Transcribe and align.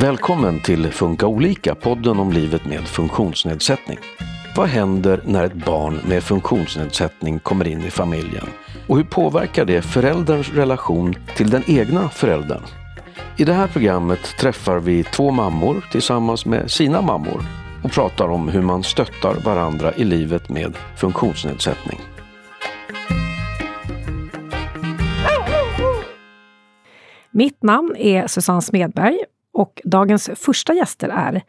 Välkommen 0.00 0.60
till 0.60 0.90
Funka 0.90 1.26
olika, 1.26 1.74
podden 1.74 2.18
om 2.18 2.32
livet 2.32 2.64
med 2.64 2.80
funktionsnedsättning. 2.80 3.98
Vad 4.56 4.68
händer 4.68 5.22
när 5.26 5.44
ett 5.44 5.66
barn 5.66 6.00
med 6.08 6.22
funktionsnedsättning 6.22 7.38
kommer 7.38 7.68
in 7.68 7.84
i 7.84 7.90
familjen? 7.90 8.46
Och 8.88 8.96
hur 8.96 9.04
påverkar 9.04 9.64
det 9.64 9.82
förälderns 9.82 10.52
relation 10.52 11.14
till 11.36 11.50
den 11.50 11.62
egna 11.66 12.08
föräldern? 12.08 12.62
I 13.36 13.44
det 13.44 13.52
här 13.52 13.66
programmet 13.66 14.36
träffar 14.38 14.78
vi 14.78 15.04
två 15.04 15.30
mammor 15.30 15.88
tillsammans 15.92 16.46
med 16.46 16.70
sina 16.70 17.02
mammor 17.02 17.42
och 17.84 17.90
pratar 17.90 18.28
om 18.28 18.48
hur 18.48 18.62
man 18.62 18.82
stöttar 18.82 19.34
varandra 19.34 19.94
i 19.94 20.04
livet 20.04 20.48
med 20.48 20.76
funktionsnedsättning. 20.96 22.00
Mitt 27.30 27.62
namn 27.62 27.96
är 27.96 28.26
Susanne 28.26 28.62
Smedberg 28.62 29.18
och 29.60 29.80
dagens 29.84 30.30
första 30.36 30.74
gäster 30.74 31.08
är 31.08 31.42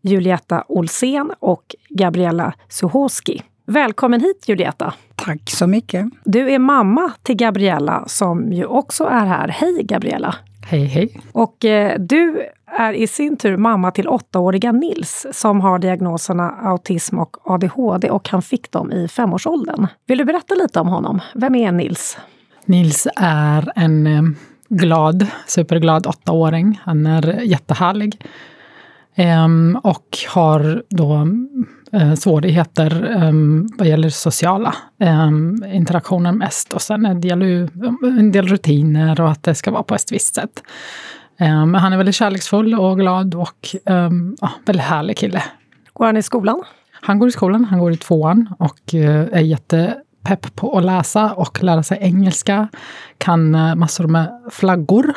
Julietta 0.00 0.64
Olsén 0.68 1.32
och 1.38 1.74
Gabriella 1.88 2.54
Suhoski. 2.68 3.42
Välkommen 3.66 4.20
hit 4.20 4.44
Julietta! 4.48 4.94
Tack 5.14 5.50
så 5.50 5.66
mycket! 5.66 6.06
Du 6.24 6.50
är 6.50 6.58
mamma 6.58 7.12
till 7.22 7.36
Gabriella 7.36 8.04
som 8.06 8.52
ju 8.52 8.64
också 8.64 9.04
är 9.04 9.26
här. 9.26 9.48
Hej 9.48 9.82
Gabriella! 9.82 10.34
Hej 10.66 10.84
hej! 10.84 11.20
Och 11.32 11.64
eh, 11.64 11.98
du 11.98 12.42
är 12.66 12.92
i 12.92 13.06
sin 13.06 13.36
tur 13.36 13.56
mamma 13.56 13.90
till 13.90 14.08
åttaåriga 14.08 14.72
Nils 14.72 15.26
som 15.32 15.60
har 15.60 15.78
diagnoserna 15.78 16.50
autism 16.50 17.18
och 17.18 17.36
ADHD 17.44 18.10
och 18.10 18.28
han 18.28 18.42
fick 18.42 18.70
dem 18.70 18.92
i 18.92 19.08
femårsåldern. 19.08 19.86
Vill 20.06 20.18
du 20.18 20.24
berätta 20.24 20.54
lite 20.54 20.80
om 20.80 20.88
honom? 20.88 21.20
Vem 21.34 21.54
är 21.54 21.72
Nils? 21.72 22.18
Nils 22.64 23.06
är 23.16 23.72
en 23.76 24.06
eh, 24.06 24.22
glad, 24.68 25.26
superglad 25.46 26.06
åttaåring. 26.06 26.80
Han 26.84 27.06
är 27.06 27.40
jättehärlig. 27.40 28.26
Um, 29.44 29.80
och 29.82 30.18
har 30.28 30.82
då 30.88 31.28
uh, 31.94 32.14
svårigheter 32.14 33.22
um, 33.24 33.68
vad 33.78 33.88
gäller 33.88 34.08
sociala 34.08 34.74
um, 34.98 35.64
interaktioner 35.72 36.32
mest. 36.32 36.72
Och 36.72 36.82
sen 36.82 37.06
en 37.06 37.20
del, 37.20 37.42
en 38.02 38.32
del 38.32 38.48
rutiner 38.48 39.20
och 39.20 39.30
att 39.30 39.42
det 39.42 39.54
ska 39.54 39.70
vara 39.70 39.82
på 39.82 39.94
ett 39.94 40.12
visst 40.12 40.34
sätt. 40.34 40.62
Men 41.40 41.74
han 41.74 41.92
är 41.92 41.96
väldigt 41.96 42.14
kärleksfull 42.14 42.74
och 42.74 42.98
glad 42.98 43.34
och 43.34 43.68
ja, 44.40 44.50
väldigt 44.66 44.84
härlig 44.84 45.16
kille. 45.16 45.42
Går 45.92 46.06
han 46.06 46.16
i 46.16 46.22
skolan? 46.22 46.62
Han 47.00 47.18
går 47.18 47.28
i 47.28 47.32
skolan, 47.32 47.64
han 47.64 47.78
går 47.78 47.92
i 47.92 47.96
tvåan 47.96 48.54
och 48.58 48.94
uh, 48.94 49.26
är 49.32 49.40
jätte 49.40 49.96
pepp 50.28 50.56
på 50.56 50.78
att 50.78 50.84
läsa 50.84 51.32
och 51.32 51.62
lära 51.62 51.82
sig 51.82 51.98
engelska. 52.00 52.68
Kan 53.18 53.54
uh, 53.54 53.74
massor 53.74 54.06
med 54.06 54.28
flaggor. 54.50 55.14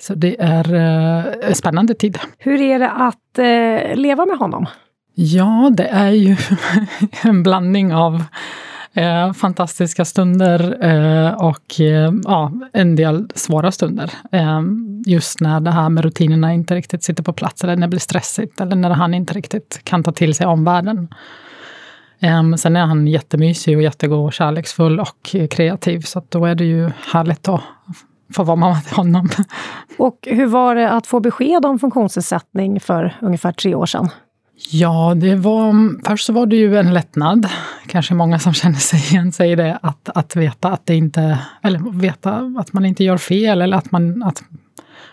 Så 0.00 0.14
det 0.14 0.36
är 0.40 0.74
uh, 0.74 1.48
en 1.48 1.54
spännande 1.54 1.94
tid. 1.94 2.18
Hur 2.38 2.60
är 2.60 2.78
det 2.78 2.90
att 2.90 3.38
uh, 3.38 3.96
leva 3.96 4.26
med 4.26 4.38
honom? 4.38 4.66
Ja, 5.14 5.70
det 5.72 5.88
är 5.88 6.10
ju 6.10 6.36
en 7.22 7.42
blandning 7.42 7.94
av 7.94 8.24
Eh, 8.96 9.32
fantastiska 9.32 10.04
stunder 10.04 10.84
eh, 10.84 11.32
och 11.32 11.80
eh, 11.80 12.12
ja, 12.24 12.52
en 12.72 12.96
del 12.96 13.28
svåra 13.34 13.72
stunder. 13.72 14.12
just 15.06 15.40
när 15.40 15.60
det 15.60 15.70
här 15.70 15.88
med 15.88 16.04
rutinerna 16.04 16.52
inte 16.52 16.74
riktigt 16.74 17.04
sitter 17.04 17.22
på 17.22 17.32
plats, 17.32 17.64
eller 17.64 17.76
när 17.76 17.86
det 17.86 17.90
blir 17.90 18.00
stressigt, 18.00 18.60
eller 18.60 18.76
när 18.76 18.90
han 18.90 19.14
inte 19.14 19.34
riktigt 19.34 19.80
kan 19.84 20.02
ta 20.02 20.12
till 20.12 20.34
sig 20.34 20.46
omvärlden. 20.46 21.08
Um, 22.20 22.58
sen 22.58 22.76
är 22.76 22.86
han 22.86 23.06
jättemysig 23.06 23.76
och 23.76 23.82
jättegod 23.82 24.26
och 24.26 24.32
kärleksfull 24.32 25.00
och 25.00 25.36
kreativ, 25.50 26.00
så 26.00 26.22
då 26.28 26.46
är 26.46 26.54
det 26.54 26.64
ju 26.64 26.90
härligt 27.12 27.48
att 27.48 27.60
få 28.32 28.44
vara 28.44 28.56
mamma 28.56 28.80
till 28.80 28.96
honom. 28.96 29.28
Och 29.98 30.18
hur 30.22 30.46
var 30.46 30.74
det 30.74 30.90
att 30.90 31.06
få 31.06 31.20
besked 31.20 31.64
om 31.64 31.78
funktionsnedsättning 31.78 32.80
för 32.80 33.16
ungefär 33.20 33.52
tre 33.52 33.74
år 33.74 33.86
sedan? 33.86 34.08
Ja, 34.70 35.14
det 35.16 35.34
var, 35.34 35.74
först 36.08 36.26
så 36.26 36.32
var 36.32 36.46
det 36.46 36.56
ju 36.56 36.76
en 36.76 36.94
lättnad. 36.94 37.48
Kanske 37.86 38.14
många 38.14 38.38
som 38.38 38.52
känner 38.54 38.78
sig 38.78 38.98
igen 38.98 39.32
sig 39.32 39.52
i 39.52 39.54
det, 39.54 39.78
att, 39.82 40.08
att 40.14 40.36
veta 40.36 40.68
att 40.68 40.86
det 40.86 40.94
inte, 40.94 41.38
eller 41.62 41.98
veta 41.98 42.54
att 42.58 42.72
man 42.72 42.86
inte 42.86 43.04
gör 43.04 43.16
fel 43.16 43.62
eller 43.62 43.76
att 43.76 43.92
man, 43.92 44.22
att 44.22 44.42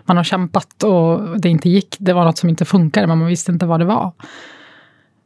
man 0.05 0.17
har 0.17 0.23
kämpat 0.23 0.83
och 0.83 1.39
det 1.39 1.49
inte 1.49 1.69
gick. 1.69 1.95
Det 1.99 2.13
var 2.13 2.25
något 2.25 2.37
som 2.37 2.49
inte 2.49 2.65
funkade, 2.65 3.07
men 3.07 3.17
man 3.17 3.27
visste 3.27 3.51
inte 3.51 3.65
vad 3.65 3.79
det 3.79 3.85
var. 3.85 4.11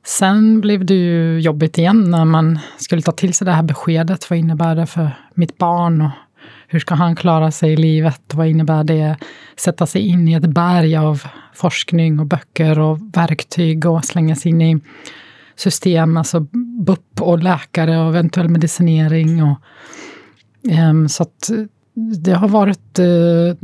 Sen 0.08 0.62
blev 0.62 0.86
det 0.86 0.94
ju 0.94 1.40
jobbigt 1.40 1.78
igen 1.78 2.12
när 2.12 2.26
man 2.26 2.60
skulle 2.78 3.02
ta 3.02 3.12
till 3.12 3.34
sig 3.34 3.46
det 3.46 3.52
här 3.52 3.64
beskedet. 3.64 4.30
Vad 4.30 4.40
innebär 4.40 4.76
det 4.76 4.86
för 4.86 5.12
mitt 5.34 5.58
barn? 5.58 6.02
Och 6.02 6.12
hur 6.68 6.80
ska 6.80 6.96
han 6.96 7.16
klara 7.16 7.52
sig 7.52 7.74
i 7.74 7.78
livet? 7.78 8.22
Vad 8.34 8.48
innebär 8.48 8.84
det? 8.84 9.18
Sätta 9.58 9.86
sig 9.86 10.02
in 10.02 10.28
i 10.28 10.34
ett 10.34 10.46
berg 10.46 10.98
av 10.98 11.24
forskning 11.54 12.20
och 12.20 12.26
böcker 12.26 12.80
och 12.80 13.00
verktyg 13.14 13.86
och 13.86 14.06
slänga 14.06 14.36
sig 14.36 14.52
in 14.52 14.62
i 14.62 14.80
system, 15.56 16.18
alltså 16.18 16.40
BUP 16.86 17.22
och 17.22 17.40
läkare 17.40 18.00
och 18.00 18.10
eventuell 18.10 18.50
medicinering. 18.50 19.44
Och, 19.44 19.58
um, 20.90 21.10
så 21.10 21.24
att 21.24 21.50
det 22.24 22.34
har 22.34 22.48
varit 22.48 23.00
uh, 23.00 23.56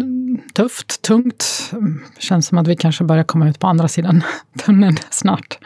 tufft, 0.53 1.01
tungt. 1.01 1.73
Känns 2.19 2.47
som 2.47 2.57
att 2.57 2.67
vi 2.67 2.75
kanske 2.75 3.03
börjar 3.03 3.23
komma 3.23 3.49
ut 3.49 3.59
på 3.59 3.67
andra 3.67 3.87
sidan 3.87 4.23
tunneln 4.65 4.97
snart. 5.09 5.57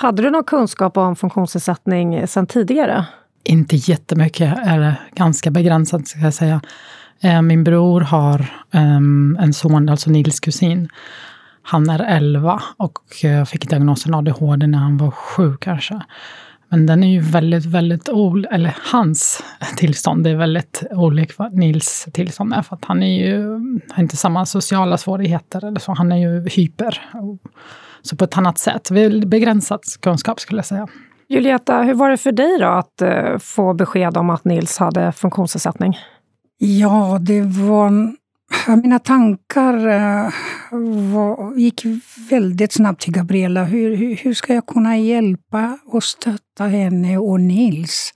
Hade 0.00 0.22
du 0.22 0.30
någon 0.30 0.44
kunskap 0.44 0.96
om 0.96 1.16
funktionsnedsättning 1.16 2.26
sedan 2.26 2.46
tidigare? 2.46 3.04
Inte 3.44 3.76
jättemycket, 3.76 4.58
eller 4.66 4.94
ganska 5.14 5.50
begränsat 5.50 6.08
ska 6.08 6.18
jag 6.20 6.34
säga. 6.34 6.60
Eh, 7.20 7.42
min 7.42 7.64
bror 7.64 8.00
har 8.00 8.46
ehm, 8.72 9.38
en 9.40 9.52
son, 9.54 9.88
alltså 9.88 10.10
Nils 10.10 10.40
kusin. 10.40 10.88
Han 11.62 11.90
är 11.90 12.00
11 12.00 12.62
och 12.76 13.24
eh, 13.24 13.44
fick 13.44 13.70
diagnosen 13.70 14.14
ADHD 14.14 14.66
när 14.66 14.78
han 14.78 14.96
var 14.96 15.10
sju 15.10 15.56
kanske. 15.60 16.00
Men 16.68 16.86
den 16.86 17.04
är 17.04 17.12
ju 17.12 17.20
väldigt, 17.20 17.64
väldigt 17.64 18.08
olika, 18.08 18.54
eller 18.54 18.76
hans 18.92 19.44
tillstånd 19.76 20.26
är 20.26 20.34
väldigt 20.34 20.82
olikt 20.90 21.38
vad 21.38 21.54
Nils 21.54 22.08
tillstånd 22.12 22.54
är. 22.54 22.62
För 22.62 22.76
att 22.76 22.84
han 22.84 23.02
är 23.02 23.26
ju, 23.26 23.48
har 23.90 24.02
inte 24.02 24.16
samma 24.16 24.46
sociala 24.46 24.98
svårigheter 24.98 25.64
eller 25.64 25.80
så. 25.80 25.94
Han 25.94 26.12
är 26.12 26.16
ju 26.16 26.48
hyper. 26.48 27.00
Så 28.02 28.16
på 28.16 28.24
ett 28.24 28.38
annat 28.38 28.58
sätt. 28.58 28.90
Begränsad 29.26 29.80
kunskap 30.00 30.40
skulle 30.40 30.58
jag 30.58 30.66
säga. 30.66 30.88
Julieta, 31.28 31.82
hur 31.82 31.94
var 31.94 32.10
det 32.10 32.16
för 32.16 32.32
dig 32.32 32.58
då 32.58 32.66
att 32.66 33.02
uh, 33.02 33.38
få 33.38 33.74
besked 33.74 34.16
om 34.16 34.30
att 34.30 34.44
Nils 34.44 34.78
hade 34.78 35.12
funktionsnedsättning? 35.12 35.98
Ja, 36.58 37.18
det 37.20 37.42
var... 37.42 38.18
Mina 38.82 38.98
tankar 38.98 39.86
uh, 39.86 40.30
var, 41.14 41.56
gick 41.56 41.84
väldigt 42.30 42.72
snabbt 42.72 43.02
till 43.02 43.12
Gabriella. 43.12 43.64
Hur, 43.64 43.96
hur, 43.96 44.16
hur, 44.16 44.34
ska 44.34 44.54
jag 44.54 44.66
kunna 44.66 44.98
hjälpa 44.98 45.78
och 45.86 46.04
stötta 46.04 46.64
henne 46.64 47.18
och 47.18 47.40
Nils? 47.40 48.14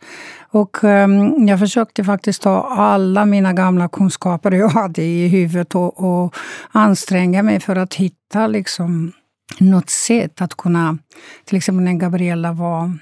Och 0.50 0.84
um, 0.84 1.48
jag 1.48 1.58
försökte 1.58 2.04
faktiskt 2.04 2.42
ta 2.42 2.62
alla 2.62 3.24
mina 3.24 3.52
gamla 3.52 3.88
kunskaper 3.88 4.50
jag 4.50 4.68
hade 4.68 5.02
i 5.02 5.28
huvudet 5.28 5.74
och, 5.74 6.22
och 6.24 6.34
anstränga 6.72 7.42
mig 7.42 7.60
för 7.60 7.76
att 7.76 7.94
hitta 7.94 8.46
liksom, 8.46 9.12
något 9.60 9.90
sätt 9.90 10.42
att 10.42 10.54
kunna... 10.54 10.98
Till 11.44 11.56
exempel 11.56 11.84
när 11.84 11.92
Gabriella 11.92 12.52
var... 12.52 12.98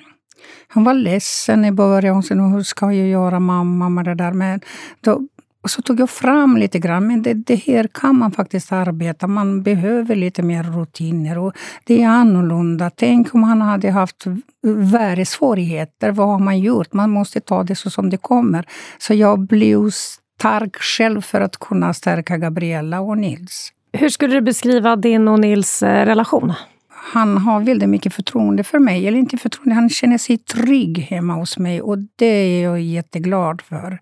Hon 0.75 0.85
var 0.85 0.95
ledsen 0.95 1.65
i 1.65 1.73
början. 1.73 2.15
Hon 2.15 2.23
sa, 2.23 2.35
hur 2.35 2.63
ska 2.63 2.93
jag 2.93 3.09
göra 3.09 3.41
mamma 3.41 3.89
med 3.89 4.05
det 4.05 4.15
där? 4.15 4.33
Men 4.33 4.61
då, 5.01 5.21
och 5.63 5.71
så 5.71 5.83
tog 5.83 6.01
jag 6.01 6.11
fram 6.11 6.57
lite 6.57 6.79
grann, 6.79 7.07
men 7.07 7.23
det, 7.23 7.35
det, 7.35 7.55
här 7.55 7.89
kan 7.93 8.19
man 8.19 8.33
faktiskt 8.33 8.73
arbeta. 8.73 9.27
Man 9.27 9.63
behöver 9.63 10.17
lite 10.17 10.43
mer 10.43 10.63
rutiner 10.63 11.39
och 11.39 11.53
det 11.85 12.03
är 12.03 12.09
annorlunda. 12.09 12.91
Tänk 12.91 13.35
om 13.35 13.43
han 13.43 13.61
hade 13.61 13.91
haft 13.91 14.27
värre 14.63 15.27
svårigheter. 15.27 16.11
Vad 16.11 16.29
har 16.29 16.39
man 16.39 16.59
gjort? 16.59 16.93
Man 16.93 17.11
måste 17.11 17.41
ta 17.41 17.63
det 17.63 17.75
så 17.75 17.91
som 17.91 18.11
det 18.11 18.17
kommer. 18.17 18.67
Så 18.99 19.15
jag 19.15 19.39
blev 19.39 19.91
stark 19.91 20.77
själv 20.77 21.21
för 21.21 21.41
att 21.41 21.57
kunna 21.57 21.95
stärka 21.95 22.37
Gabriella 22.37 23.01
och 23.01 23.19
Nils. 23.19 23.73
Hur 23.93 24.09
skulle 24.09 24.35
du 24.35 24.41
beskriva 24.41 24.97
din 24.97 25.29
och 25.29 25.41
Nils 25.41 25.83
eh, 25.83 26.07
relation? 26.07 26.53
Han 26.89 27.39
har 27.39 27.61
väldigt 27.61 27.89
mycket 27.89 28.15
förtroende 28.15 28.65
för 28.65 28.79
mig. 28.79 29.09
Eller 29.09 29.19
inte 29.19 29.37
förtroende, 29.37 29.75
han 29.75 29.91
känner 29.91 30.19
sig 30.19 30.39
trygg 30.39 30.99
hemma 30.99 31.35
hos 31.35 31.59
mig 31.59 31.83
och 31.83 31.99
det 32.17 32.27
är 32.27 32.63
jag 32.63 32.81
jätteglad 32.81 33.63
för. 33.63 33.99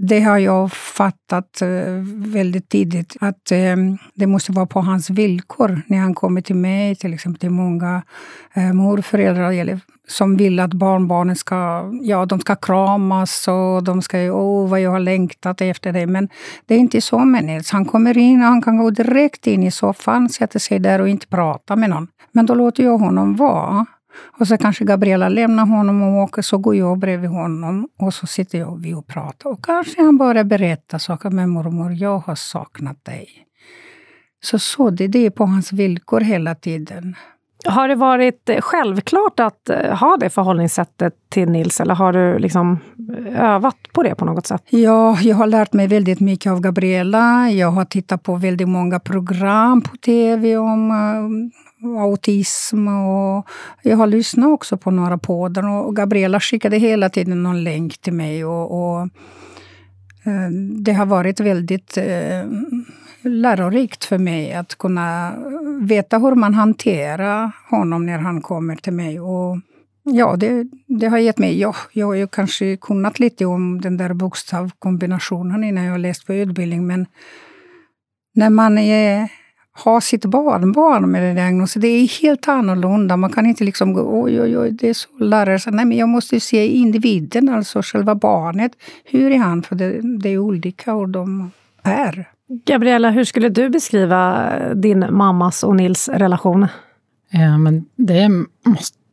Det 0.00 0.20
har 0.20 0.38
jag 0.38 0.72
fattat 0.72 1.62
eh, 1.62 1.68
väldigt 2.14 2.68
tidigt, 2.68 3.16
att 3.20 3.52
ehm, 3.52 3.98
det 4.14 4.26
måste 4.26 4.52
vara 4.52 4.66
på 4.66 4.80
hans 4.80 5.10
villkor 5.10 5.82
när 5.86 5.98
han 5.98 6.14
kommer 6.14 6.40
till 6.40 6.56
mig. 6.56 6.96
Till 6.96 7.14
exempel 7.14 7.40
till 7.40 7.50
många 7.50 8.02
eh, 8.54 8.72
morföräldrar 8.72 9.80
som 10.08 10.36
vill 10.36 10.60
att 10.60 10.74
barnbarnen 10.74 11.36
ska, 11.36 11.90
ja, 12.02 12.26
de 12.26 12.40
ska 12.40 12.56
kramas 12.56 13.48
och 13.48 13.84
de 13.84 14.02
ska, 14.02 14.18
åh 14.18 14.68
vad 14.68 14.80
jag 14.80 14.90
har 14.90 15.00
längtat 15.00 15.60
efter 15.60 15.92
dig. 15.92 16.06
Men 16.06 16.28
det 16.66 16.74
är 16.74 16.78
inte 16.78 17.00
så 17.00 17.18
med 17.18 17.44
Nils. 17.44 17.70
Han 17.70 17.84
kommer 17.84 18.18
in 18.18 18.40
och 18.40 18.46
han 18.46 18.62
kan 18.62 18.76
gå 18.76 18.90
direkt 18.90 19.46
in 19.46 19.62
i 19.62 19.70
soffan, 19.70 20.28
sätta 20.28 20.58
sig 20.58 20.78
där 20.78 21.00
och 21.00 21.08
inte 21.08 21.26
prata 21.26 21.76
med 21.76 21.90
någon. 21.90 22.08
Men 22.32 22.46
då 22.46 22.54
låter 22.54 22.84
jag 22.84 22.98
honom 22.98 23.36
vara. 23.36 23.86
Och 24.38 24.48
så 24.48 24.56
kanske 24.56 24.84
Gabriella 24.84 25.28
lämnar 25.28 25.66
honom 25.66 26.02
och 26.02 26.22
åker, 26.22 26.42
så 26.42 26.58
går 26.58 26.76
jag 26.76 26.98
bredvid 26.98 27.30
honom 27.30 27.88
och 27.98 28.14
så 28.14 28.26
sitter 28.26 28.58
jag 28.58 28.72
och 28.72 28.84
vi 28.84 28.94
och 28.94 29.06
pratar. 29.06 29.50
Och 29.50 29.64
kanske 29.64 30.02
han 30.02 30.18
börjar 30.18 30.44
berätta 30.44 30.98
saker 30.98 31.30
med 31.30 31.48
mormor, 31.48 31.92
jag 31.92 32.18
har 32.18 32.34
saknat 32.34 33.04
dig. 33.04 33.28
Så, 34.40 34.58
så 34.58 34.90
det, 34.90 35.08
det 35.08 35.26
är 35.26 35.30
på 35.30 35.44
hans 35.44 35.72
villkor 35.72 36.20
hela 36.20 36.54
tiden. 36.54 37.16
Har 37.64 37.88
det 37.88 37.94
varit 37.94 38.48
eh, 38.48 38.60
självklart 38.60 39.40
att 39.40 39.70
eh, 39.70 39.94
ha 39.94 40.16
det 40.16 40.30
förhållningssättet 40.30 41.14
till 41.28 41.48
Nils 41.48 41.80
eller 41.80 41.94
har 41.94 42.12
du 42.12 42.38
liksom 42.38 42.78
eh, 43.26 43.54
övat 43.54 43.76
på 43.92 44.02
det 44.02 44.14
på 44.14 44.24
något 44.24 44.46
sätt? 44.46 44.62
Ja, 44.70 45.18
jag 45.20 45.36
har 45.36 45.46
lärt 45.46 45.72
mig 45.72 45.86
väldigt 45.86 46.20
mycket 46.20 46.52
av 46.52 46.60
Gabriella. 46.60 47.50
Jag 47.50 47.70
har 47.70 47.84
tittat 47.84 48.22
på 48.22 48.36
väldigt 48.36 48.68
många 48.68 49.00
program 49.00 49.82
på 49.82 49.96
tv 49.96 50.56
om 50.56 50.90
autism. 52.00 52.88
Och 52.88 53.48
jag 53.82 53.96
har 53.96 54.06
lyssnat 54.06 54.48
också 54.48 54.76
på 54.76 54.90
några 54.90 55.18
poddar. 55.18 55.68
Och 55.68 55.96
Gabriella 55.96 56.40
skickade 56.40 56.76
hela 56.76 57.08
tiden 57.08 57.42
någon 57.42 57.64
länk 57.64 57.98
till 57.98 58.12
mig. 58.12 58.44
Och, 58.44 59.00
och 59.00 59.08
Det 60.84 60.92
har 60.92 61.06
varit 61.06 61.40
väldigt 61.40 61.98
lärorikt 63.28 64.04
för 64.04 64.18
mig 64.18 64.52
att 64.52 64.78
kunna 64.78 65.34
veta 65.80 66.18
hur 66.18 66.34
man 66.34 66.54
hanterar 66.54 67.50
honom 67.70 68.06
när 68.06 68.18
han 68.18 68.40
kommer 68.40 68.76
till 68.76 68.92
mig. 68.92 69.20
Och 69.20 69.58
ja, 70.02 70.36
det, 70.36 70.66
det 70.86 71.06
har 71.06 71.18
gett 71.18 71.38
mig... 71.38 71.60
Ja, 71.60 71.74
jag 71.92 72.06
har 72.06 72.14
ju 72.14 72.26
kanske 72.26 72.76
kunnat 72.76 73.18
lite 73.18 73.44
om 73.44 73.80
den 73.80 73.96
där 73.96 74.12
bokstavkombinationen 74.14 75.64
innan 75.64 75.84
jag 75.84 76.00
läst 76.00 76.26
på 76.26 76.34
utbildning, 76.34 76.86
men 76.86 77.06
när 78.34 78.50
man 78.50 78.78
är, 78.78 79.28
har 79.72 80.00
sitt 80.00 80.24
barnbarn 80.24 81.10
med 81.10 81.22
den 81.22 81.36
diagnosen, 81.36 81.82
det 81.82 81.88
är 81.88 82.22
helt 82.22 82.48
annorlunda. 82.48 83.16
Man 83.16 83.30
kan 83.30 83.46
inte 83.46 83.64
liksom 83.64 83.92
gå 83.92 84.22
oj, 84.22 84.40
oj, 84.40 84.58
oj, 84.58 84.70
det 84.70 84.88
är 84.88 84.94
så 84.94 85.08
lärare. 85.18 85.70
Nej, 85.70 85.84
men 85.84 85.98
jag 85.98 86.08
måste 86.08 86.40
se 86.40 86.66
individen, 86.66 87.48
alltså 87.48 87.80
själva 87.82 88.14
barnet. 88.14 88.72
Hur 89.04 89.30
är 89.30 89.38
han? 89.38 89.62
För 89.62 89.76
det, 89.76 90.18
det 90.18 90.28
är 90.28 90.38
olika 90.38 90.94
hur 90.94 91.06
de 91.06 91.50
är. 91.82 92.28
Gabriella, 92.48 93.10
hur 93.10 93.24
skulle 93.24 93.48
du 93.48 93.70
beskriva 93.70 94.52
din 94.74 95.06
mammas 95.10 95.62
och 95.62 95.76
Nils 95.76 96.08
relation? 96.08 96.66
Ja, 97.30 97.58
men 97.58 97.84
det, 97.96 98.22
är, 98.22 98.30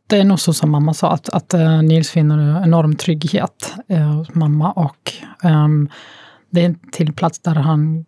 det 0.06 0.16
är 0.16 0.24
nog 0.24 0.40
så 0.40 0.52
som 0.52 0.70
mamma 0.70 0.94
sa, 0.94 1.12
att, 1.12 1.28
att 1.28 1.54
äh, 1.54 1.82
Nils 1.82 2.10
finner 2.10 2.64
enorm 2.64 2.96
trygghet 2.96 3.74
äh, 3.88 3.98
hos 3.98 4.34
mamma. 4.34 4.72
Och 4.72 5.12
ähm, 5.42 5.88
det 6.50 6.60
är 6.60 6.66
en 6.66 6.78
till 6.92 7.12
plats 7.12 7.38
där 7.38 7.54
han 7.54 8.04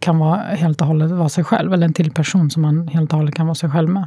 kan 0.00 0.18
vara 0.18 0.36
helt 0.36 0.80
och 0.80 0.86
hållet 0.86 1.10
vara 1.10 1.28
sig 1.28 1.44
själv, 1.44 1.72
eller 1.72 1.86
en 1.86 1.92
till 1.92 2.12
person 2.12 2.50
som 2.50 2.64
han 2.64 2.88
helt 2.88 3.12
och 3.12 3.18
hållet 3.18 3.34
kan 3.34 3.46
vara 3.46 3.54
sig 3.54 3.70
själv 3.70 3.88
med. 3.88 4.06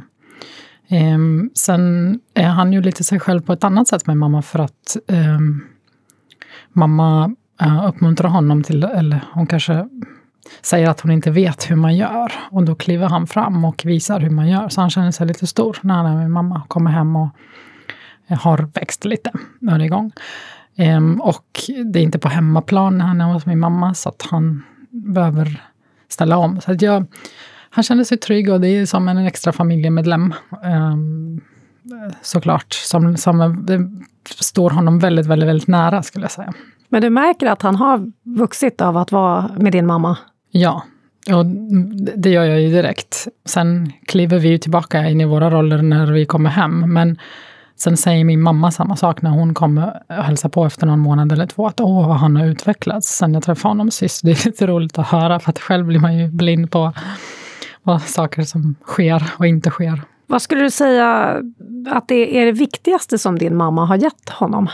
Ähm, 0.88 1.50
sen 1.54 2.20
är 2.34 2.48
han 2.48 2.72
ju 2.72 2.82
lite 2.82 3.04
sig 3.04 3.20
själv 3.20 3.40
på 3.40 3.52
ett 3.52 3.64
annat 3.64 3.88
sätt 3.88 4.06
med 4.06 4.16
mamma, 4.16 4.42
för 4.42 4.58
att 4.58 4.96
ähm, 5.08 5.64
mamma 6.72 7.34
äh, 7.60 7.88
uppmuntrar 7.88 8.28
honom 8.28 8.62
till, 8.62 8.84
eller 8.84 9.24
hon 9.32 9.46
kanske 9.46 9.88
säger 10.62 10.88
att 10.88 11.00
hon 11.00 11.10
inte 11.10 11.30
vet 11.30 11.70
hur 11.70 11.76
man 11.76 11.96
gör. 11.96 12.32
Och 12.50 12.64
då 12.64 12.74
kliver 12.74 13.08
han 13.08 13.26
fram 13.26 13.64
och 13.64 13.82
visar 13.84 14.20
hur 14.20 14.30
man 14.30 14.48
gör. 14.48 14.68
Så 14.68 14.80
han 14.80 14.90
känner 14.90 15.10
sig 15.10 15.26
lite 15.26 15.46
stor 15.46 15.78
när 15.80 15.94
han 15.94 16.06
är 16.06 16.16
med 16.16 16.30
mamma. 16.30 16.62
Kommer 16.68 16.90
hem 16.90 17.16
och 17.16 17.28
eh, 18.26 18.38
har 18.38 18.68
växt 18.74 19.04
lite. 19.04 19.30
Är 19.70 19.82
igång. 19.82 20.12
Ehm, 20.76 21.20
och 21.20 21.60
det 21.92 21.98
är 21.98 22.02
inte 22.02 22.18
på 22.18 22.28
hemmaplan 22.28 22.98
när 22.98 23.04
han 23.04 23.20
är 23.20 23.32
hos 23.32 23.46
min 23.46 23.58
mamma, 23.58 23.94
så 23.94 24.08
att 24.08 24.26
han 24.30 24.62
behöver 24.90 25.62
ställa 26.08 26.36
om. 26.38 26.60
Så 26.60 26.72
att 26.72 26.82
jag, 26.82 27.06
han 27.70 27.84
känner 27.84 28.04
sig 28.04 28.18
trygg 28.18 28.52
och 28.52 28.60
det 28.60 28.68
är 28.68 28.86
som 28.86 29.08
en 29.08 29.18
extra 29.18 29.52
familjemedlem. 29.52 30.34
Ehm, 30.64 31.40
såklart. 32.22 32.72
Som, 32.72 33.16
som 33.16 33.66
det 33.66 33.90
står 34.44 34.70
honom 34.70 34.98
väldigt, 34.98 35.26
väldigt, 35.26 35.48
väldigt 35.48 35.68
nära, 35.68 36.02
skulle 36.02 36.24
jag 36.24 36.30
säga. 36.30 36.52
Men 36.88 37.02
du 37.02 37.10
märker 37.10 37.46
att 37.46 37.62
han 37.62 37.76
har 37.76 38.12
vuxit 38.22 38.80
av 38.80 38.96
att 38.96 39.12
vara 39.12 39.50
med 39.56 39.72
din 39.72 39.86
mamma? 39.86 40.18
Ja, 40.56 40.82
och 41.32 41.46
det 42.16 42.30
gör 42.30 42.44
jag 42.44 42.60
ju 42.60 42.70
direkt. 42.70 43.28
Sen 43.44 43.92
kliver 44.06 44.38
vi 44.38 44.48
ju 44.48 44.58
tillbaka 44.58 45.08
in 45.08 45.20
i 45.20 45.24
våra 45.24 45.50
roller 45.50 45.82
när 45.82 46.12
vi 46.12 46.26
kommer 46.26 46.50
hem. 46.50 46.92
Men 46.92 47.18
sen 47.76 47.96
säger 47.96 48.24
min 48.24 48.42
mamma 48.42 48.70
samma 48.70 48.96
sak 48.96 49.22
när 49.22 49.30
hon 49.30 49.54
kommer 49.54 50.02
och 50.08 50.14
hälsar 50.24 50.48
på 50.48 50.66
efter 50.66 50.86
någon 50.86 50.98
månad 50.98 51.32
eller 51.32 51.46
två. 51.46 51.66
Att 51.66 51.80
åh, 51.80 52.08
vad 52.08 52.16
han 52.16 52.36
har 52.36 52.46
utvecklats 52.46 53.18
sen 53.18 53.34
jag 53.34 53.42
träffade 53.42 53.70
honom 53.70 53.90
sist. 53.90 54.22
Det 54.24 54.30
är 54.30 54.46
lite 54.46 54.66
roligt 54.66 54.98
att 54.98 55.06
höra, 55.06 55.40
för 55.40 55.50
att 55.50 55.58
själv 55.58 55.86
blir 55.86 55.98
man 55.98 56.18
ju 56.18 56.28
blind 56.28 56.70
på 56.70 56.92
vad 57.82 58.02
saker 58.02 58.42
som 58.42 58.74
sker 58.82 59.22
och 59.38 59.46
inte 59.46 59.70
sker. 59.70 60.02
Vad 60.26 60.42
skulle 60.42 60.62
du 60.62 60.70
säga 60.70 61.40
att 61.90 62.08
det 62.08 62.40
är 62.40 62.46
det 62.46 62.52
viktigaste 62.52 63.18
som 63.18 63.38
din 63.38 63.56
mamma 63.56 63.84
har 63.84 63.96
gett 63.96 64.28
honom? 64.28 64.68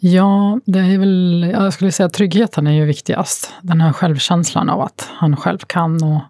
Ja, 0.00 0.60
det 0.64 0.78
är 0.78 0.98
väl, 0.98 1.50
jag 1.52 1.72
skulle 1.72 1.92
säga 1.92 2.06
att 2.06 2.12
tryggheten 2.12 2.66
är 2.66 2.72
ju 2.72 2.84
viktigast. 2.84 3.54
Den 3.62 3.80
här 3.80 3.92
självkänslan 3.92 4.68
av 4.68 4.80
att 4.80 5.10
han 5.14 5.36
själv 5.36 5.58
kan 5.58 6.02
och 6.02 6.20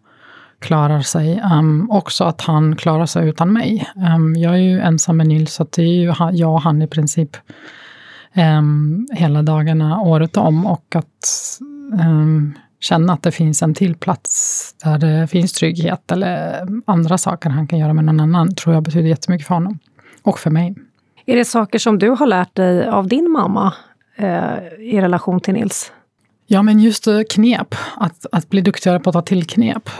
klarar 0.58 1.02
sig. 1.02 1.42
Um, 1.52 1.90
också 1.90 2.24
att 2.24 2.40
han 2.40 2.76
klarar 2.76 3.06
sig 3.06 3.28
utan 3.28 3.52
mig. 3.52 3.88
Um, 4.14 4.36
jag 4.36 4.54
är 4.54 4.58
ju 4.58 4.80
ensam 4.80 5.16
med 5.16 5.26
Nils, 5.26 5.54
så 5.54 5.66
det 5.70 5.82
är 5.82 5.86
ju 5.86 6.14
jag 6.32 6.52
och 6.52 6.62
han 6.62 6.82
i 6.82 6.86
princip 6.86 7.36
um, 8.36 9.08
hela 9.12 9.42
dagarna, 9.42 10.00
året 10.00 10.36
om. 10.36 10.66
Och 10.66 10.96
att 10.96 11.58
känna 12.80 13.12
att 13.12 13.22
det 13.22 13.32
finns 13.32 13.62
en 13.62 13.74
till 13.74 13.94
plats 13.94 14.74
där 14.84 14.98
det 14.98 15.28
finns 15.28 15.52
trygghet 15.52 16.12
eller 16.12 16.60
andra 16.86 17.18
saker 17.18 17.50
han 17.50 17.66
kan 17.66 17.78
göra 17.78 17.92
med 17.92 18.04
någon 18.04 18.20
annan, 18.20 18.54
tror 18.54 18.74
jag 18.74 18.82
betyder 18.82 19.08
jättemycket 19.08 19.46
för 19.46 19.54
honom. 19.54 19.78
Och 20.22 20.38
för 20.38 20.50
mig. 20.50 20.74
Är 21.28 21.36
det 21.36 21.44
saker 21.44 21.78
som 21.78 21.98
du 21.98 22.10
har 22.10 22.26
lärt 22.26 22.54
dig 22.54 22.88
av 22.88 23.08
din 23.08 23.30
mamma 23.30 23.74
eh, 24.16 24.58
i 24.78 25.00
relation 25.00 25.40
till 25.40 25.54
Nils? 25.54 25.92
Ja, 26.46 26.62
men 26.62 26.80
just 26.80 27.06
eh, 27.06 27.20
knep. 27.30 27.74
Att, 27.96 28.26
att 28.32 28.48
bli 28.48 28.60
duktigare 28.60 29.00
på 29.00 29.10
att 29.10 29.14
ta 29.14 29.22
till 29.22 29.46
knep. 29.46 29.90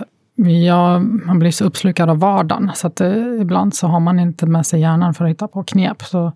Ja, 0.66 0.98
man 0.98 1.38
blir 1.38 1.50
så 1.50 1.64
uppslukad 1.64 2.10
av 2.10 2.18
vardagen, 2.18 2.70
så 2.74 2.86
att 2.86 3.00
eh, 3.00 3.40
ibland 3.40 3.74
så 3.74 3.86
har 3.86 4.00
man 4.00 4.18
inte 4.18 4.46
med 4.46 4.66
sig 4.66 4.80
hjärnan 4.80 5.14
för 5.14 5.24
att 5.24 5.30
hitta 5.30 5.48
på 5.48 5.64
knep. 5.64 6.02
Så 6.02 6.32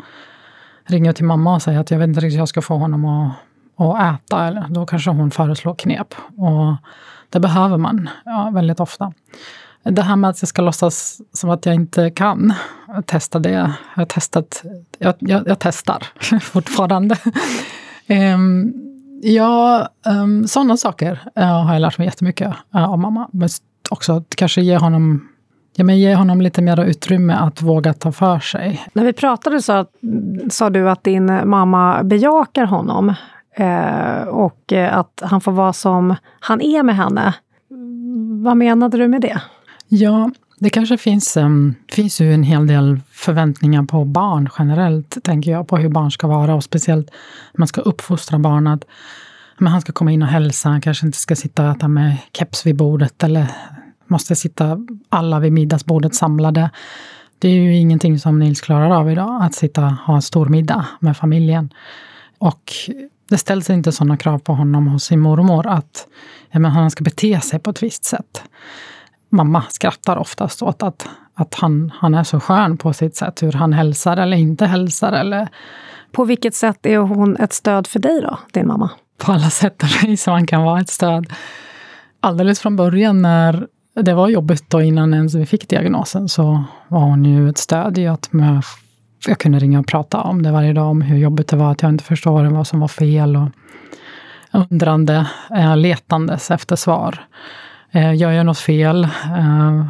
ringer 0.85 1.06
jag 1.06 1.17
till 1.17 1.25
mamma 1.25 1.55
och 1.55 1.62
säger 1.62 1.81
att 1.81 1.91
jag 1.91 1.99
vet 1.99 2.09
inte 2.09 2.21
riktigt 2.21 2.35
hur 2.35 2.41
jag 2.41 2.49
ska 2.49 2.62
få 2.62 2.77
honom 2.77 3.05
att, 3.05 3.33
att 3.77 4.15
äta. 4.15 4.47
Eller, 4.47 4.67
då 4.69 4.87
kanske 4.87 5.11
hon 5.11 5.31
föreslår 5.31 5.75
knep. 5.75 6.15
Och 6.37 6.77
det 7.29 7.41
behöver 7.41 7.77
man 7.77 8.09
ja, 8.25 8.50
väldigt 8.55 8.81
ofta. 8.81 9.12
Det 9.82 10.02
här 10.02 10.17
med 10.17 10.31
att 10.31 10.43
jag 10.43 10.49
ska 10.49 10.62
låtsas 10.62 11.20
som 11.32 11.50
att 11.50 11.67
jag 11.67 11.75
inte 11.75 12.11
kan 12.11 12.52
testa 13.06 13.38
det. 13.38 13.50
Jag 13.50 13.73
har 13.94 14.05
testat, 14.05 14.62
jag, 14.99 15.14
jag, 15.19 15.49
jag 15.49 15.58
testar 15.58 16.06
fortfarande. 16.40 17.17
um, 18.34 18.73
ja, 19.23 19.88
um, 20.06 20.46
sådana 20.46 20.76
saker 20.76 21.20
uh, 21.38 21.44
har 21.44 21.73
jag 21.73 21.81
lärt 21.81 21.99
mig 21.99 22.06
jättemycket 22.06 22.55
uh, 22.75 22.90
av 22.90 22.99
mamma. 22.99 23.29
Men 23.32 23.48
också 23.91 24.12
att 24.12 24.36
kanske 24.36 24.62
ge 24.62 24.77
honom 24.77 25.29
Ja, 25.74 25.84
men 25.84 25.98
ge 25.98 26.15
honom 26.15 26.41
lite 26.41 26.62
mer 26.62 26.84
utrymme 26.84 27.34
att 27.34 27.62
våga 27.62 27.94
ta 27.94 28.12
för 28.12 28.39
sig. 28.39 28.86
När 28.93 29.05
vi 29.05 29.12
pratade 29.12 29.62
så 29.62 29.86
sa 30.51 30.70
du 30.70 30.91
att 30.91 31.05
din 31.05 31.48
mamma 31.48 32.03
bejakar 32.03 32.65
honom 32.65 33.15
eh, 33.56 34.22
och 34.29 34.72
att 34.72 35.22
han 35.24 35.41
får 35.41 35.53
vara 35.53 35.72
som 35.72 36.15
han 36.41 36.60
är 36.60 36.82
med 36.82 36.96
henne. 36.96 37.34
Vad 38.44 38.56
menade 38.56 38.98
du 38.98 39.08
med 39.08 39.20
det? 39.20 39.43
Ja, 39.94 40.31
det 40.58 40.70
kanske 40.70 40.99
finns, 40.99 41.37
um, 41.37 41.75
finns 41.89 42.20
ju 42.20 42.34
en 42.34 42.43
hel 42.43 42.67
del 42.67 43.01
förväntningar 43.11 43.82
på 43.82 44.05
barn 44.05 44.49
generellt, 44.58 45.25
tänker 45.25 45.51
jag, 45.51 45.69
på 45.69 45.77
hur 45.77 45.89
barn 45.89 46.11
ska 46.11 46.27
vara 46.27 46.55
och 46.55 46.65
speciellt 46.65 47.11
man 47.55 47.69
ska 47.69 47.81
uppfostra 47.81 48.39
barn 48.39 48.67
att 48.67 48.84
men 49.58 49.72
han 49.72 49.81
ska 49.81 49.93
komma 49.93 50.13
in 50.13 50.22
och 50.22 50.29
hälsa, 50.29 50.69
han 50.69 50.81
kanske 50.81 51.06
inte 51.06 51.19
ska 51.19 51.37
sitta 51.37 51.65
och 51.65 51.77
äta 51.77 51.89
med 51.89 52.17
keps 52.32 52.67
vid 52.67 52.77
bordet 52.77 53.22
eller 53.22 53.46
måste 54.06 54.37
sitta 54.37 54.87
alla 55.08 55.41
vid 55.41 55.53
middagsbordet 55.53 56.15
samlade. 56.15 56.70
Det 57.39 57.49
är 57.49 57.55
ju 57.55 57.77
ingenting 57.77 58.19
som 58.19 58.39
Nils 58.39 58.61
klarar 58.61 58.91
av 58.91 59.11
idag, 59.11 59.43
att 59.43 59.55
sitta 59.55 59.84
och 59.84 59.93
ha 59.93 60.15
en 60.15 60.22
stor 60.22 60.46
middag 60.46 60.87
med 61.01 61.17
familjen. 61.17 61.72
Och 62.39 62.72
det 63.29 63.39
ställs 63.39 63.70
inte 63.70 63.93
sådana 63.93 64.17
krav 64.17 64.39
på 64.39 64.55
honom 64.55 64.87
hos 64.87 65.05
sin 65.05 65.20
mormor 65.20 65.67
att 65.67 66.06
ja, 66.51 66.58
men 66.58 66.70
han 66.70 66.91
ska 66.91 67.05
bete 67.05 67.41
sig 67.41 67.58
på 67.58 67.70
ett 67.70 67.82
visst 67.82 68.05
sätt 68.05 68.43
mamma 69.32 69.62
skrattar 69.69 70.17
oftast 70.17 70.62
åt 70.62 70.82
att, 70.82 71.08
att 71.34 71.55
han, 71.55 71.93
han 71.94 72.15
är 72.15 72.24
så 72.24 72.41
skön 72.41 72.77
på 72.77 72.93
sitt 72.93 73.17
sätt, 73.17 73.43
hur 73.43 73.53
han 73.53 73.72
hälsar 73.72 74.17
eller 74.17 74.36
inte 74.36 74.67
hälsar. 74.67 75.12
Eller... 75.12 75.48
På 76.12 76.24
vilket 76.24 76.55
sätt 76.55 76.86
är 76.86 76.98
hon 76.98 77.36
ett 77.36 77.53
stöd 77.53 77.86
för 77.86 77.98
dig 77.98 78.20
då, 78.20 78.39
din 78.53 78.67
mamma? 78.67 78.91
På 79.19 79.32
alla 79.32 79.51
sätt 79.51 79.82
och 79.82 80.08
vis 80.08 80.27
man 80.27 80.46
kan 80.46 80.62
vara 80.62 80.81
ett 80.81 80.91
stöd. 80.91 81.32
Alldeles 82.20 82.60
från 82.60 82.77
början 82.77 83.22
när 83.22 83.67
det 83.94 84.15
var 84.15 84.29
jobbigt 84.29 84.70
då 84.70 84.82
innan 84.82 85.15
ens 85.15 85.34
vi 85.34 85.46
fick 85.46 85.69
diagnosen 85.69 86.29
så 86.29 86.65
var 86.89 87.01
hon 87.01 87.24
ju 87.24 87.48
ett 87.48 87.58
stöd 87.58 87.98
i 87.98 88.06
att 88.06 88.31
jag 89.27 89.39
kunde 89.39 89.58
ringa 89.58 89.81
och 89.81 89.86
prata 89.86 90.20
om 90.20 90.43
det 90.43 90.53
varje 90.53 90.72
dag, 90.72 90.91
om 90.91 91.03
hur 91.03 91.19
jobbigt 91.19 91.48
det 91.48 91.56
var, 91.56 91.72
att 91.72 91.82
jag 91.82 91.89
inte 91.89 92.05
förstår 92.05 92.44
vad 92.44 92.67
som 92.67 92.81
var 92.81 92.89
fel. 92.89 93.36
Och 93.36 93.48
undrande, 94.53 95.27
eh, 95.56 95.77
letandes 95.77 96.51
efter 96.51 96.77
svar. 96.77 97.27
Eh, 97.93 98.15
gör 98.15 98.31
jag 98.31 98.46
något 98.46 98.58
fel? 98.58 99.05
Eh, 99.05 99.87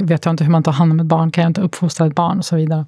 vet 0.00 0.24
jag 0.24 0.32
inte 0.32 0.44
hur 0.44 0.50
man 0.50 0.62
tar 0.62 0.72
hand 0.72 0.92
om 0.92 1.00
ett 1.00 1.06
barn? 1.06 1.30
Kan 1.30 1.42
jag 1.42 1.50
inte 1.50 1.60
uppfostra 1.60 2.06
ett 2.06 2.14
barn? 2.14 2.38
Och 2.38 2.44
så 2.44 2.56
vidare. 2.56 2.86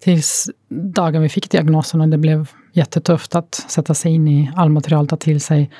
Tills 0.00 0.50
dagen 0.68 1.22
vi 1.22 1.28
fick 1.28 1.50
diagnosen 1.50 2.00
och 2.00 2.08
det 2.08 2.18
blev 2.18 2.50
jättetufft 2.72 3.34
att 3.34 3.54
sätta 3.54 3.94
sig 3.94 4.12
in 4.12 4.28
i 4.28 4.50
all 4.56 4.68
material, 4.68 5.06
ta 5.06 5.16
till 5.16 5.40
sig. 5.40 5.70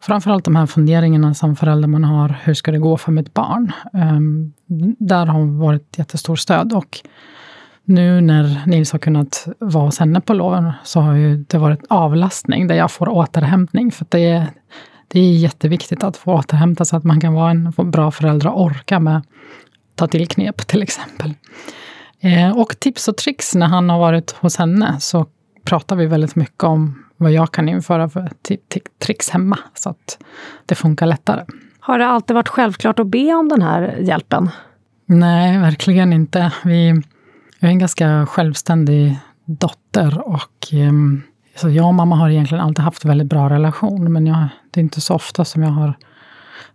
framförallt 0.00 0.44
de 0.44 0.56
här 0.56 0.66
funderingarna 0.66 1.34
som 1.34 1.56
förälder 1.56 1.88
man 1.88 2.04
har, 2.04 2.36
hur 2.42 2.54
ska 2.54 2.70
det 2.70 2.78
gå 2.78 2.96
för 2.96 3.12
mitt 3.12 3.34
barn? 3.34 3.72
Um, 3.92 4.52
där 4.98 5.26
har 5.26 5.38
hon 5.38 5.58
varit 5.58 5.98
jättestort 5.98 6.38
stöd. 6.38 6.72
Och 6.72 6.98
nu 7.84 8.20
när 8.20 8.66
Nils 8.66 8.92
har 8.92 8.98
kunnat 8.98 9.48
vara 9.58 9.84
hos 9.84 9.98
henne 9.98 10.20
på 10.20 10.34
loven 10.34 10.72
så 10.84 11.00
har 11.00 11.14
ju 11.14 11.36
det 11.36 11.58
varit 11.58 11.84
avlastning 11.88 12.66
där 12.66 12.74
jag 12.74 12.90
får 12.90 13.08
återhämtning. 13.08 13.90
För 13.92 14.06
det 14.08 14.24
är, 14.24 14.46
det 15.08 15.20
är 15.20 15.32
jätteviktigt 15.32 16.04
att 16.04 16.16
få 16.16 16.32
återhämta 16.32 16.84
så 16.84 16.96
att 16.96 17.04
man 17.04 17.20
kan 17.20 17.34
vara 17.34 17.50
en 17.50 17.72
bra 17.90 18.10
förälder 18.10 18.48
och 18.48 18.62
orka 18.62 19.00
med 19.00 19.22
ta 19.94 20.06
till 20.06 20.28
knep 20.28 20.66
till 20.66 20.82
exempel. 20.82 21.34
Eh, 22.20 22.58
och 22.58 22.80
tips 22.80 23.08
och 23.08 23.16
tricks 23.16 23.54
när 23.54 23.66
han 23.66 23.90
har 23.90 23.98
varit 23.98 24.30
hos 24.30 24.56
henne 24.56 24.96
så 25.00 25.26
pratar 25.64 25.96
vi 25.96 26.06
väldigt 26.06 26.36
mycket 26.36 26.64
om 26.64 27.02
vad 27.16 27.32
jag 27.32 27.52
kan 27.52 27.68
införa 27.68 28.08
för 28.08 28.30
tricks 28.98 29.30
hemma 29.30 29.58
så 29.74 29.90
att 29.90 30.18
det 30.66 30.74
funkar 30.74 31.06
lättare. 31.06 31.44
Har 31.80 31.98
det 31.98 32.06
alltid 32.06 32.34
varit 32.34 32.48
självklart 32.48 32.98
att 32.98 33.06
be 33.06 33.34
om 33.34 33.48
den 33.48 33.62
här 33.62 33.96
hjälpen? 34.00 34.50
Nej, 35.06 35.58
verkligen 35.58 36.12
inte. 36.12 36.52
Vi, 36.64 36.88
jag 37.58 37.68
är 37.68 37.72
en 37.72 37.78
ganska 37.78 38.26
självständig 38.26 39.18
dotter 39.44 40.28
och 40.28 40.72
um, 40.72 41.22
så 41.56 41.70
jag 41.70 41.86
och 41.86 41.94
mamma 41.94 42.16
har 42.16 42.30
egentligen 42.30 42.64
alltid 42.64 42.84
haft 42.84 43.04
väldigt 43.04 43.28
bra 43.28 43.50
relation, 43.50 44.12
men 44.12 44.26
jag, 44.26 44.48
det 44.76 44.80
är 44.80 44.82
inte 44.82 45.00
så 45.00 45.14
ofta 45.14 45.44
som 45.44 45.62
jag 45.62 45.70
har 45.70 45.94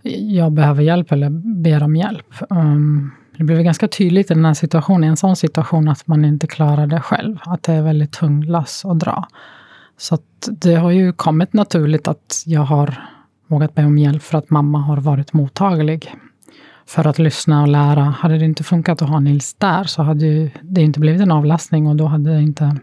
jag 0.03 0.51
behöver 0.51 0.83
hjälp 0.83 1.11
eller 1.11 1.29
ber 1.61 1.83
om 1.83 1.95
hjälp. 1.95 2.33
Um, 2.49 3.11
det 3.37 3.43
blev 3.43 3.61
ganska 3.61 3.87
tydligt 3.87 4.31
i 4.31 4.33
den 4.33 4.45
här 4.45 4.53
situationen, 4.53 5.03
i 5.03 5.07
en 5.07 5.17
sån 5.17 5.35
situation, 5.35 5.87
att 5.87 6.07
man 6.07 6.25
inte 6.25 6.47
klarar 6.47 6.87
det 6.87 6.99
själv. 6.99 7.37
Att 7.41 7.63
det 7.63 7.73
är 7.73 7.81
väldigt 7.81 8.11
tung 8.11 8.43
lass 8.43 8.85
att 8.85 8.99
dra. 8.99 9.27
Så 9.97 10.15
att 10.15 10.49
det 10.51 10.75
har 10.75 10.91
ju 10.91 11.13
kommit 11.13 11.53
naturligt 11.53 12.07
att 12.07 12.43
jag 12.45 12.61
har 12.61 13.09
vågat 13.47 13.75
be 13.75 13.85
om 13.85 13.97
hjälp 13.97 14.23
för 14.23 14.37
att 14.37 14.49
mamma 14.49 14.79
har 14.79 14.97
varit 14.97 15.33
mottaglig 15.33 16.15
för 16.85 17.07
att 17.07 17.19
lyssna 17.19 17.61
och 17.61 17.67
lära. 17.67 18.01
Hade 18.01 18.37
det 18.37 18.45
inte 18.45 18.63
funkat 18.63 19.01
att 19.01 19.09
ha 19.09 19.19
Nils 19.19 19.53
där 19.53 19.83
så 19.83 20.03
hade 20.03 20.51
det 20.61 20.81
inte 20.81 20.99
blivit 20.99 21.21
en 21.21 21.31
avlastning 21.31 21.87
och 21.87 21.95
då 21.95 22.05
hade 22.05 22.33
det 22.33 22.41
inte 22.41 22.77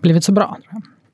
blivit 0.00 0.24
så 0.24 0.32
bra. 0.32 0.58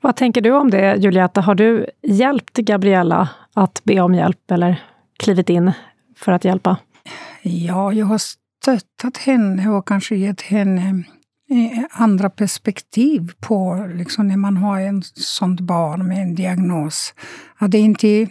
Vad 0.01 0.15
tänker 0.15 0.41
du 0.41 0.51
om 0.51 0.71
det, 0.71 0.95
Julietta? 0.95 1.41
Har 1.41 1.55
du 1.55 1.85
hjälpt 2.03 2.57
Gabriella 2.57 3.29
att 3.53 3.81
be 3.83 4.01
om 4.01 4.15
hjälp 4.15 4.51
eller 4.51 4.83
klivit 5.19 5.49
in 5.49 5.71
för 6.15 6.31
att 6.31 6.45
hjälpa? 6.45 6.77
Ja, 7.41 7.93
jag 7.93 8.05
har 8.05 8.17
stöttat 8.17 9.17
henne 9.17 9.69
och 9.69 9.87
kanske 9.87 10.15
gett 10.15 10.41
henne 10.41 11.03
eh, 11.49 11.83
andra 11.91 12.29
perspektiv 12.29 13.31
på 13.39 13.89
liksom 13.95 14.27
när 14.27 14.37
man 14.37 14.57
har 14.57 14.79
en 14.79 15.01
sånt 15.13 15.59
barn 15.59 16.07
med 16.07 16.21
en 16.21 16.35
diagnos. 16.35 17.13
Att 17.57 17.71
det 17.71 17.77
inte 17.77 18.27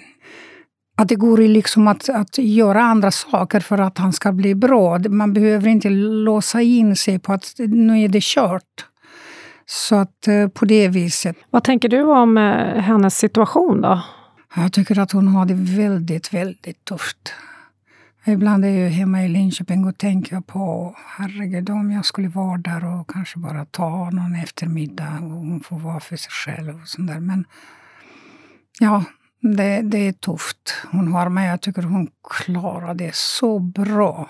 att 0.99 1.09
det 1.09 1.15
går 1.15 1.39
liksom 1.39 1.89
att, 1.89 2.09
att 2.09 2.39
göra 2.39 2.83
andra 2.83 3.11
saker 3.11 3.61
för 3.61 3.79
att 3.79 3.99
han 3.99 4.13
ska 4.13 4.33
bli 4.33 4.55
bra. 4.55 4.99
Man 4.99 5.33
behöver 5.33 5.69
inte 5.69 5.89
låsa 5.91 6.63
in 6.63 6.97
sig 6.97 7.19
på 7.19 7.33
att 7.33 7.55
nu 7.59 8.01
är 8.01 8.09
det 8.09 8.23
kört. 8.23 8.87
Så 9.67 9.97
att 9.97 10.29
eh, 10.29 10.49
på 10.49 10.65
det 10.65 10.89
viset. 10.89 11.37
Vad 11.51 11.65
tänker 11.65 11.89
du 11.89 12.03
om 12.03 12.39
eh, 12.39 12.83
hennes 12.83 13.19
situation 13.19 13.81
då? 13.81 14.03
Jag 14.57 14.73
tycker 14.73 14.99
att 14.99 15.13
hon 15.13 15.29
har 15.29 15.47
det 15.47 15.55
väldigt, 15.55 16.35
väldigt 16.35 16.85
tufft. 16.85 17.33
Ibland 18.29 18.65
är 18.65 18.69
jag 18.69 18.91
hemma 18.91 19.25
i 19.25 19.29
Linköping 19.29 19.85
och 19.85 19.99
tänker 19.99 20.41
på 20.41 20.95
herregud 21.19 21.71
om 21.71 21.93
jag 21.93 22.05
skulle 22.05 22.29
vara 22.29 22.59
där 22.59 22.85
och 22.85 23.11
kanske 23.11 23.39
bara 23.39 23.65
ta 23.65 24.11
någon 24.11 24.35
eftermiddag 24.35 25.19
och 25.23 25.31
hon 25.31 25.61
får 25.61 25.79
vara 25.79 26.01
för 26.01 26.17
sig 26.17 26.31
själv. 26.31 26.81
och 26.83 26.89
sånt 26.89 27.09
där. 27.09 27.21
Men 27.21 27.45
ja, 28.81 29.05
det, 29.41 29.83
det 29.83 29.99
är 29.99 30.13
tufft 30.13 30.75
hon 30.93 31.13
har, 31.13 31.29
men 31.29 31.45
jag 31.45 31.61
tycker 31.61 31.83
hon 31.83 32.09
klarar 32.31 32.95
det 32.95 33.15
så 33.15 33.59
bra. 33.59 34.29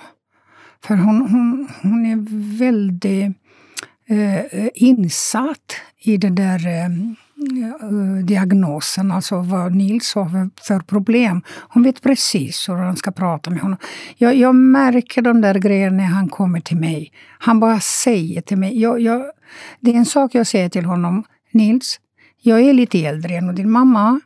För 0.85 0.95
hon, 0.95 1.21
hon, 1.21 1.69
hon 1.83 2.07
är 2.07 2.59
väldigt 2.59 3.37
Eh, 4.09 4.39
eh, 4.39 4.69
insatt 4.75 5.77
i 5.99 6.17
den 6.17 6.35
där 6.35 6.67
eh, 6.67 6.85
eh, 6.85 8.25
diagnosen, 8.25 9.11
alltså 9.11 9.41
vad 9.41 9.75
Nils 9.75 10.15
har 10.15 10.29
för, 10.29 10.51
för, 10.63 10.81
problem. 10.81 11.43
Hon 11.49 11.83
vet 11.83 12.03
precis 12.03 12.69
hur 12.69 12.75
hon 12.75 12.97
ska 12.97 13.11
prata 13.11 13.51
med 13.51 13.61
honom. 13.61 13.79
Jag, 14.17 14.37
jag 14.37 14.55
märker 14.55 15.23
de 15.23 15.41
där 15.41 15.55
grejerna 15.55 15.97
när 15.97 16.05
han 16.05 16.29
kommer 16.29 16.61
till 16.61 16.77
mig. 16.77 17.13
Han 17.39 17.61
bara 17.61 17.81
säger 17.81 18.41
till 18.41 18.57
mig. 18.57 18.81
Jag, 18.81 19.01
jag, 19.01 19.25
det 19.81 19.91
är 19.91 19.97
en 19.97 20.07
sak 20.07 20.35
jag 20.35 20.47
säger 20.47 20.69
till 20.69 20.85
honom. 20.85 21.25
Nils, 21.51 22.01
jag 22.43 22.61
är 22.61 22.73
lite 22.73 23.07
äldre 23.07 23.35
än 23.35 23.55
din 23.55 23.71
mamma. 23.71 24.21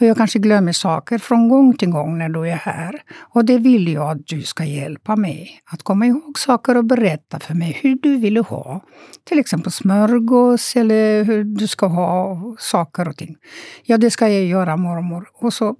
Och 0.00 0.06
jag 0.06 0.16
kanske 0.16 0.38
glömmer 0.38 0.72
saker 0.72 1.18
från 1.18 1.48
gång 1.48 1.76
till 1.76 1.90
gång 1.90 2.18
när 2.18 2.28
du 2.28 2.48
är 2.48 2.56
här. 2.56 3.02
Och 3.34 3.44
det 3.44 3.58
vill 3.58 3.92
jag 3.92 4.10
att 4.10 4.26
du 4.26 4.42
ska 4.42 4.64
hjälpa 4.64 5.16
mig. 5.16 5.60
Att 5.64 5.82
komma 5.82 6.06
ihåg 6.06 6.38
saker 6.38 6.76
och 6.76 6.84
berätta 6.84 7.40
för 7.40 7.54
mig 7.54 7.78
hur 7.82 7.98
du 8.02 8.16
vill 8.16 8.36
ha. 8.36 8.80
Till 9.24 9.38
exempel 9.38 9.72
smörgås 9.72 10.76
eller 10.76 11.24
hur 11.24 11.44
du 11.44 11.68
ska 11.68 11.86
ha 11.86 12.38
saker 12.58 13.08
och 13.08 13.16
ting. 13.16 13.36
Ja, 13.84 13.98
det 13.98 14.10
ska 14.10 14.28
jag 14.28 14.44
göra 14.44 14.76
mormor. 14.76 15.28
Och 15.34 15.52
så 15.52 15.76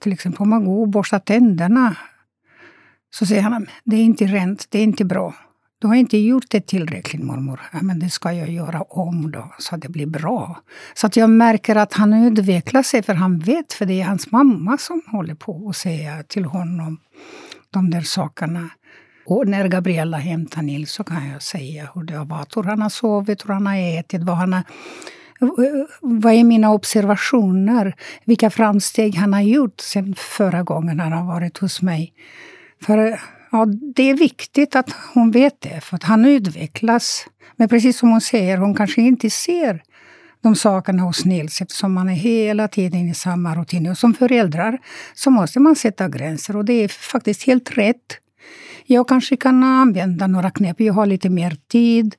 till 0.00 0.12
exempel 0.12 0.42
om 0.42 0.50
man 0.50 0.64
går 0.64 0.80
och 0.80 0.88
borstar 0.88 1.18
tänderna. 1.18 1.96
Så 3.14 3.26
säger 3.26 3.42
han, 3.42 3.66
det 3.84 3.96
är 3.96 4.02
inte 4.02 4.24
rent, 4.24 4.66
det 4.70 4.78
är 4.78 4.82
inte 4.82 5.04
bra. 5.04 5.34
Du 5.82 5.88
har 5.88 5.94
inte 5.94 6.18
gjort 6.18 6.44
det 6.50 6.66
tillräckligt 6.66 7.22
mormor. 7.22 7.60
Ja, 7.72 7.78
men 7.82 7.98
det 7.98 8.10
ska 8.10 8.32
jag 8.32 8.50
göra 8.50 8.82
om 8.82 9.30
då, 9.30 9.54
så 9.58 9.76
det 9.76 9.88
blir 9.88 10.06
bra. 10.06 10.62
Så 10.94 11.06
att 11.06 11.16
jag 11.16 11.30
märker 11.30 11.76
att 11.76 11.92
han 11.92 12.12
utvecklar 12.12 12.82
sig, 12.82 13.02
för 13.02 13.14
han 13.14 13.38
vet, 13.38 13.72
för 13.72 13.86
det 13.86 14.00
är 14.00 14.04
hans 14.04 14.30
mamma 14.30 14.78
som 14.78 15.02
håller 15.06 15.34
på 15.34 15.68
att 15.68 15.76
säga 15.76 16.22
till 16.22 16.44
honom 16.44 16.98
de 17.70 17.90
där 17.90 18.00
sakerna. 18.00 18.70
Och 19.26 19.48
när 19.48 19.68
Gabriella 19.68 20.16
hämtar 20.16 20.62
Nils 20.62 20.92
så 20.92 21.04
kan 21.04 21.28
jag 21.28 21.42
säga 21.42 21.88
hur 21.94 22.02
det 22.02 22.14
har 22.14 22.24
varit, 22.24 22.56
hur 22.56 22.62
han 22.62 22.82
har 22.82 22.88
sovit, 22.88 23.44
hur 23.44 23.54
han 23.54 23.66
har 23.66 23.98
ätit, 23.98 24.22
vad 24.22 24.36
han 24.36 24.52
har 24.52 24.62
vad 26.00 26.32
är 26.32 26.44
mina 26.44 26.70
observationer? 26.70 27.94
Vilka 28.24 28.50
framsteg 28.50 29.14
han 29.14 29.32
har 29.32 29.40
gjort 29.40 29.80
sen 29.80 30.14
förra 30.14 30.62
gången 30.62 31.00
han 31.00 31.12
har 31.12 31.24
varit 31.24 31.58
hos 31.58 31.82
mig. 31.82 32.12
För 32.82 33.20
Ja, 33.52 33.66
det 33.96 34.10
är 34.10 34.16
viktigt 34.16 34.76
att 34.76 34.90
hon 35.14 35.30
vet 35.30 35.60
det, 35.60 35.80
för 35.80 35.96
att 35.96 36.02
han 36.02 36.24
utvecklas. 36.24 37.26
Men 37.56 37.68
precis 37.68 37.98
som 37.98 38.10
hon 38.10 38.20
säger, 38.20 38.58
hon 38.58 38.74
kanske 38.74 39.02
inte 39.02 39.30
ser 39.30 39.82
de 40.42 40.56
sakerna 40.56 41.02
hos 41.02 41.24
Nils 41.24 41.60
eftersom 41.60 41.92
man 41.92 42.08
är 42.08 42.14
hela 42.14 42.68
tiden 42.68 43.08
i 43.08 43.14
samma 43.14 43.54
rutin. 43.54 43.90
Och 43.90 43.98
som 43.98 44.14
föräldrar 44.14 44.78
så 45.14 45.30
måste 45.30 45.60
man 45.60 45.76
sätta 45.76 46.08
gränser 46.08 46.56
och 46.56 46.64
det 46.64 46.72
är 46.72 46.88
faktiskt 46.88 47.42
helt 47.46 47.78
rätt. 47.78 48.18
Jag 48.86 49.08
kanske 49.08 49.36
kan 49.36 49.64
använda 49.64 50.26
några 50.26 50.50
knep. 50.50 50.80
Jag 50.80 50.94
har 50.94 51.06
lite 51.06 51.30
mer 51.30 51.56
tid. 51.68 52.14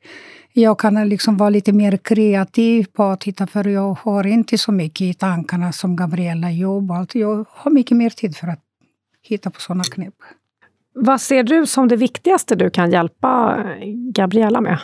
Jag 0.53 0.79
kan 0.79 1.09
liksom 1.09 1.37
vara 1.37 1.49
lite 1.49 1.73
mer 1.73 1.97
kreativ 1.97 2.85
på 2.93 3.03
att 3.03 3.21
titta, 3.21 3.47
för 3.47 3.67
jag 3.67 3.97
har 4.01 4.27
inte 4.27 4.57
så 4.57 4.71
mycket 4.71 5.01
i 5.01 5.13
tankarna 5.13 5.71
som 5.71 5.95
Gabriella 5.95 6.51
jobbar. 6.51 7.07
Jag 7.13 7.45
har 7.49 7.71
mycket 7.71 7.97
mer 7.97 8.09
tid 8.09 8.37
för 8.37 8.47
att 8.47 8.61
hitta 9.21 9.49
på 9.49 9.61
sådana 9.61 9.83
knep. 9.83 10.13
Vad 10.95 11.21
ser 11.21 11.43
du 11.43 11.65
som 11.65 11.87
det 11.87 11.95
viktigaste 11.95 12.55
du 12.55 12.69
kan 12.69 12.91
hjälpa 12.91 13.57
eh, 13.57 13.87
Gabriella 14.13 14.61
med? 14.61 14.79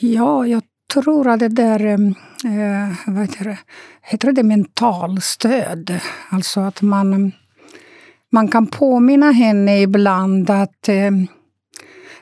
Ja, 0.00 0.46
jag 0.46 0.62
tror 0.94 1.28
att 1.28 1.40
det 1.40 1.48
där 1.48 1.84
ehm, 1.84 2.14
eh, 2.44 2.96
vad 3.06 3.22
heter 3.22 3.44
det, 3.44 3.58
heter 4.02 4.32
det 4.32 4.42
mentalstöd. 4.42 6.00
Alltså 6.30 6.60
att 6.60 6.82
man, 6.82 7.32
man 8.32 8.48
kan 8.48 8.66
påminna 8.66 9.32
henne 9.32 9.80
ibland 9.80 10.50
att 10.50 10.88
eh, 10.88 11.10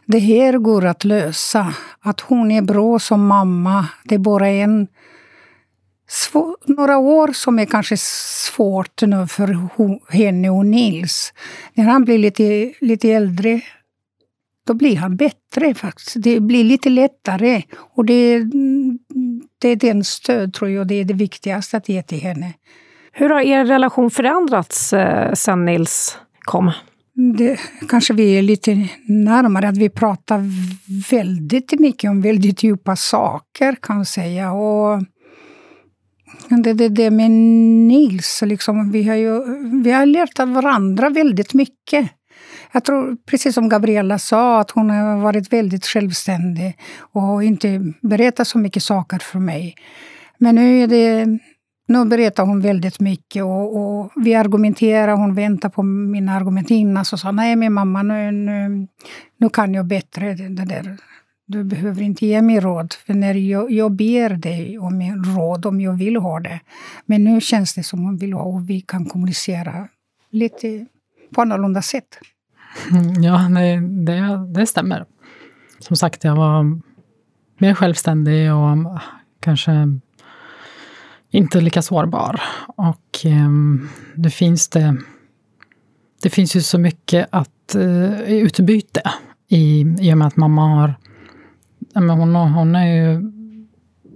det 0.07 0.19
här 0.19 0.59
går 0.59 0.85
att 0.85 1.05
lösa. 1.05 1.75
Att 2.01 2.21
hon 2.21 2.51
är 2.51 2.63
bra 2.63 2.99
som 2.99 3.27
mamma. 3.27 3.87
Det 4.05 4.15
är 4.15 4.19
bara 4.19 4.49
en 4.49 4.89
svår, 6.11 6.57
några 6.67 6.99
år 6.99 7.33
som 7.33 7.59
är 7.59 7.65
kanske 7.65 7.97
svårt 7.97 9.03
nu 9.03 9.27
för 9.27 9.69
henne 10.13 10.51
och 10.51 10.67
Nils. 10.67 11.33
När 11.75 11.85
han 11.85 12.05
blir 12.05 12.19
lite, 12.19 12.73
lite 12.81 13.11
äldre, 13.11 13.61
då 14.67 14.75
blir 14.75 14.97
han 14.97 15.17
bättre 15.17 15.75
faktiskt. 15.75 16.17
Det 16.19 16.41
blir 16.41 16.65
lite 16.65 16.89
lättare. 16.89 17.63
Och 17.95 18.05
det, 18.05 18.39
det 19.59 19.69
är 19.69 19.77
den 19.77 20.05
stöd, 20.05 20.55
tror 20.55 20.71
jag, 20.71 20.87
det 20.87 20.95
är 20.95 21.05
det 21.05 21.15
viktigaste 21.15 21.77
att 21.77 21.89
ge 21.89 22.03
till 22.03 22.21
henne. 22.21 22.53
Hur 23.13 23.31
har 23.31 23.41
er 23.41 23.65
relation 23.65 24.11
förändrats 24.11 24.93
eh, 24.93 25.33
sen 25.33 25.65
Nils 25.65 26.19
kom? 26.41 26.73
Det, 27.39 27.61
kanske 27.89 28.15
vi 28.15 28.39
är 28.39 28.43
lite 28.43 28.89
närmare, 29.07 29.69
att 29.69 29.77
vi 29.77 29.89
pratar 29.89 30.45
väldigt 31.11 31.81
mycket 31.81 32.11
om 32.11 32.21
väldigt 32.21 32.63
djupa 32.63 32.97
saker 32.97 33.77
kan 33.83 33.97
jag 33.97 34.07
säga. 34.07 34.53
Och 34.53 35.03
det, 36.49 36.73
det, 36.73 36.89
det 36.89 37.11
med 37.11 37.31
Nils, 37.31 38.43
liksom, 38.47 38.93
vi, 38.93 39.09
har 39.09 39.15
ju, 39.15 39.43
vi 39.83 39.91
har 39.91 40.07
lärt 40.07 40.41
av 40.41 40.53
varandra 40.53 41.09
väldigt 41.09 41.55
mycket. 41.55 42.11
Jag 42.73 42.85
tror, 42.85 43.17
precis 43.27 43.55
som 43.55 43.69
Gabriella 43.69 44.19
sa, 44.19 44.61
att 44.61 44.71
hon 44.71 44.91
har 44.91 45.17
varit 45.17 45.53
väldigt 45.53 45.87
självständig 45.87 46.79
och 47.13 47.45
inte 47.45 47.93
berättat 48.03 48.49
så 48.49 48.59
mycket 48.59 48.83
saker 48.83 49.19
för 49.19 49.39
mig. 49.39 49.75
Men 50.39 50.55
nu 50.55 50.83
är 50.83 50.87
det 50.87 51.39
Nu 51.89 52.05
berättar 52.05 52.45
hon 52.45 52.61
väldigt 52.61 53.01
mycket 53.01 53.43
och, 53.43 53.77
och 53.77 54.11
vi 54.17 54.35
argumenterar, 54.35 55.13
hon 55.13 55.35
väntar 55.35 55.69
på 55.69 55.83
mina 55.83 56.33
argument 56.37 56.71
innan. 56.71 57.01
och 57.13 57.21
sa 57.21 57.33
nej 57.33 57.57
men 57.57 57.73
mamma, 57.73 58.03
nu, 58.03 58.31
nu, 58.31 58.87
nu 59.37 59.49
kan 59.49 59.75
jag 59.75 59.87
bättre 59.87 60.35
det 60.35 60.65
där. 60.65 60.97
Du 61.53 61.65
behöver 61.65 62.03
inte 62.03 62.27
ge 62.27 62.43
mig 62.43 62.61
råd, 62.61 62.93
för 63.07 63.15
när 63.15 63.35
jag, 63.35 63.71
jag 63.71 63.93
ber 63.93 64.31
dig 64.31 64.79
om 64.79 65.01
en 65.01 65.25
råd 65.25 65.67
om 65.67 65.81
jag 65.81 65.93
vill 65.93 66.17
ha 66.17 66.41
det. 66.41 66.61
Men 67.07 67.25
nu 67.25 67.41
känns 67.41 67.75
det 67.75 67.83
som 67.83 68.05
hon 68.05 68.17
vill 68.17 68.33
ha 68.33 68.43
och 68.43 68.71
vi 68.71 68.81
kan 68.81 69.05
kommunicera 69.05 69.89
lite 70.31 70.87
på 71.35 71.43
annorlunda 71.43 71.83
sätt. 71.83 72.19
Mm, 72.91 73.23
ja, 73.23 73.39
det, 73.39 73.81
det, 74.13 74.53
det 74.55 74.67
stämmer. 74.67 75.05
Som 75.79 75.97
sagt, 75.97 76.25
jag 76.25 76.37
var 76.37 76.81
mer 77.59 77.75
självständig 77.75 78.53
och 78.53 78.69
ah, 78.69 79.03
kanske 79.41 79.73
inte 81.31 81.61
lika 81.61 81.83
sårbar. 81.83 82.41
Och 82.77 83.25
ehm, 83.25 83.89
det 84.15 84.31
finns 84.31 84.69
det, 84.69 84.97
det 86.23 86.31
finns 86.31 86.57
ju 86.57 86.61
så 86.61 86.79
mycket 86.79 87.29
att 87.31 87.75
eh, 87.75 88.21
utbyte 88.21 89.03
i, 89.49 89.81
i 90.01 90.13
och 90.13 90.19
med 90.19 90.27
att 90.27 90.37
mamma 90.37 90.69
har 90.69 90.95
hon, 91.95 92.35
hon 92.35 92.75
är 92.75 92.87
ju 92.87 93.21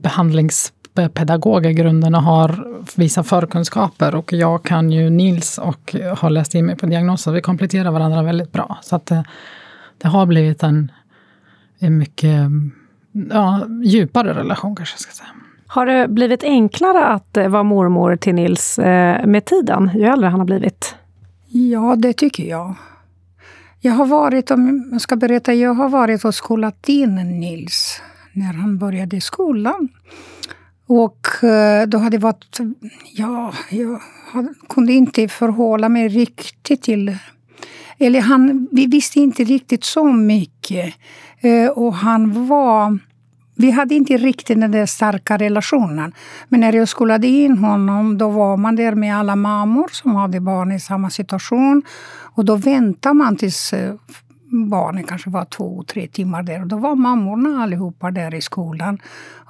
behandlingspedagog 0.03 1.67
i 1.67 1.73
grunden 1.73 2.15
och 2.15 2.23
har 2.23 2.67
vissa 2.97 3.23
förkunskaper. 3.23 4.15
Och 4.15 4.33
jag 4.33 4.63
kan 4.63 4.93
ju 4.93 5.11
Nils 5.11 5.59
och 5.59 5.97
har 6.17 6.31
läst 6.31 6.55
in 6.55 6.67
mig 6.67 6.77
på 6.77 6.87
diagnoser. 6.87 7.33
Vi 7.33 7.41
kompletterar 7.41 7.91
varandra 7.91 8.23
väldigt 8.23 8.53
bra. 8.53 8.79
Så 8.83 8.97
att 8.97 9.07
det, 9.07 9.25
det 9.99 10.09
har 10.09 10.27
blivit 10.27 10.63
en, 10.63 10.93
en 11.79 11.99
mycket 11.99 12.51
ja, 13.31 13.67
djupare 13.85 14.35
relation 14.35 14.77
kanske 14.77 14.95
jag 14.95 15.01
ska 15.01 15.13
säga. 15.13 15.31
Har 15.67 15.87
det 15.87 16.09
blivit 16.09 16.45
enklare 16.45 17.05
att 17.05 17.37
eh, 17.37 17.49
vara 17.49 17.63
mormor 17.63 18.17
till 18.17 18.35
Nils 18.35 18.79
eh, 18.79 19.27
med 19.27 19.45
tiden, 19.45 19.91
ju 19.95 20.05
äldre 20.05 20.29
han 20.29 20.41
har 20.41 20.47
blivit? 20.47 20.97
Ja, 21.49 21.97
det 21.99 22.13
tycker 22.13 22.45
jag. 22.45 22.75
Jag 23.87 23.93
har 23.93 24.07
varit, 24.07 24.51
om 24.51 24.89
jag 24.93 25.01
ska 25.01 25.17
berätta, 25.17 25.55
jag 25.55 25.75
har 25.75 25.89
varit 25.89 26.25
och 26.25 26.35
skolat 26.35 26.89
in 26.89 27.15
Nils 27.15 28.01
när 28.33 28.53
han 28.53 28.79
började 28.79 29.21
skolan. 29.21 29.89
Och 30.87 31.45
eh, 31.45 31.87
då 31.87 31.99
hade 31.99 32.17
det 32.17 32.23
varit... 32.23 32.59
Ja, 33.13 33.53
jag 33.71 34.01
kunde 34.69 34.93
inte 34.93 35.29
förhålla 35.29 35.89
mig 35.89 36.09
riktigt 36.09 36.83
till... 36.83 37.17
Eller 37.99 38.21
han, 38.21 38.69
vi 38.73 38.87
visste 38.87 39.21
inte 39.21 39.45
riktigt 39.45 39.85
så 39.85 40.05
mycket. 40.05 40.95
Eh, 41.41 41.69
och 41.69 41.95
han 41.95 42.47
var 42.47 42.99
vi 43.57 43.71
hade 43.71 43.95
inte 43.95 44.17
riktigt 44.17 44.61
den 44.61 44.71
där 44.71 44.87
starka 44.87 45.37
relationen. 45.37 46.13
Men 46.49 46.61
när 46.61 46.73
jag 46.73 46.89
skolade 46.89 47.27
in 47.27 47.59
honom 47.59 48.19
då 48.19 48.29
var 48.29 48.57
man 48.57 48.77
där 48.77 48.95
med 48.95 49.17
alla 49.17 49.37
mammor 49.37 49.89
som 49.93 50.15
hade 50.15 50.41
barn 50.41 50.73
i 50.73 50.81
samma 50.81 51.11
situation. 51.11 51.83
Och 52.35 52.45
då 52.45 52.57
väntade 52.57 53.15
man 53.15 53.37
tills 53.37 53.73
eh, 53.73 53.95
barnen 54.55 55.05
kanske 55.05 55.31
var 55.31 55.45
två, 55.45 55.85
tre 55.85 56.07
timmar 56.07 56.43
där. 56.43 56.61
Och 56.61 56.67
då 56.67 56.77
var 56.77 56.95
mammorna 56.95 57.63
allihopa 57.63 58.11
där 58.11 58.35
i 58.35 58.41
skolan. 58.41 58.99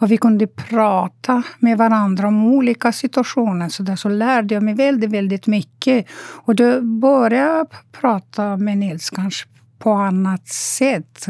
Och 0.01 0.11
vi 0.11 0.17
kunde 0.17 0.47
prata 0.47 1.43
med 1.59 1.79
varandra 1.79 2.29
om 2.29 2.45
olika 2.45 2.93
situationer. 2.93 3.69
Så 3.69 3.83
där 3.83 3.97
så 3.97 4.09
lärde 4.09 4.55
jag 4.55 4.63
mig 4.63 4.75
väldigt, 4.75 5.11
väldigt 5.11 5.47
mycket. 5.47 6.07
Och 6.45 6.55
då 6.55 6.81
började 6.81 7.37
jag 7.37 7.67
prata 8.01 8.57
med 8.57 8.79
Nils 8.79 9.11
kanske 9.11 9.49
på 9.79 9.93
annat 9.93 10.49
sätt. 10.49 11.27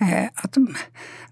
Eh, 0.00 0.24
att, 0.34 0.56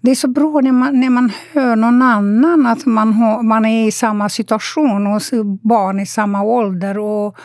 det 0.01 0.11
är 0.11 0.15
så 0.15 0.27
bra 0.27 0.61
när 0.61 0.71
man, 0.71 0.99
när 0.99 1.09
man 1.09 1.31
hör 1.53 1.75
någon 1.75 2.01
annan 2.01 2.65
att 2.65 2.85
man, 2.85 3.13
har, 3.13 3.43
man 3.43 3.65
är 3.65 3.87
i 3.87 3.91
samma 3.91 4.29
situation 4.29 5.07
och 5.07 5.21
barn 5.61 5.99
i 5.99 6.05
samma 6.05 6.41
ålder. 6.41 6.97
Och, 6.97 7.37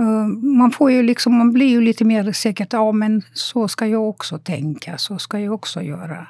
uh, 0.00 0.26
man, 0.42 0.70
får 0.70 0.90
ju 0.90 1.02
liksom, 1.02 1.38
man 1.38 1.52
blir 1.52 1.66
ju 1.66 1.80
lite 1.80 2.04
mer 2.04 2.32
säker. 2.32 2.66
Ja, 2.70 2.92
men 2.92 3.22
så 3.32 3.68
ska 3.68 3.86
jag 3.86 4.08
också 4.08 4.38
tänka. 4.38 4.98
Så 4.98 5.18
ska 5.18 5.38
jag 5.38 5.54
också 5.54 5.82
göra. 5.82 6.26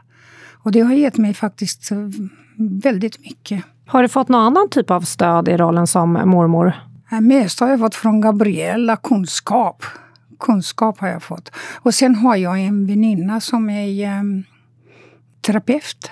Och 0.62 0.72
det 0.72 0.80
har 0.80 0.92
gett 0.92 1.18
mig 1.18 1.34
faktiskt 1.34 1.92
eh, 1.92 1.98
väldigt 2.82 3.20
mycket. 3.20 3.64
Har 3.86 4.02
du 4.02 4.08
fått 4.08 4.28
någon 4.28 4.40
annan 4.40 4.68
typ 4.70 4.90
av 4.90 5.00
stöd 5.00 5.48
i 5.48 5.56
rollen 5.56 5.86
som 5.86 6.12
mormor? 6.12 6.72
Mest 7.20 7.60
har 7.60 7.68
jag 7.68 7.78
fått 7.78 7.94
från 7.94 8.20
Gabriella, 8.20 8.96
kunskap 8.96 9.84
kunskap 10.40 11.00
har 11.00 11.08
jag 11.08 11.22
fått. 11.22 11.52
Och 11.82 11.94
sen 11.94 12.14
har 12.14 12.36
jag 12.36 12.60
en 12.60 12.86
väninna 12.86 13.40
som 13.40 13.70
är 13.70 13.84
terapeut. 15.40 16.10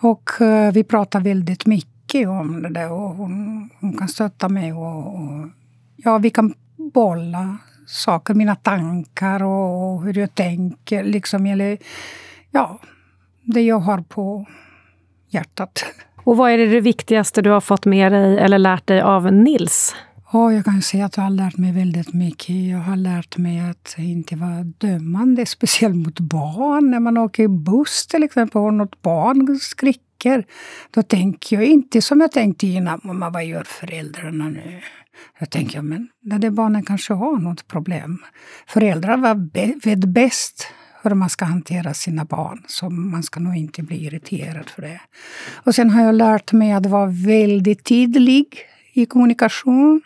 Och 0.00 0.40
eh, 0.40 0.72
vi 0.72 0.84
pratar 0.84 1.20
väldigt 1.20 1.66
mycket 1.66 2.28
om 2.28 2.62
det 2.62 2.68
där. 2.68 2.92
Och 2.92 3.10
hon, 3.10 3.70
hon 3.80 3.98
kan 3.98 4.08
stötta 4.08 4.48
mig. 4.48 4.72
Och, 4.72 5.14
och, 5.14 5.48
ja, 5.96 6.18
vi 6.18 6.30
kan 6.30 6.54
bolla 6.76 7.58
saker, 7.86 8.34
mina 8.34 8.54
tankar 8.54 9.42
och, 9.42 9.94
och 9.94 10.02
hur 10.02 10.18
jag 10.18 10.34
tänker. 10.34 11.04
Liksom, 11.04 11.46
eller, 11.46 11.78
ja, 12.50 12.78
det 13.42 13.62
jag 13.62 13.78
har 13.78 14.00
på 14.00 14.46
hjärtat. 15.28 15.84
Och 16.24 16.36
vad 16.36 16.50
är 16.50 16.58
det, 16.58 16.66
det 16.66 16.80
viktigaste 16.80 17.42
du 17.42 17.50
har 17.50 17.60
fått 17.60 17.86
med 17.86 18.12
dig 18.12 18.38
eller 18.38 18.58
lärt 18.58 18.86
dig 18.86 19.00
av 19.00 19.32
Nils? 19.32 19.94
Och 20.28 20.52
jag 20.52 20.64
kan 20.64 20.82
säga 20.82 21.04
att 21.04 21.16
jag 21.16 21.24
har 21.24 21.30
lärt 21.30 21.56
mig 21.56 21.72
väldigt 21.72 22.12
mycket. 22.12 22.56
Jag 22.70 22.78
har 22.78 22.96
lärt 22.96 23.36
mig 23.36 23.60
att 23.60 23.94
inte 23.98 24.36
vara 24.36 24.64
dömande, 24.64 25.46
speciellt 25.46 25.96
mot 25.96 26.20
barn. 26.20 26.90
När 26.90 27.00
man 27.00 27.16
åker 27.16 27.48
buss 27.48 28.06
till 28.06 28.22
exempel 28.22 28.60
och 28.60 28.74
något 28.74 29.02
barn 29.02 29.58
skriker, 29.60 30.46
då 30.90 31.02
tänker 31.02 31.56
jag 31.56 31.64
inte 31.64 32.02
som 32.02 32.20
jag 32.20 32.32
tänkte 32.32 32.66
innan. 32.66 33.00
Mamma, 33.04 33.30
vad 33.30 33.44
gör 33.44 33.64
föräldrarna 33.64 34.48
nu? 34.48 34.80
Jag 35.38 35.50
tänker, 35.50 35.82
men 35.82 36.08
det 36.20 36.38
där 36.38 36.50
barnen 36.50 36.82
kanske 36.82 37.14
har 37.14 37.36
något 37.36 37.68
problem. 37.68 38.18
Föräldrar 38.66 39.34
vet 39.84 40.04
bäst 40.04 40.66
hur 41.02 41.14
man 41.14 41.30
ska 41.30 41.44
hantera 41.44 41.94
sina 41.94 42.24
barn. 42.24 42.62
Så 42.66 42.90
man 42.90 43.22
ska 43.22 43.40
nog 43.40 43.56
inte 43.56 43.82
bli 43.82 44.06
irriterad 44.06 44.70
för 44.70 44.82
det. 44.82 45.00
Och 45.54 45.74
sen 45.74 45.90
har 45.90 46.02
jag 46.02 46.14
lärt 46.14 46.52
mig 46.52 46.72
att 46.72 46.86
vara 46.86 47.06
väldigt 47.06 47.84
tydlig 47.84 48.66
i 48.96 49.06
kommunikation. 49.06 50.02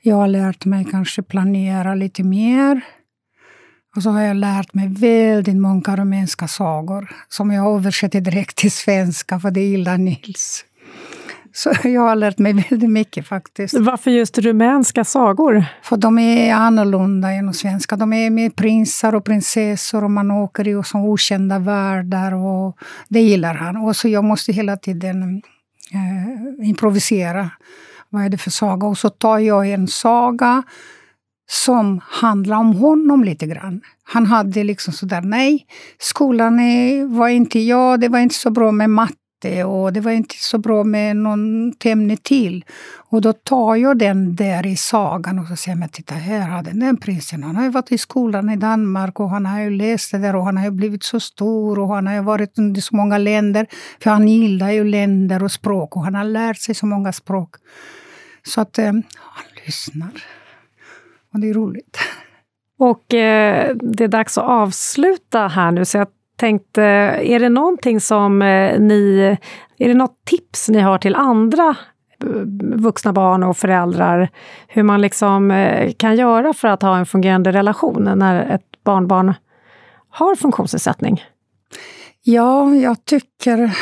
Jag 0.00 0.16
har 0.16 0.28
lärt 0.28 0.64
mig 0.64 0.86
kanske 0.90 1.22
planera 1.22 1.94
lite 1.94 2.22
mer. 2.22 2.80
Och 3.96 4.02
så 4.02 4.10
har 4.10 4.20
jag 4.20 4.36
lärt 4.36 4.74
mig 4.74 4.88
väldigt 4.88 5.56
många 5.56 5.96
rumänska 5.96 6.48
sagor 6.48 7.10
som 7.28 7.50
jag 7.50 7.74
översätter 7.74 8.20
direkt 8.20 8.56
till 8.56 8.72
svenska, 8.72 9.40
för 9.40 9.50
det 9.50 9.60
gillar 9.60 9.98
Nils. 9.98 10.64
Så 11.54 11.72
jag 11.84 12.00
har 12.00 12.16
lärt 12.16 12.38
mig 12.38 12.52
väldigt 12.52 12.90
mycket 12.90 13.26
faktiskt. 13.26 13.74
Varför 13.78 14.10
just 14.10 14.38
rumänska 14.38 15.04
sagor? 15.04 15.64
För 15.82 15.96
de 15.96 16.18
är 16.18 16.54
annorlunda 16.54 17.30
än 17.32 17.46
de 17.46 17.54
svenska. 17.54 17.96
De 17.96 18.12
är 18.12 18.30
med 18.30 18.56
prinsar 18.56 19.14
och 19.14 19.24
prinsessor 19.24 20.04
och 20.04 20.10
man 20.10 20.30
åker 20.30 20.68
i 20.68 20.82
som 20.84 21.04
okända 21.04 21.58
världar. 21.58 22.34
Och 22.34 22.76
det 23.08 23.20
gillar 23.20 23.54
han. 23.54 23.76
Och 23.76 23.96
så 23.96 24.08
jag 24.08 24.24
måste 24.24 24.52
hela 24.52 24.76
tiden 24.76 25.42
eh, 25.92 26.68
improvisera 26.68 27.50
vad 28.12 28.24
är 28.24 28.28
det 28.28 28.38
för 28.38 28.50
saga? 28.50 28.86
Och 28.86 28.98
så 28.98 29.10
tar 29.10 29.38
jag 29.38 29.70
en 29.70 29.88
saga 29.88 30.62
som 31.50 32.00
handlar 32.04 32.56
om 32.56 32.74
honom 32.74 33.24
lite 33.24 33.46
grann. 33.46 33.80
Han 34.04 34.26
hade 34.26 34.64
liksom 34.64 34.92
sådär, 34.92 35.20
nej, 35.20 35.66
skolan 35.98 36.60
var 37.16 37.28
inte, 37.28 37.58
jag, 37.58 38.00
det 38.00 38.08
var 38.08 38.18
inte 38.18 38.34
så 38.34 38.50
bra 38.50 38.72
med 38.72 38.90
matte 38.90 39.64
och 39.64 39.92
det 39.92 40.00
var 40.00 40.12
inte 40.12 40.34
så 40.38 40.58
bra 40.58 40.84
med 40.84 41.16
något 41.16 41.86
ämne 41.86 42.16
till. 42.16 42.64
Och 42.94 43.20
då 43.20 43.32
tar 43.32 43.76
jag 43.76 43.98
den 43.98 44.36
där 44.36 44.66
i 44.66 44.76
sagan 44.76 45.38
och 45.38 45.46
så 45.46 45.56
säger 45.56 45.78
jag, 45.78 45.92
titta 45.92 46.14
här 46.14 46.48
har 46.48 46.62
den, 46.62 46.78
den 46.78 46.96
prinsen, 46.96 47.42
han 47.42 47.56
har 47.56 47.64
ju 47.64 47.70
varit 47.70 47.92
i 47.92 47.98
skolan 47.98 48.50
i 48.50 48.56
Danmark 48.56 49.20
och 49.20 49.30
han 49.30 49.46
har 49.46 49.60
ju 49.60 49.70
läst 49.70 50.10
det 50.12 50.18
där 50.18 50.36
och 50.36 50.44
han 50.44 50.56
har 50.56 50.64
ju 50.64 50.70
blivit 50.70 51.04
så 51.04 51.20
stor 51.20 51.78
och 51.78 51.88
han 51.88 52.06
har 52.06 52.14
ju 52.14 52.22
varit 52.22 52.58
i 52.76 52.80
så 52.80 52.96
många 52.96 53.18
länder. 53.18 53.66
För 54.02 54.10
han 54.10 54.28
gillar 54.28 54.70
ju 54.70 54.84
länder 54.84 55.44
och 55.44 55.52
språk 55.52 55.96
och 55.96 56.04
han 56.04 56.14
har 56.14 56.24
lärt 56.24 56.58
sig 56.58 56.74
så 56.74 56.86
många 56.86 57.12
språk. 57.12 57.54
Så 58.42 58.60
att 58.60 58.78
eh, 58.78 58.84
han 58.84 59.44
lyssnar. 59.66 60.24
Och 61.32 61.40
det 61.40 61.50
är 61.50 61.54
roligt. 61.54 61.98
Och 62.78 63.14
eh, 63.14 63.76
det 63.76 64.04
är 64.04 64.08
dags 64.08 64.38
att 64.38 64.44
avsluta 64.44 65.48
här 65.48 65.70
nu, 65.70 65.84
så 65.84 65.98
jag 65.98 66.08
tänkte, 66.36 66.82
är 66.82 67.40
det 67.40 67.48
någonting 67.48 68.00
som 68.00 68.42
eh, 68.42 68.80
ni... 68.80 69.36
Är 69.78 69.88
det 69.88 69.94
något 69.94 70.24
tips 70.24 70.68
ni 70.68 70.80
har 70.80 70.98
till 70.98 71.14
andra 71.14 71.76
eh, 72.24 72.28
vuxna 72.76 73.12
barn 73.12 73.42
och 73.42 73.56
föräldrar, 73.56 74.28
hur 74.68 74.82
man 74.82 75.00
liksom 75.00 75.50
eh, 75.50 75.92
kan 75.92 76.16
göra 76.16 76.52
för 76.52 76.68
att 76.68 76.82
ha 76.82 76.98
en 76.98 77.06
fungerande 77.06 77.52
relation 77.52 78.12
när 78.16 78.54
ett 78.54 78.84
barnbarn 78.84 79.34
har 80.08 80.34
funktionsnedsättning? 80.34 81.22
Ja, 82.22 82.74
jag 82.74 83.04
tycker 83.04 83.78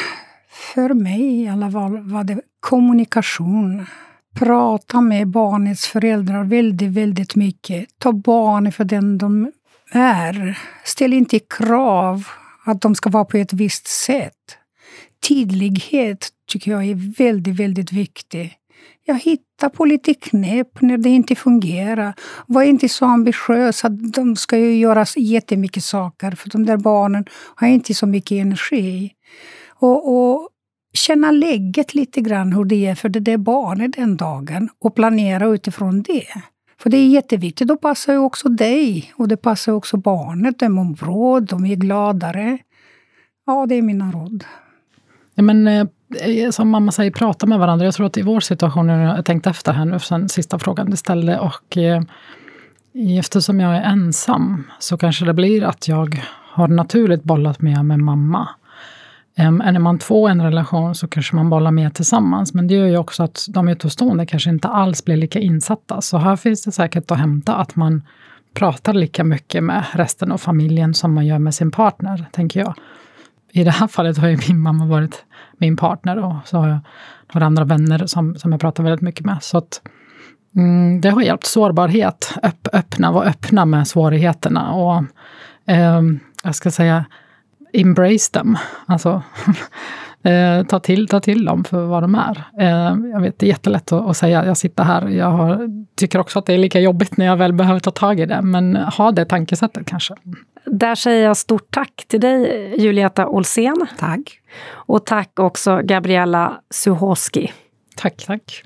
för 0.75 0.94
mig 0.94 1.42
i 1.42 1.49
alla 1.49 1.70
fall 1.70 2.11
var 2.12 2.25
det 2.25 2.40
kommunikation 2.61 3.87
prata 4.35 5.01
med 5.01 5.29
barnets 5.29 5.87
föräldrar 5.87 6.45
väldigt, 6.45 6.90
väldigt 6.90 7.37
mycket. 7.37 7.87
Ta 7.99 8.12
barnet 8.12 8.75
för 8.75 8.85
den 8.85 9.19
de 9.19 9.53
är. 9.93 10.59
Ställ 10.85 11.12
inte 11.12 11.38
krav 11.38 12.27
att 12.64 12.81
de 12.81 12.95
ska 12.95 13.11
vara 13.11 13.25
på 13.25 13.37
ett 13.37 13.53
visst 13.53 13.87
sätt. 13.87 14.57
Tydlighet 15.29 16.29
tycker 16.49 16.71
jag 16.71 16.85
är 16.85 17.16
väldigt, 17.19 17.61
väldigt 17.61 17.93
viktigt. 17.93 18.53
jag 19.07 19.19
hittar 19.19 19.69
på 19.69 19.85
lite 19.85 20.14
knep 20.14 20.81
när 20.81 20.99
det 20.99 21.09
inte 21.09 21.35
fungerar. 21.35 22.14
Var 22.47 22.62
inte 22.62 22.88
så 22.88 23.05
ambitiös 23.05 23.85
att 23.85 24.12
de 24.12 24.37
ska 24.37 24.59
ju 24.59 24.75
göra 24.75 25.07
jättemycket 25.16 25.85
saker, 25.85 26.31
för 26.31 26.51
de 26.51 26.66
där 26.66 26.77
barnen 26.77 27.25
har 27.55 27.69
inte 27.69 27.95
så 27.95 28.07
mycket 28.07 28.33
energi. 28.33 29.12
Och, 29.69 30.12
och 30.12 30.49
känna 30.92 31.31
läget 31.31 31.94
lite 31.94 32.20
grann 32.20 32.53
hur 32.53 32.64
det 32.64 32.87
är 32.87 32.94
för 32.94 33.09
det 33.09 33.20
där 33.20 33.37
barnet 33.37 33.92
den 33.96 34.16
dagen 34.16 34.68
och 34.81 34.94
planera 34.94 35.46
utifrån 35.46 36.03
det. 36.03 36.26
För 36.83 36.90
det 36.90 36.96
är 36.96 37.09
jätteviktigt. 37.09 37.68
Då 37.68 37.76
passar 37.76 38.12
ju 38.12 38.18
också 38.18 38.48
dig 38.48 39.12
och 39.16 39.29
det 39.29 39.37
passar 39.37 39.72
också 39.72 39.96
barnet. 39.96 40.59
De 40.59 40.68
mår 40.68 40.85
bra, 40.85 41.40
de 41.40 41.66
är 41.66 41.76
gladare. 41.76 42.59
Ja, 43.46 43.66
det 43.66 43.74
är 43.74 43.83
mina 43.83 44.12
råd. 44.12 44.44
Ja, 45.35 45.42
men, 45.42 45.68
eh, 45.68 45.87
som 46.50 46.68
mamma 46.68 46.92
säger, 46.92 47.11
prata 47.11 47.46
med 47.46 47.59
varandra. 47.59 47.85
Jag 47.85 47.94
tror 47.94 48.07
att 48.07 48.16
i 48.16 48.22
vår 48.22 48.40
situation, 48.40 48.88
jag 48.88 49.16
har 49.16 49.22
tänkt 49.22 49.46
efter 49.46 49.72
här 49.72 49.85
nu, 49.85 49.98
sen 49.98 50.29
sista 50.29 50.59
frågan 50.59 50.90
du 50.90 50.96
ställde, 50.96 51.38
och 51.38 51.76
eh, 51.76 52.03
eftersom 53.18 53.61
jag 53.61 53.76
är 53.76 53.83
ensam, 53.83 54.64
så 54.79 54.98
kanske 54.98 55.24
det 55.24 55.35
blir 55.35 55.64
att 55.64 55.88
jag 55.88 56.22
har 56.53 56.68
naturligt 56.68 57.22
bollat 57.22 57.62
mer 57.62 57.83
med 57.83 57.98
mamma. 57.98 58.48
Um, 59.38 59.61
är 59.61 59.79
man 59.79 59.99
två 59.99 60.29
i 60.29 60.31
en 60.31 60.43
relation 60.43 60.95
så 60.95 61.09
kanske 61.09 61.37
man 61.37 61.51
bollar 61.51 61.71
mer 61.71 61.90
tillsammans, 61.90 62.55
men 62.55 62.66
det 62.66 62.75
gör 62.75 62.87
ju 62.87 62.99
också 62.99 63.23
att 63.23 63.47
de 63.49 63.69
utomstående 63.69 64.27
kanske 64.27 64.51
inte 64.51 64.69
alls 64.69 65.05
blir 65.05 65.16
lika 65.16 65.38
insatta. 65.38 66.01
Så 66.01 66.19
här 66.19 66.37
finns 66.37 66.62
det 66.62 66.73
säkert 66.73 67.11
att 67.11 67.19
hämta 67.19 67.55
att 67.55 67.77
man 67.77 68.03
pratar 68.55 68.95
lika 68.95 69.25
mycket 69.25 69.64
med 69.64 69.85
resten 69.93 70.33
av 70.33 70.38
familjen 70.38 70.95
som 70.95 71.14
man 71.14 71.27
gör 71.27 71.38
med 71.38 71.55
sin 71.55 71.71
partner, 71.71 72.25
tänker 72.33 72.61
jag. 72.61 72.75
I 73.53 73.64
det 73.64 73.71
här 73.71 73.87
fallet 73.87 74.19
har 74.19 74.29
ju 74.29 74.38
min 74.49 74.61
mamma 74.61 74.87
varit 74.87 75.25
min 75.59 75.77
partner 75.77 76.19
och 76.25 76.35
så 76.45 76.59
har 76.59 76.69
jag 76.69 76.79
några 77.35 77.47
andra 77.47 77.64
vänner 77.64 78.07
som, 78.07 78.35
som 78.35 78.53
jag 78.53 78.61
pratar 78.61 78.85
väldigt 78.85 79.01
mycket 79.01 79.27
med. 79.27 79.38
Så 79.40 79.59
att, 79.59 79.81
mm, 80.57 81.01
det 81.01 81.11
har 81.11 81.23
hjälpt. 81.23 81.47
Sårbarhet, 81.47 82.35
öpp, 82.43 82.69
öppna, 82.73 83.12
vara 83.12 83.29
öppna 83.29 83.64
med 83.64 83.88
svårigheterna 83.88 84.73
och 84.73 85.05
eh, 85.66 86.03
jag 86.43 86.55
ska 86.55 86.71
säga 86.71 87.05
embrace 87.72 88.33
them. 88.33 88.59
Alltså, 88.87 89.22
eh, 90.22 90.66
ta, 90.66 90.80
till, 90.80 91.09
ta 91.09 91.20
till 91.20 91.44
dem 91.44 91.64
för 91.64 91.85
vad 91.85 92.02
de 92.02 92.14
är. 92.14 92.44
Eh, 92.59 93.11
jag 93.12 93.20
vet, 93.20 93.38
det 93.38 93.46
är 93.46 93.48
jättelätt 93.48 93.92
att, 93.92 94.09
att, 94.09 94.16
säga, 94.16 94.46
jag 94.46 94.56
sitter 94.56 94.85
här, 94.85 95.09
jag 95.09 95.30
har, 95.30 95.68
tycker 95.96 96.18
också 96.18 96.38
att 96.38 96.46
det 96.46 96.54
är 96.54 96.59
lika 96.59 96.80
jobbigt 96.80 97.16
när 97.16 97.26
jag 97.26 97.37
väl 97.37 97.52
behöver 97.52 97.80
ta 97.80 97.90
tag 97.90 98.20
i 98.20 98.26
det, 98.26 98.42
men 98.42 98.76
ha 98.76 99.12
det 99.12 99.24
tankesättet 99.24 99.87
kanske. 99.87 100.14
Där 100.64 100.94
säger 100.94 101.24
jag 101.24 101.37
stort 101.37 101.70
tack 101.70 102.04
till 102.09 102.20
dig, 102.20 102.74
Julieta 102.78 103.26
Olsén. 103.26 103.87
Tack. 103.98 104.40
Och 104.70 105.06
tack 105.06 105.38
också, 105.38 105.80
Gabriella 105.83 106.61
Suhoski. 106.70 107.52
Tack, 107.96 108.24
tack. 108.26 108.62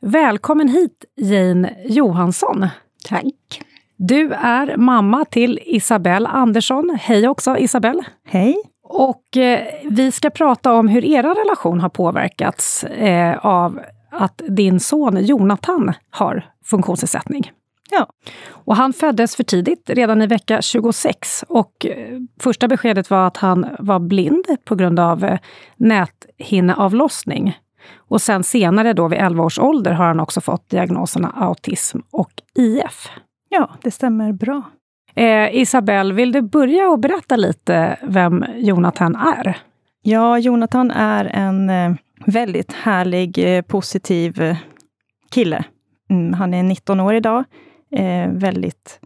Välkommen 0.00 0.68
hit, 0.68 1.04
Jane 1.16 1.74
Johansson. 1.84 2.68
Tack. 3.08 3.62
Du 4.00 4.32
är 4.32 4.76
mamma 4.76 5.24
till 5.24 5.60
Isabelle 5.64 6.28
Andersson. 6.28 6.98
Hej 7.00 7.28
också, 7.28 7.58
Isabelle. 7.58 8.02
Hej. 8.24 8.56
Och 8.82 9.36
eh, 9.36 9.66
vi 9.84 10.12
ska 10.12 10.30
prata 10.30 10.72
om 10.72 10.88
hur 10.88 11.04
er 11.04 11.22
relation 11.22 11.80
har 11.80 11.88
påverkats 11.88 12.84
eh, 12.84 13.46
av 13.46 13.80
att 14.10 14.42
din 14.48 14.80
son 14.80 15.24
Jonathan 15.24 15.92
har 16.10 16.50
funktionsnedsättning. 16.64 17.52
Ja. 17.90 18.06
Och 18.50 18.76
han 18.76 18.92
föddes 18.92 19.36
för 19.36 19.44
tidigt, 19.44 19.90
redan 19.90 20.22
i 20.22 20.26
vecka 20.26 20.62
26. 20.62 21.44
Och 21.48 21.86
eh, 21.86 22.20
första 22.40 22.68
beskedet 22.68 23.10
var 23.10 23.26
att 23.26 23.36
han 23.36 23.66
var 23.78 23.98
blind 23.98 24.44
på 24.64 24.74
grund 24.74 25.00
av 25.00 25.24
eh, 25.24 25.38
näthinneavlossning. 25.76 27.58
Och 27.96 28.22
sen 28.22 28.44
senare, 28.44 28.92
då 28.92 29.08
vid 29.08 29.18
11 29.18 29.44
års 29.44 29.58
ålder, 29.58 29.92
har 29.92 30.04
han 30.04 30.20
också 30.20 30.40
fått 30.40 30.68
diagnoserna 30.70 31.32
autism 31.36 31.98
och 32.10 32.32
IF. 32.54 33.10
Ja, 33.48 33.70
det 33.82 33.90
stämmer 33.90 34.32
bra. 34.32 34.62
Eh, 35.14 35.56
Isabelle, 35.56 36.14
vill 36.14 36.32
du 36.32 36.42
börja 36.42 36.88
och 36.88 36.98
berätta 36.98 37.36
lite 37.36 37.98
vem 38.02 38.44
Jonathan 38.56 39.16
är? 39.16 39.56
Ja, 40.02 40.38
Jonathan 40.38 40.90
är 40.90 41.24
en 41.24 41.70
eh, 41.70 41.94
väldigt 42.26 42.72
härlig, 42.72 43.56
eh, 43.56 43.62
positiv 43.62 44.42
eh, 44.42 44.56
kille. 45.30 45.64
Mm, 46.10 46.32
han 46.32 46.54
är 46.54 46.62
19 46.62 47.00
år 47.00 47.14
idag. 47.14 47.44
Eh, 47.96 48.28
väldigt 48.30 49.00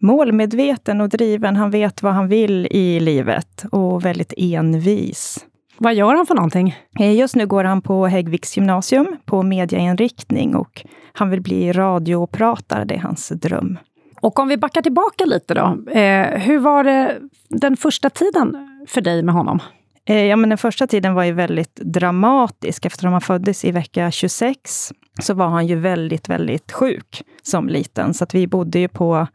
målmedveten 0.00 1.00
och 1.00 1.08
driven. 1.08 1.56
Han 1.56 1.70
vet 1.70 2.02
vad 2.02 2.12
han 2.12 2.28
vill 2.28 2.68
i 2.70 3.00
livet 3.00 3.64
och 3.72 4.04
väldigt 4.04 4.32
envis. 4.36 5.46
Vad 5.80 5.94
gör 5.94 6.14
han 6.14 6.26
för 6.26 6.34
någonting? 6.34 6.76
Eh, 7.00 7.16
just 7.16 7.36
nu 7.36 7.46
går 7.46 7.64
han 7.64 7.82
på 7.82 8.06
Häggviks 8.06 8.56
gymnasium 8.56 9.16
på 9.24 9.42
mediainriktning 9.42 10.54
och 10.54 10.84
han 11.12 11.30
vill 11.30 11.40
bli 11.40 11.72
radiopratare. 11.72 12.84
Det 12.84 12.94
är 12.94 12.98
hans 12.98 13.28
dröm. 13.28 13.78
Och 14.20 14.38
om 14.38 14.48
vi 14.48 14.56
backar 14.56 14.82
tillbaka 14.82 15.24
lite 15.24 15.54
då. 15.54 15.90
Eh, 15.90 16.38
hur 16.40 16.58
var 16.58 16.84
det 16.84 17.18
den 17.48 17.76
första 17.76 18.10
tiden 18.10 18.56
för 18.88 19.00
dig 19.00 19.22
med 19.22 19.34
honom? 19.34 19.60
Eh, 20.04 20.24
ja, 20.24 20.36
men 20.36 20.48
den 20.48 20.58
första 20.58 20.86
tiden 20.86 21.14
var 21.14 21.24
ju 21.24 21.32
väldigt 21.32 21.74
dramatisk. 21.74 22.86
Eftersom 22.86 23.12
han 23.12 23.20
föddes 23.20 23.64
i 23.64 23.70
vecka 23.70 24.10
26 24.10 24.92
så 25.20 25.34
var 25.34 25.48
han 25.48 25.66
ju 25.66 25.74
väldigt, 25.76 26.28
väldigt 26.28 26.72
sjuk 26.72 27.22
som 27.42 27.68
liten. 27.68 28.14
Så 28.14 28.24
att 28.24 28.34
vi 28.34 28.46
bodde 28.46 28.78
ju 28.78 28.88
på 28.88 29.26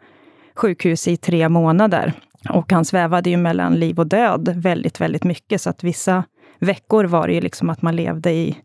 sjukhus 0.56 1.08
i 1.08 1.17
tre 1.17 1.49
månader. 1.49 2.13
Och 2.49 2.71
han 2.71 2.86
svävade 2.86 3.29
ju 3.29 3.38
mellan 3.38 3.75
liv 3.75 3.99
och 3.99 4.08
död 4.08 4.53
väldigt, 4.56 5.01
väldigt 5.01 5.23
mycket. 5.23 5.62
Så 5.62 5.69
att 5.69 5.84
vissa 5.84 6.23
veckor 6.63 7.04
var 7.04 7.28
det 7.28 7.34
ju 7.34 7.41
liksom 7.41 7.69
att 7.69 7.82
man 7.82 7.95
levde 7.95 8.32
i 8.32 8.58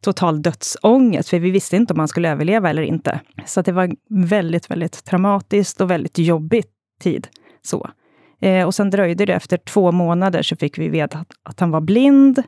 total 0.00 0.42
dödsångest, 0.42 1.28
för 1.28 1.38
vi 1.38 1.50
visste 1.50 1.76
inte 1.76 1.92
om 1.92 1.98
han 1.98 2.08
skulle 2.08 2.30
överleva 2.30 2.70
eller 2.70 2.82
inte. 2.82 3.20
Så 3.46 3.62
det 3.62 3.72
var 3.72 3.90
väldigt, 4.08 4.70
väldigt 4.70 5.04
traumatiskt 5.04 5.80
och 5.80 5.90
väldigt 5.90 6.18
jobbig 6.18 6.64
tid. 7.00 7.28
Så. 7.62 7.90
Eh, 8.40 8.66
och 8.66 8.74
sen 8.74 8.90
dröjde 8.90 9.26
det, 9.26 9.32
efter 9.32 9.56
två 9.56 9.92
månader 9.92 10.42
så 10.42 10.56
fick 10.56 10.78
vi 10.78 10.88
veta 10.88 11.18
att, 11.18 11.32
att 11.42 11.60
han 11.60 11.70
var 11.70 11.80
blind. 11.80 12.42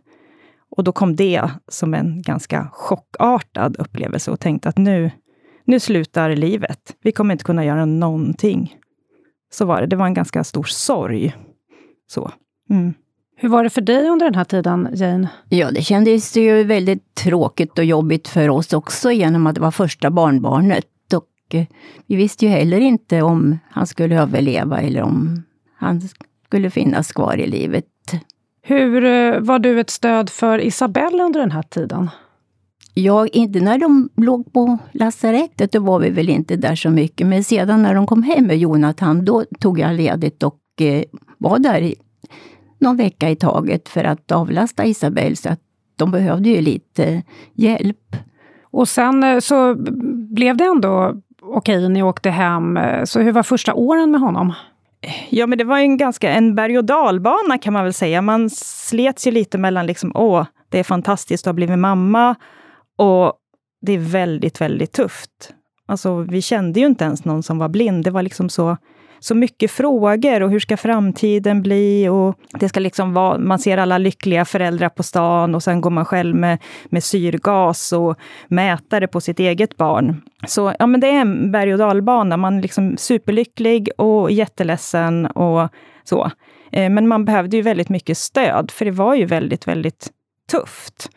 Och 0.76 0.84
då 0.84 0.92
kom 0.92 1.16
det 1.16 1.50
som 1.68 1.94
en 1.94 2.22
ganska 2.22 2.68
chockartad 2.72 3.76
upplevelse 3.78 4.30
och 4.30 4.40
tänkte 4.40 4.68
att 4.68 4.78
nu, 4.78 5.10
nu 5.64 5.80
slutar 5.80 6.36
livet. 6.36 6.96
Vi 7.02 7.12
kommer 7.12 7.34
inte 7.34 7.44
kunna 7.44 7.64
göra 7.64 7.84
någonting. 7.84 8.76
Så 9.52 9.64
var 9.64 9.80
det. 9.80 9.86
Det 9.86 9.96
var 9.96 10.06
en 10.06 10.14
ganska 10.14 10.44
stor 10.44 10.64
sorg. 10.64 11.36
Så. 12.06 12.30
Mm. 12.70 12.94
Hur 13.36 13.48
var 13.48 13.64
det 13.64 13.70
för 13.70 13.80
dig 13.80 14.08
under 14.08 14.26
den 14.26 14.34
här 14.34 14.44
tiden, 14.44 14.88
Jane? 14.92 15.28
Ja, 15.48 15.70
det 15.70 15.82
kändes 15.82 16.36
ju 16.36 16.64
väldigt 16.64 17.14
tråkigt 17.14 17.78
och 17.78 17.84
jobbigt 17.84 18.28
för 18.28 18.50
oss 18.50 18.72
också 18.72 19.12
genom 19.12 19.46
att 19.46 19.54
det 19.54 19.60
var 19.60 19.70
första 19.70 20.10
barnbarnet. 20.10 20.86
Och 21.14 21.54
eh, 21.54 21.64
vi 22.06 22.16
visste 22.16 22.46
ju 22.46 22.50
heller 22.50 22.80
inte 22.80 23.22
om 23.22 23.58
han 23.70 23.86
skulle 23.86 24.20
överleva 24.20 24.80
eller 24.80 25.02
om 25.02 25.42
han 25.76 26.00
skulle 26.46 26.70
finnas 26.70 27.12
kvar 27.12 27.36
i 27.36 27.46
livet. 27.46 27.86
Hur 28.62 29.04
eh, 29.04 29.40
var 29.40 29.58
du 29.58 29.80
ett 29.80 29.90
stöd 29.90 30.30
för 30.30 30.58
Isabelle 30.58 31.22
under 31.22 31.40
den 31.40 31.50
här 31.50 31.62
tiden? 31.62 32.10
Ja, 32.94 33.26
inte 33.26 33.60
när 33.60 33.78
de 33.78 34.08
låg 34.16 34.52
på 34.52 34.78
lasarettet, 34.92 35.72
då 35.72 35.80
var 35.80 36.00
vi 36.00 36.10
väl 36.10 36.28
inte 36.28 36.56
där 36.56 36.74
så 36.74 36.90
mycket. 36.90 37.26
Men 37.26 37.44
sedan 37.44 37.82
när 37.82 37.94
de 37.94 38.06
kom 38.06 38.22
hem 38.22 38.46
med 38.46 38.58
Jonathan, 38.58 39.24
då 39.24 39.44
tog 39.60 39.78
jag 39.78 39.94
ledigt 39.94 40.42
och 40.42 40.58
eh, 40.80 41.02
var 41.38 41.58
där 41.58 41.94
någon 42.82 42.96
vecka 42.96 43.30
i 43.30 43.36
taget 43.36 43.88
för 43.88 44.04
att 44.04 44.32
avlasta 44.32 44.84
Isabelle, 44.84 45.36
så 45.36 45.48
att 45.48 45.60
de 45.96 46.10
behövde 46.10 46.48
ju 46.48 46.60
lite 46.60 47.22
hjälp. 47.54 48.16
Och 48.70 48.88
sen 48.88 49.24
eh, 49.24 49.38
så 49.38 49.74
blev 50.34 50.56
det 50.56 50.64
ändå 50.64 51.14
okej, 51.42 51.88
ni 51.88 52.02
åkte 52.02 52.30
hem. 52.30 52.78
Så 53.04 53.20
hur 53.20 53.32
var 53.32 53.42
första 53.42 53.74
åren 53.74 54.10
med 54.10 54.20
honom? 54.20 54.52
Ja, 55.30 55.46
men 55.46 55.58
det 55.58 55.64
var 55.64 55.78
en 55.78 55.96
ganska 55.96 56.30
en 56.32 56.54
berg 56.54 56.78
och 56.78 56.84
dalbana 56.84 57.58
kan 57.58 57.72
man 57.72 57.84
väl 57.84 57.92
säga. 57.92 58.22
Man 58.22 58.50
slets 58.50 59.26
ju 59.26 59.30
lite 59.30 59.58
mellan 59.58 59.86
liksom, 59.86 60.12
åh, 60.14 60.46
det 60.68 60.78
är 60.78 60.84
fantastiskt 60.84 61.46
att 61.46 61.48
ha 61.48 61.52
blivit 61.52 61.78
mamma 61.78 62.34
och 62.98 63.32
det 63.86 63.92
är 63.92 63.98
väldigt, 63.98 64.60
väldigt 64.60 64.92
tufft. 64.92 65.54
Alltså, 65.86 66.16
vi 66.16 66.42
kände 66.42 66.80
ju 66.80 66.86
inte 66.86 67.04
ens 67.04 67.24
någon 67.24 67.42
som 67.42 67.58
var 67.58 67.68
blind. 67.68 68.04
Det 68.04 68.10
var 68.10 68.22
liksom 68.22 68.48
så 68.48 68.76
så 69.22 69.34
mycket 69.34 69.70
frågor 69.70 70.42
och 70.42 70.50
hur 70.50 70.60
ska 70.60 70.76
framtiden 70.76 71.62
bli? 71.62 72.08
Och 72.08 72.38
det 72.60 72.68
ska 72.68 72.80
liksom 72.80 73.14
vara, 73.14 73.38
man 73.38 73.58
ser 73.58 73.78
alla 73.78 73.98
lyckliga 73.98 74.44
föräldrar 74.44 74.88
på 74.88 75.02
stan 75.02 75.54
och 75.54 75.62
sen 75.62 75.80
går 75.80 75.90
man 75.90 76.04
själv 76.04 76.36
med, 76.36 76.58
med 76.84 77.04
syrgas 77.04 77.92
och 77.92 78.18
mätare 78.48 79.06
på 79.06 79.20
sitt 79.20 79.40
eget 79.40 79.76
barn. 79.76 80.22
Så 80.46 80.74
ja, 80.78 80.86
men 80.86 81.00
det 81.00 81.06
är 81.06 81.20
en 81.20 81.52
berg 81.52 81.72
och 81.72 81.78
dalbana. 81.78 82.36
Man 82.36 82.58
är 82.58 82.62
liksom 82.62 82.96
superlycklig 82.96 83.88
och 83.98 84.30
jätteledsen 84.30 85.26
och 85.26 85.68
så. 86.04 86.30
Eh, 86.72 86.90
men 86.90 87.08
man 87.08 87.24
behövde 87.24 87.56
ju 87.56 87.62
väldigt 87.62 87.88
mycket 87.88 88.18
stöd, 88.18 88.70
för 88.70 88.84
det 88.84 88.90
var 88.90 89.14
ju 89.14 89.24
väldigt, 89.24 89.68
väldigt 89.68 90.10
tufft. 90.50 91.10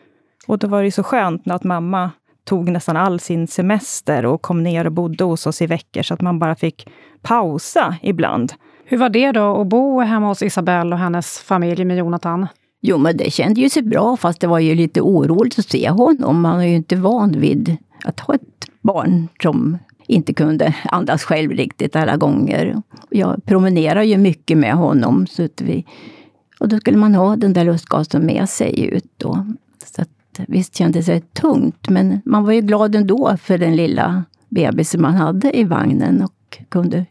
Och 0.46 0.58
då 0.58 0.68
var 0.68 0.82
det 0.82 0.92
så 0.92 1.02
skönt 1.02 1.50
att 1.50 1.64
mamma 1.64 2.10
tog 2.46 2.68
nästan 2.68 2.96
all 2.96 3.20
sin 3.20 3.46
semester 3.46 4.26
och 4.26 4.42
kom 4.42 4.62
ner 4.62 4.84
och 4.84 4.92
bodde 4.92 5.24
hos 5.24 5.46
oss 5.46 5.62
i 5.62 5.66
veckor, 5.66 6.02
så 6.02 6.14
att 6.14 6.20
man 6.20 6.38
bara 6.38 6.54
fick 6.54 6.88
pausa 7.22 7.96
ibland. 8.02 8.52
Hur 8.84 8.96
var 8.96 9.08
det 9.08 9.32
då 9.32 9.60
att 9.60 9.66
bo 9.66 10.00
hemma 10.00 10.28
hos 10.28 10.42
Isabelle 10.42 10.94
och 10.94 10.98
hennes 10.98 11.38
familj 11.38 11.84
med 11.84 11.96
Jonathan? 11.96 12.46
Jo, 12.80 12.98
men 12.98 13.16
det 13.16 13.32
kände 13.32 13.60
ju 13.60 13.68
sig 13.68 13.82
bra, 13.82 14.16
fast 14.16 14.40
det 14.40 14.46
var 14.46 14.58
ju 14.58 14.74
lite 14.74 15.00
oroligt 15.00 15.58
att 15.58 15.68
se 15.70 15.90
honom. 15.90 16.40
Man 16.40 16.60
är 16.60 16.66
ju 16.66 16.76
inte 16.76 16.96
van 16.96 17.40
vid 17.40 17.76
att 18.04 18.20
ha 18.20 18.34
ett 18.34 18.40
barn 18.80 19.28
som 19.42 19.78
inte 20.06 20.34
kunde 20.34 20.74
andas 20.84 21.24
själv 21.24 21.50
riktigt 21.50 21.96
alla 21.96 22.16
gånger. 22.16 22.82
Jag 23.10 23.44
promenerar 23.44 24.02
ju 24.02 24.16
mycket 24.16 24.58
med 24.58 24.74
honom. 24.74 25.26
Så 25.26 25.44
att 25.44 25.60
vi, 25.60 25.84
och 26.60 26.68
då 26.68 26.78
skulle 26.78 26.98
man 26.98 27.14
ha 27.14 27.36
den 27.36 27.52
där 27.52 27.64
lustgasen 27.64 28.26
med 28.26 28.48
sig 28.48 28.80
ut. 28.84 29.12
Då. 29.16 29.46
Så 29.94 30.02
att, 30.02 30.08
visst 30.48 30.76
kändes 30.76 31.06
det 31.06 31.34
tungt, 31.34 31.88
men 31.88 32.20
man 32.24 32.44
var 32.44 32.52
ju 32.52 32.60
glad 32.60 32.94
ändå 32.94 33.36
för 33.36 33.58
den 33.58 33.76
lilla 33.76 34.24
bebisen 34.48 35.02
man 35.02 35.14
hade 35.14 35.58
i 35.58 35.64
vagnen 35.64 36.22
och 36.22 36.58
kunde 36.68 37.06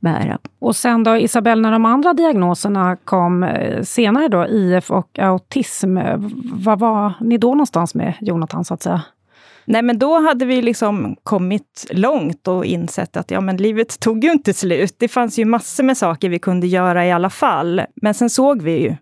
bära. 0.00 0.38
Och 0.58 0.76
sen 0.76 1.04
då 1.04 1.16
Isabelle, 1.16 1.62
när 1.62 1.72
de 1.72 1.84
andra 1.84 2.12
diagnoserna 2.12 2.96
kom 2.96 3.42
eh, 3.42 3.82
senare 3.82 4.28
då, 4.28 4.46
IF 4.46 4.90
och 4.90 5.18
autism, 5.18 5.98
vad 6.52 6.78
var 6.78 7.12
ni 7.20 7.38
då 7.38 7.48
någonstans 7.48 7.94
med 7.94 8.14
Jonathan 8.20 8.64
så 8.64 8.74
att 8.74 8.82
säga? 8.82 9.02
Nej, 9.64 9.82
men 9.82 9.98
då 9.98 10.20
hade 10.20 10.44
vi 10.44 10.62
liksom 10.62 11.16
kommit 11.22 11.86
långt 11.90 12.48
och 12.48 12.64
insett 12.64 13.16
att 13.16 13.30
ja, 13.30 13.40
men 13.40 13.56
livet 13.56 14.00
tog 14.00 14.24
ju 14.24 14.32
inte 14.32 14.54
slut. 14.54 14.94
Det 14.98 15.08
fanns 15.08 15.38
ju 15.38 15.44
massor 15.44 15.84
med 15.84 15.96
saker 15.96 16.28
vi 16.28 16.38
kunde 16.38 16.66
göra 16.66 17.06
i 17.06 17.12
alla 17.12 17.30
fall. 17.30 17.82
Men 18.02 18.14
sen 18.14 18.30
såg 18.30 18.62
vi 18.62 18.82
ju 18.82 18.96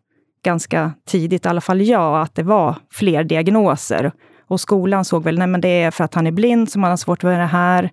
ganska 0.46 0.92
tidigt, 1.06 1.46
i 1.46 1.48
alla 1.48 1.60
fall 1.60 1.82
jag, 1.82 2.20
att 2.20 2.34
det 2.34 2.42
var 2.42 2.76
fler 2.90 3.24
diagnoser. 3.24 4.12
Och 4.48 4.60
skolan 4.60 5.04
såg 5.04 5.24
väl, 5.24 5.38
nej 5.38 5.46
men 5.46 5.60
det 5.60 5.82
är 5.82 5.90
för 5.90 6.04
att 6.04 6.14
han 6.14 6.26
är 6.26 6.30
blind 6.30 6.70
som 6.70 6.82
han 6.82 6.90
har 6.90 6.96
svårt 6.96 7.22
med 7.22 7.40
det 7.40 7.46
här. 7.46 7.90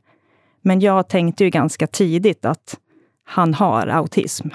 Men 0.61 0.79
jag 0.79 1.09
tänkte 1.09 1.43
ju 1.43 1.49
ganska 1.49 1.87
tidigt 1.87 2.45
att 2.45 2.77
han 3.25 3.53
har 3.53 3.87
autism. 3.87 4.47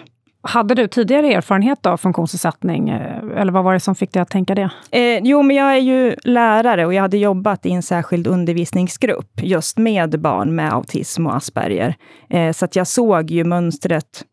Hade 0.42 0.74
du 0.74 0.88
tidigare 0.88 1.32
erfarenhet 1.32 1.87
av 1.87 1.96
funktionsnedsättning? 1.96 2.88
Eh, 2.88 3.40
eller 3.40 3.52
vad 3.52 3.64
var 3.64 3.72
det 3.72 3.80
som 3.80 3.94
fick 3.94 4.12
dig 4.12 4.22
att 4.22 4.30
tänka 4.30 4.54
det? 4.54 4.70
Eh, 4.90 5.20
jo, 5.22 5.42
men 5.42 5.56
jag 5.56 5.72
är 5.72 5.80
ju 5.80 6.14
lärare 6.24 6.87
och 6.87 6.94
jag 6.94 7.02
hade 7.02 7.18
jobbat 7.18 7.66
i 7.66 7.70
en 7.70 7.82
särskild 7.82 8.26
undervisningsgrupp 8.26 9.42
just 9.42 9.78
med 9.78 10.20
barn 10.20 10.54
med 10.54 10.72
autism 10.72 11.26
och 11.26 11.37
Asperger. 11.37 11.94
Eh, 12.30 12.52
så 12.52 12.64
att 12.64 12.76
jag 12.76 12.87
såg 12.87 13.30
ju 13.30 13.44
mönstret 13.44 14.24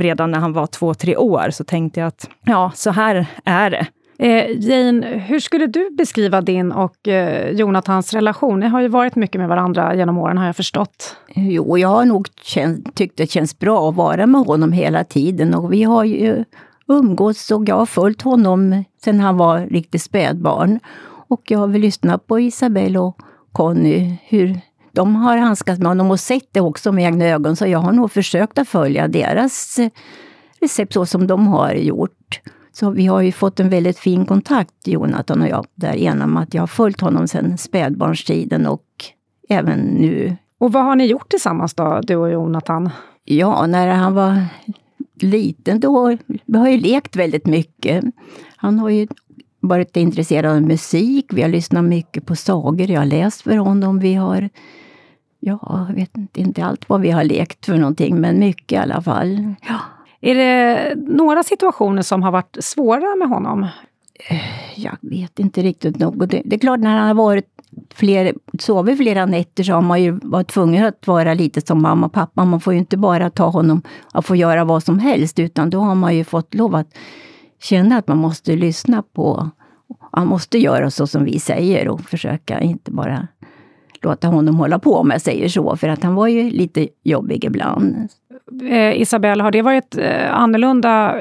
redan 0.00 0.30
när 0.30 0.38
han 0.38 0.52
var 0.52 0.66
två, 0.66 0.94
tre 0.94 1.16
år. 1.16 1.50
Så 1.50 1.64
tänkte 1.64 2.00
jag 2.00 2.06
att 2.06 2.30
ja, 2.44 2.72
så 2.74 2.90
här 2.90 3.26
är 3.44 3.70
det. 3.70 3.86
Eh, 4.18 4.50
Jane, 4.58 5.06
hur 5.06 5.40
skulle 5.40 5.66
du 5.66 5.90
beskriva 5.90 6.40
din 6.40 6.72
och 6.72 7.08
eh, 7.08 7.50
Jonathans 7.50 8.14
relation? 8.14 8.60
Ni 8.60 8.66
har 8.66 8.80
ju 8.80 8.88
varit 8.88 9.16
mycket 9.16 9.40
med 9.40 9.48
varandra 9.48 9.94
genom 9.94 10.18
åren, 10.18 10.38
har 10.38 10.46
jag 10.46 10.56
förstått. 10.56 11.16
Jo, 11.34 11.78
jag 11.78 11.88
har 11.88 12.04
nog 12.04 12.28
känt, 12.42 12.94
tyckt 12.94 13.16
det 13.16 13.30
känns 13.30 13.58
bra 13.58 13.88
att 13.88 13.94
vara 13.94 14.26
med 14.26 14.40
honom 14.40 14.72
hela 14.72 15.04
tiden. 15.04 15.54
Och 15.54 15.72
vi 15.72 15.82
har 15.82 16.04
ju 16.04 16.44
umgåtts 16.88 17.50
och 17.50 17.68
jag 17.68 17.76
har 17.76 17.86
följt 17.86 18.22
honom 18.22 18.84
sedan 19.04 19.20
han 19.20 19.36
var 19.36 19.60
riktigt 19.60 20.02
spädbarn. 20.02 20.80
Och 21.28 21.42
jag 21.50 21.58
har 21.58 21.66
väl 21.66 21.80
lyssnat 21.80 22.26
på 22.26 22.40
Isabelle 22.40 22.98
och 22.98 23.18
Conny, 23.52 24.16
hur 24.28 24.60
de 24.96 25.16
har 25.16 25.36
handskats 25.36 25.78
med 25.78 25.88
honom 25.88 26.10
och 26.10 26.20
sett 26.20 26.48
det 26.52 26.60
också 26.60 26.92
med 26.92 27.04
egna 27.04 27.24
ögon. 27.24 27.56
Så 27.56 27.66
jag 27.66 27.78
har 27.78 27.92
nog 27.92 28.12
försökt 28.12 28.58
att 28.58 28.68
följa 28.68 29.08
deras 29.08 29.78
eh, 29.78 29.90
recept 30.60 30.92
så 30.92 31.06
som 31.06 31.26
de 31.26 31.46
har 31.46 31.72
gjort. 31.72 32.40
Så 32.72 32.90
vi 32.90 33.06
har 33.06 33.20
ju 33.20 33.32
fått 33.32 33.60
en 33.60 33.70
väldigt 33.70 33.98
fin 33.98 34.26
kontakt, 34.26 34.88
Jonathan 34.88 35.42
och 35.42 35.48
jag, 35.48 35.66
där 35.74 35.94
genom 35.94 36.36
att 36.36 36.54
jag 36.54 36.62
har 36.62 36.66
följt 36.66 37.00
honom 37.00 37.28
sedan 37.28 37.58
spädbarnstiden 37.58 38.66
och 38.66 38.84
även 39.48 39.78
nu. 39.78 40.36
Och 40.58 40.72
vad 40.72 40.84
har 40.84 40.96
ni 40.96 41.06
gjort 41.06 41.28
tillsammans 41.30 41.74
då, 41.74 42.00
du 42.02 42.16
och 42.16 42.30
Jonathan? 42.30 42.90
Ja, 43.24 43.66
när 43.66 43.88
han 43.88 44.14
var 44.14 44.44
liten 45.20 45.80
då, 45.80 46.16
vi 46.44 46.58
har 46.58 46.68
ju 46.68 46.76
lekt 46.76 47.16
väldigt 47.16 47.46
mycket. 47.46 48.04
Han 48.56 48.78
har 48.78 48.90
ju 48.90 49.06
varit 49.60 49.96
intresserad 49.96 50.56
av 50.56 50.62
musik, 50.62 51.26
vi 51.32 51.42
har 51.42 51.48
lyssnat 51.48 51.84
mycket 51.84 52.26
på 52.26 52.36
sagor, 52.36 52.90
jag 52.90 53.00
har 53.00 53.06
läst 53.06 53.40
för 53.40 53.56
honom, 53.56 53.98
vi 53.98 54.14
har 54.14 54.50
Ja, 55.48 55.86
jag 55.88 55.94
vet 55.94 56.36
inte 56.36 56.64
allt 56.64 56.88
vad 56.88 57.00
vi 57.00 57.10
har 57.10 57.24
lekt 57.24 57.66
för 57.66 57.76
någonting, 57.76 58.20
men 58.20 58.38
mycket 58.38 58.72
i 58.72 58.76
alla 58.76 59.02
fall. 59.02 59.54
Ja. 59.68 59.78
Är 60.20 60.34
det 60.34 60.94
några 60.96 61.42
situationer 61.42 62.02
som 62.02 62.22
har 62.22 62.32
varit 62.32 62.56
svåra 62.60 63.16
med 63.16 63.28
honom? 63.28 63.62
Eh, 64.30 64.80
jag 64.80 64.96
vet 65.00 65.38
inte 65.38 65.62
riktigt 65.62 65.98
något. 65.98 66.30
Det, 66.30 66.42
det 66.44 66.56
är 66.56 66.60
klart, 66.60 66.80
när 66.80 66.96
han 66.96 67.06
har 67.08 67.14
varit 67.14 67.44
fler, 67.94 68.34
sovit 68.58 68.96
flera 68.96 69.26
nätter 69.26 69.64
så 69.64 69.72
har 69.72 69.80
man 69.80 70.02
ju 70.02 70.10
varit 70.22 70.48
tvungen 70.48 70.84
att 70.84 71.06
vara 71.06 71.34
lite 71.34 71.60
som 71.60 71.82
mamma 71.82 72.06
och 72.06 72.12
pappa. 72.12 72.44
Man 72.44 72.60
får 72.60 72.72
ju 72.72 72.78
inte 72.78 72.96
bara 72.96 73.30
ta 73.30 73.46
honom 73.46 73.82
och 74.14 74.24
få 74.24 74.36
göra 74.36 74.64
vad 74.64 74.82
som 74.82 74.98
helst, 74.98 75.38
utan 75.38 75.70
då 75.70 75.80
har 75.80 75.94
man 75.94 76.16
ju 76.16 76.24
fått 76.24 76.54
lov 76.54 76.74
att 76.74 76.96
känna 77.62 77.98
att 77.98 78.08
man 78.08 78.18
måste 78.18 78.56
lyssna 78.56 79.02
på... 79.02 79.50
Han 80.12 80.26
måste 80.26 80.58
göra 80.58 80.90
så 80.90 81.06
som 81.06 81.24
vi 81.24 81.40
säger 81.40 81.88
och 81.88 82.00
försöka 82.00 82.60
inte 82.60 82.90
bara 82.90 83.28
låta 84.06 84.28
honom 84.28 84.56
hålla 84.56 84.78
på, 84.78 84.94
om 84.94 85.10
jag 85.10 85.20
säger 85.20 85.48
så. 85.48 85.76
För 85.76 85.88
att 85.88 86.02
han 86.02 86.14
var 86.14 86.26
ju 86.26 86.50
lite 86.50 86.88
jobbig 87.02 87.44
ibland. 87.44 88.08
Eh, 88.62 89.00
Isabelle, 89.00 89.42
har 89.42 89.50
det 89.50 89.62
varit 89.62 89.98
eh, 89.98 90.34
annorlunda 90.34 91.20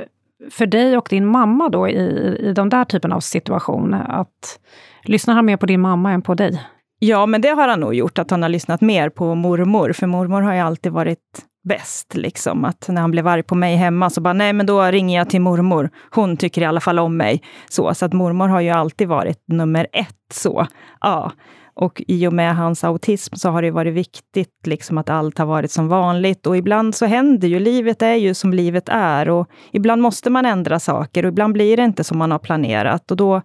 för 0.51 0.65
dig 0.65 0.97
och 0.97 1.07
din 1.09 1.25
mamma 1.25 1.69
då 1.69 1.89
i, 1.89 2.37
i 2.39 2.53
de 2.55 2.69
där 2.69 2.83
typen 2.83 3.11
av 3.11 3.19
situationer? 3.19 4.05
Att 4.09 4.59
lyssnar 5.03 5.33
han 5.33 5.45
mer 5.45 5.57
på 5.57 5.65
din 5.65 5.81
mamma 5.81 6.11
än 6.11 6.21
på 6.21 6.33
dig? 6.33 6.61
Ja, 6.99 7.25
men 7.25 7.41
det 7.41 7.49
har 7.49 7.67
han 7.67 7.79
nog 7.79 7.93
gjort, 7.93 8.19
att 8.19 8.31
han 8.31 8.41
har 8.41 8.49
lyssnat 8.49 8.81
mer 8.81 9.09
på 9.09 9.35
mormor. 9.35 9.93
För 9.93 10.07
mormor 10.07 10.41
har 10.41 10.53
ju 10.53 10.59
alltid 10.59 10.91
varit 10.91 11.45
bäst. 11.67 12.15
Liksom. 12.15 12.65
Att 12.65 12.85
när 12.89 13.01
han 13.01 13.11
blev 13.11 13.27
arg 13.27 13.43
på 13.43 13.55
mig 13.55 13.75
hemma 13.75 14.09
så 14.09 14.21
bara, 14.21 14.33
nej 14.33 14.53
men 14.53 14.65
då 14.65 14.83
ringer 14.83 15.17
jag 15.17 15.29
till 15.29 15.41
mormor. 15.41 15.89
Hon 16.09 16.37
tycker 16.37 16.61
i 16.61 16.65
alla 16.65 16.79
fall 16.79 16.99
om 16.99 17.17
mig. 17.17 17.41
Så, 17.69 17.93
så 17.93 18.05
att 18.05 18.13
mormor 18.13 18.47
har 18.47 18.61
ju 18.61 18.69
alltid 18.69 19.07
varit 19.07 19.43
nummer 19.47 19.87
ett. 19.91 20.15
så. 20.33 20.67
Ja. 21.01 21.31
Och 21.75 22.03
i 22.07 22.27
och 22.27 22.33
med 22.33 22.55
hans 22.55 22.83
autism 22.83 23.35
så 23.35 23.49
har 23.49 23.61
det 23.61 23.71
varit 23.71 23.93
viktigt 23.93 24.67
liksom 24.67 24.97
att 24.97 25.09
allt 25.09 25.37
har 25.37 25.45
varit 25.45 25.71
som 25.71 25.87
vanligt. 25.87 26.47
Och 26.47 26.57
ibland 26.57 26.95
så 26.95 27.05
händer 27.05 27.47
ju, 27.47 27.59
livet 27.59 28.01
är 28.01 28.15
ju 28.15 28.33
som 28.33 28.53
livet 28.53 28.89
är. 28.89 29.29
Och 29.29 29.49
ibland 29.71 30.01
måste 30.01 30.29
man 30.29 30.45
ändra 30.45 30.79
saker 30.79 31.25
och 31.25 31.29
ibland 31.29 31.53
blir 31.53 31.77
det 31.77 31.83
inte 31.83 32.03
som 32.03 32.17
man 32.17 32.31
har 32.31 32.39
planerat. 32.39 33.11
Och 33.11 33.17
då 33.17 33.41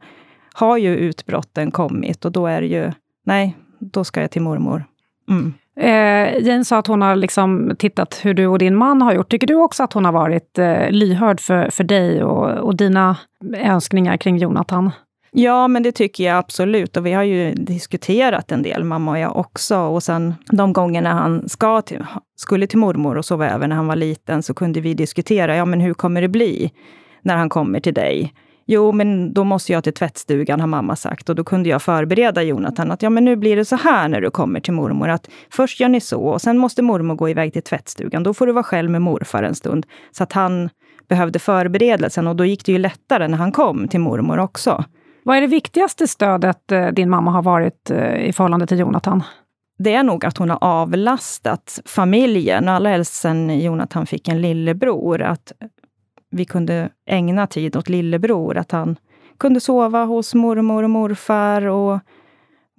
har 0.54 0.76
ju 0.76 0.96
utbrotten 0.96 1.70
kommit 1.70 2.24
och 2.24 2.32
då 2.32 2.46
är 2.46 2.60
det 2.60 2.66
ju, 2.66 2.92
nej, 3.26 3.56
då 3.78 4.04
ska 4.04 4.20
jag 4.20 4.30
till 4.30 4.42
mormor. 4.42 4.84
Mm. 5.28 5.54
Eh, 5.76 6.46
Jane 6.46 6.64
sa 6.64 6.78
att 6.78 6.86
hon 6.86 7.02
har 7.02 7.16
liksom 7.16 7.76
tittat 7.78 8.20
hur 8.22 8.34
du 8.34 8.46
och 8.46 8.58
din 8.58 8.76
man 8.76 9.02
har 9.02 9.12
gjort. 9.12 9.30
Tycker 9.30 9.46
du 9.46 9.54
också 9.54 9.82
att 9.82 9.92
hon 9.92 10.04
har 10.04 10.12
varit 10.12 10.58
eh, 10.58 10.90
lyhörd 10.90 11.40
för, 11.40 11.70
för 11.70 11.84
dig 11.84 12.24
och, 12.24 12.50
och 12.50 12.76
dina 12.76 13.16
önskningar 13.54 14.16
kring 14.16 14.38
Jonathan? 14.38 14.90
Ja, 15.32 15.68
men 15.68 15.82
det 15.82 15.92
tycker 15.92 16.24
jag 16.24 16.38
absolut. 16.38 16.96
Och 16.96 17.06
vi 17.06 17.12
har 17.12 17.22
ju 17.22 17.52
diskuterat 17.54 18.52
en 18.52 18.62
del, 18.62 18.84
mamma 18.84 19.10
och 19.10 19.18
jag 19.18 19.36
också. 19.36 19.76
Och 19.78 20.02
sen 20.02 20.34
de 20.50 20.72
gångerna 20.72 21.12
han 21.12 21.48
ska 21.48 21.82
till, 21.82 22.04
skulle 22.36 22.66
till 22.66 22.78
mormor 22.78 23.18
och 23.18 23.24
sova 23.24 23.50
över 23.50 23.68
när 23.68 23.76
han 23.76 23.86
var 23.86 23.96
liten, 23.96 24.42
så 24.42 24.54
kunde 24.54 24.80
vi 24.80 24.94
diskutera, 24.94 25.56
ja 25.56 25.64
men 25.64 25.80
hur 25.80 25.94
kommer 25.94 26.22
det 26.22 26.28
bli 26.28 26.72
när 27.22 27.36
han 27.36 27.48
kommer 27.48 27.80
till 27.80 27.94
dig? 27.94 28.34
Jo, 28.66 28.92
men 28.92 29.34
då 29.34 29.44
måste 29.44 29.72
jag 29.72 29.84
till 29.84 29.94
tvättstugan, 29.94 30.60
har 30.60 30.66
mamma 30.66 30.96
sagt. 30.96 31.28
Och 31.28 31.34
då 31.34 31.44
kunde 31.44 31.68
jag 31.68 31.82
förbereda 31.82 32.42
Jonathan 32.42 32.90
att 32.90 33.02
ja, 33.02 33.10
men 33.10 33.24
nu 33.24 33.36
blir 33.36 33.56
det 33.56 33.64
så 33.64 33.76
här 33.76 34.08
när 34.08 34.20
du 34.20 34.30
kommer 34.30 34.60
till 34.60 34.72
mormor. 34.72 35.08
Att 35.08 35.28
först 35.50 35.80
gör 35.80 35.88
ni 35.88 36.00
så 36.00 36.22
och 36.22 36.42
sen 36.42 36.58
måste 36.58 36.82
mormor 36.82 37.14
gå 37.14 37.28
iväg 37.28 37.52
till 37.52 37.62
tvättstugan. 37.62 38.22
Då 38.22 38.34
får 38.34 38.46
du 38.46 38.52
vara 38.52 38.64
själv 38.64 38.90
med 38.90 39.02
morfar 39.02 39.42
en 39.42 39.54
stund. 39.54 39.86
Så 40.10 40.22
att 40.22 40.32
han 40.32 40.70
behövde 41.08 41.38
förberedelsen 41.38 42.26
och 42.26 42.36
då 42.36 42.44
gick 42.44 42.66
det 42.66 42.72
ju 42.72 42.78
lättare 42.78 43.28
när 43.28 43.38
han 43.38 43.52
kom 43.52 43.88
till 43.88 44.00
mormor 44.00 44.38
också. 44.38 44.84
Vad 45.30 45.36
är 45.36 45.40
det 45.40 45.46
viktigaste 45.46 46.08
stödet 46.08 46.72
eh, 46.72 46.88
din 46.88 47.10
mamma 47.10 47.30
har 47.30 47.42
varit 47.42 47.90
eh, 47.90 48.16
i 48.16 48.32
förhållande 48.32 48.66
till 48.66 48.78
Jonathan? 48.78 49.22
Det 49.78 49.94
är 49.94 50.02
nog 50.02 50.24
att 50.24 50.36
hon 50.36 50.50
har 50.50 50.58
avlastat 50.60 51.80
familjen, 51.84 52.68
och 52.68 52.74
allra 52.74 52.90
helst 52.90 53.14
sen 53.14 53.60
Jonathan 53.60 54.06
fick 54.06 54.28
en 54.28 54.40
lillebror. 54.40 55.22
Att 55.22 55.52
vi 56.30 56.44
kunde 56.44 56.88
ägna 57.06 57.46
tid 57.46 57.76
åt 57.76 57.88
lillebror. 57.88 58.56
Att 58.56 58.72
han 58.72 58.96
kunde 59.38 59.60
sova 59.60 60.04
hos 60.04 60.34
mormor 60.34 60.82
och 60.82 60.90
morfar. 60.90 61.62
Och 61.62 62.00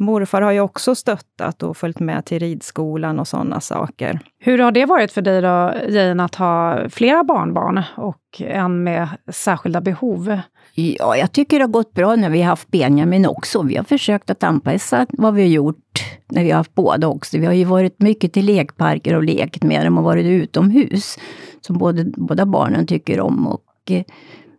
morfar 0.02 0.42
har 0.42 0.52
ju 0.52 0.60
också 0.60 0.96
stöttat 0.96 1.64
och 1.64 1.78
följt 1.78 2.00
med 2.00 2.26
till 2.26 2.40
ridskolan 2.40 3.20
och 3.20 3.28
sådana 3.28 3.62
saker. 3.62 4.20
Hur 4.40 4.60
har 4.60 4.72
det 4.72 4.86
varit 4.86 5.12
för 5.12 5.22
dig 5.22 5.42
då, 5.42 5.74
Jane, 5.90 6.24
att 6.24 6.36
ha 6.36 6.90
flera 6.90 7.24
barnbarn 7.24 7.84
och 7.98 8.42
en 8.42 8.84
med 8.84 9.10
särskilda 9.32 9.82
behov? 9.82 10.40
Ja, 10.76 11.18
jag 11.18 11.32
tycker 11.32 11.60
det 11.60 11.64
har 11.64 11.70
gått 11.70 11.94
bra 11.94 12.16
när 12.16 12.30
vi 12.30 12.42
har 12.42 12.50
haft 12.50 12.72
Benjamin 12.72 13.26
också. 13.26 13.62
Vi 13.62 13.78
har 13.78 13.84
försökt 13.84 14.30
att 14.30 14.44
anpassa 14.44 15.06
vad 15.10 15.34
vi 15.34 15.42
har 15.42 15.50
gjort 15.50 16.04
när 16.30 16.44
vi 16.44 16.50
har 16.50 16.58
haft 16.58 16.76
båda 16.76 17.08
också. 17.08 17.38
Vi 17.38 17.46
har 17.46 17.54
ju 17.54 17.66
varit 17.66 18.02
mycket 18.02 18.34
till 18.34 18.46
lekparker 18.46 19.16
och 19.16 19.24
lekt 19.24 19.64
med 19.64 19.86
dem 19.86 19.98
och 19.98 20.04
varit 20.04 20.26
utomhus. 20.26 21.18
Som 21.62 21.78
både, 21.78 22.06
båda 22.06 22.46
barnen 22.46 22.88
tycker 22.88 23.20
om. 23.20 23.48
Och 23.48 23.92
eh, 23.92 24.04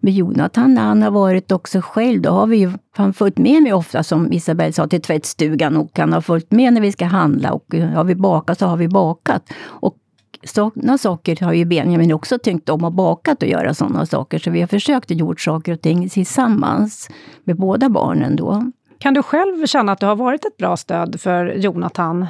med 0.03 0.13
Jonathan, 0.13 0.75
när 0.75 0.83
han 0.83 1.03
har 1.03 1.11
varit 1.11 1.53
också 1.53 1.81
själv, 1.81 2.23
då 2.23 2.31
har 2.31 2.47
vi 2.47 2.57
ju, 2.57 2.73
han 2.97 3.13
följt 3.13 3.39
med 3.39 3.63
mig 3.63 3.73
ofta, 3.73 4.03
som 4.03 4.33
Isabelle 4.33 4.73
sa, 4.73 4.87
till 4.87 5.03
tvättstugan. 5.03 5.77
Och 5.77 5.99
han 5.99 6.13
har 6.13 6.21
följt 6.21 6.51
med 6.51 6.73
när 6.73 6.81
vi 6.81 6.93
ska 6.93 7.05
handla. 7.05 7.53
Och 7.53 7.75
eh, 7.75 7.89
har 7.89 8.05
vi 8.05 8.15
bakat 8.15 8.59
så 8.59 8.67
har 8.67 8.77
vi 8.77 8.89
bakat. 8.89 9.53
Och 9.65 9.97
sådana 10.45 10.99
saker 10.99 11.45
har 11.45 11.53
ju 11.53 11.65
Benjamin 11.65 12.13
också 12.13 12.39
tänkt 12.39 12.69
om 12.69 12.85
och 12.85 12.93
bakat 12.93 13.43
och 13.43 13.49
göra 13.49 13.75
sådana 13.75 14.07
saker. 14.07 14.39
Så 14.39 14.51
vi 14.51 14.61
har 14.61 14.69
försökt 14.69 15.11
att 15.11 15.17
gjort 15.17 15.41
saker 15.41 15.73
och 15.73 15.81
ting 15.81 16.09
tillsammans 16.09 17.11
med 17.45 17.57
båda 17.57 17.89
barnen 17.89 18.37
då. 18.37 18.71
Kan 18.99 19.15
du 19.15 19.23
själv 19.23 19.67
känna 19.67 19.93
att 19.93 20.01
du 20.01 20.07
har 20.07 20.17
varit 20.17 20.45
ett 20.45 20.57
bra 20.57 20.77
stöd 20.77 21.21
för 21.21 21.47
Jonathan 21.47 22.27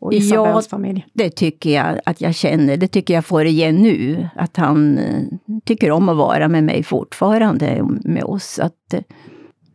och 0.00 0.14
Isabells 0.14 0.66
ja, 0.66 0.70
familj? 0.70 1.06
det 1.12 1.30
tycker 1.30 1.70
jag 1.70 2.00
att 2.04 2.20
jag 2.20 2.34
känner. 2.34 2.76
Det 2.76 2.88
tycker 2.88 3.14
jag 3.14 3.24
får 3.24 3.44
igen 3.44 3.76
nu. 3.76 4.28
Att 4.36 4.56
han 4.56 4.98
eh, 4.98 5.22
tycker 5.64 5.90
om 5.90 6.08
att 6.08 6.16
vara 6.16 6.48
med 6.48 6.64
mig 6.64 6.82
fortfarande, 6.82 7.82
med 8.04 8.24
oss. 8.24 8.58
Att, 8.58 8.94
eh, 8.94 9.00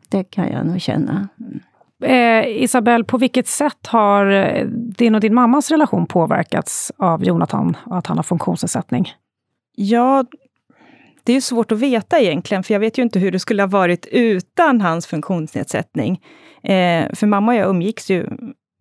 det 0.09 0.23
kan 0.23 0.51
jag 0.51 0.65
nog 0.65 0.81
känna. 0.81 1.27
Eh, 2.03 2.47
Isabel, 2.47 3.03
på 3.03 3.17
vilket 3.17 3.47
sätt 3.47 3.87
har 3.87 4.31
eh, 4.31 4.65
din 4.67 5.15
och 5.15 5.21
din 5.21 5.33
mammas 5.33 5.71
relation 5.71 6.05
påverkats 6.05 6.91
av 6.97 7.23
Jonathan 7.23 7.77
och 7.85 7.97
att 7.97 8.07
han 8.07 8.17
har 8.17 8.23
funktionsnedsättning? 8.23 9.13
Ja, 9.75 10.25
det 11.23 11.33
är 11.33 11.41
svårt 11.41 11.71
att 11.71 11.79
veta 11.79 12.19
egentligen, 12.19 12.63
för 12.63 12.73
jag 12.73 12.79
vet 12.79 12.97
ju 12.97 13.03
inte 13.03 13.19
hur 13.19 13.31
det 13.31 13.39
skulle 13.39 13.61
ha 13.61 13.67
varit 13.67 14.07
utan 14.11 14.81
hans 14.81 15.07
funktionsnedsättning. 15.07 16.21
Eh, 16.63 17.05
för 17.13 17.25
mamma 17.25 17.51
och 17.51 17.57
jag 17.57 17.69
umgicks 17.69 18.11
ju 18.11 18.27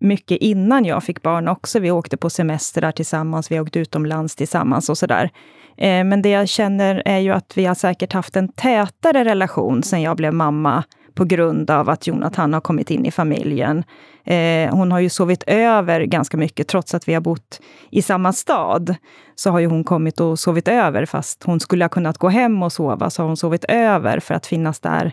mycket 0.02 0.38
innan 0.38 0.84
jag 0.84 1.04
fick 1.04 1.22
barn 1.22 1.48
också. 1.48 1.80
Vi 1.80 1.90
åkte 1.90 2.16
på 2.16 2.30
semestrar 2.30 2.92
tillsammans, 2.92 3.50
vi 3.50 3.60
åkte 3.60 3.78
utomlands 3.78 4.36
tillsammans 4.36 4.88
och 4.88 4.98
sådär. 4.98 5.30
Eh, 5.76 6.04
men 6.04 6.22
det 6.22 6.28
jag 6.28 6.48
känner 6.48 7.02
är 7.04 7.18
ju 7.18 7.30
att 7.30 7.52
vi 7.56 7.64
har 7.64 7.74
säkert 7.74 8.12
haft 8.12 8.36
en 8.36 8.48
tätare 8.48 9.24
relation 9.24 9.82
sen 9.82 10.02
jag 10.02 10.16
blev 10.16 10.34
mamma 10.34 10.84
på 11.14 11.24
grund 11.24 11.70
av 11.70 11.90
att 11.90 12.06
Jonathan 12.06 12.52
har 12.52 12.60
kommit 12.60 12.90
in 12.90 13.06
i 13.06 13.10
familjen. 13.10 13.84
Eh, 14.24 14.74
hon 14.74 14.92
har 14.92 15.00
ju 15.00 15.08
sovit 15.08 15.42
över 15.46 16.00
ganska 16.00 16.36
mycket, 16.36 16.68
trots 16.68 16.94
att 16.94 17.08
vi 17.08 17.14
har 17.14 17.20
bott 17.20 17.60
i 17.90 18.02
samma 18.02 18.32
stad. 18.32 18.94
Så 19.34 19.50
har 19.50 19.58
ju 19.58 19.66
hon 19.66 19.84
kommit 19.84 20.20
och 20.20 20.38
sovit 20.38 20.68
över, 20.68 21.06
fast 21.06 21.42
hon 21.44 21.60
skulle 21.60 21.84
ha 21.84 21.88
kunnat 21.88 22.18
gå 22.18 22.28
hem 22.28 22.62
och 22.62 22.72
sova, 22.72 23.10
så 23.10 23.22
har 23.22 23.26
hon 23.26 23.36
sovit 23.36 23.64
över 23.64 24.20
för 24.20 24.34
att 24.34 24.46
finnas 24.46 24.80
där 24.80 25.12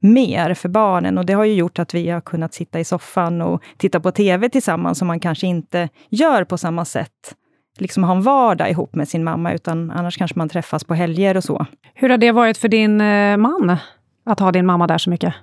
mer 0.00 0.54
för 0.54 0.68
barnen. 0.68 1.18
Och 1.18 1.26
det 1.26 1.32
har 1.32 1.44
ju 1.44 1.54
gjort 1.54 1.78
att 1.78 1.94
vi 1.94 2.10
har 2.10 2.20
kunnat 2.20 2.54
sitta 2.54 2.80
i 2.80 2.84
soffan 2.84 3.42
och 3.42 3.62
titta 3.76 4.00
på 4.00 4.10
TV 4.10 4.48
tillsammans, 4.48 4.98
som 4.98 5.08
man 5.08 5.20
kanske 5.20 5.46
inte 5.46 5.88
gör 6.08 6.44
på 6.44 6.58
samma 6.58 6.84
sätt 6.84 7.34
liksom 7.78 8.04
ha 8.04 8.14
en 8.14 8.22
vardag 8.22 8.70
ihop 8.70 8.94
med 8.94 9.08
sin 9.08 9.24
mamma, 9.24 9.52
utan 9.52 9.90
annars 9.90 10.16
kanske 10.16 10.38
man 10.38 10.48
träffas 10.48 10.84
på 10.84 10.94
helger 10.94 11.36
och 11.36 11.44
så. 11.44 11.66
Hur 11.94 12.08
har 12.08 12.18
det 12.18 12.32
varit 12.32 12.58
för 12.58 12.68
din 12.68 13.00
eh, 13.00 13.36
man? 13.36 13.78
att 14.28 14.40
ha 14.40 14.52
din 14.52 14.66
mamma 14.66 14.86
där 14.86 14.98
så 14.98 15.10
mycket? 15.10 15.34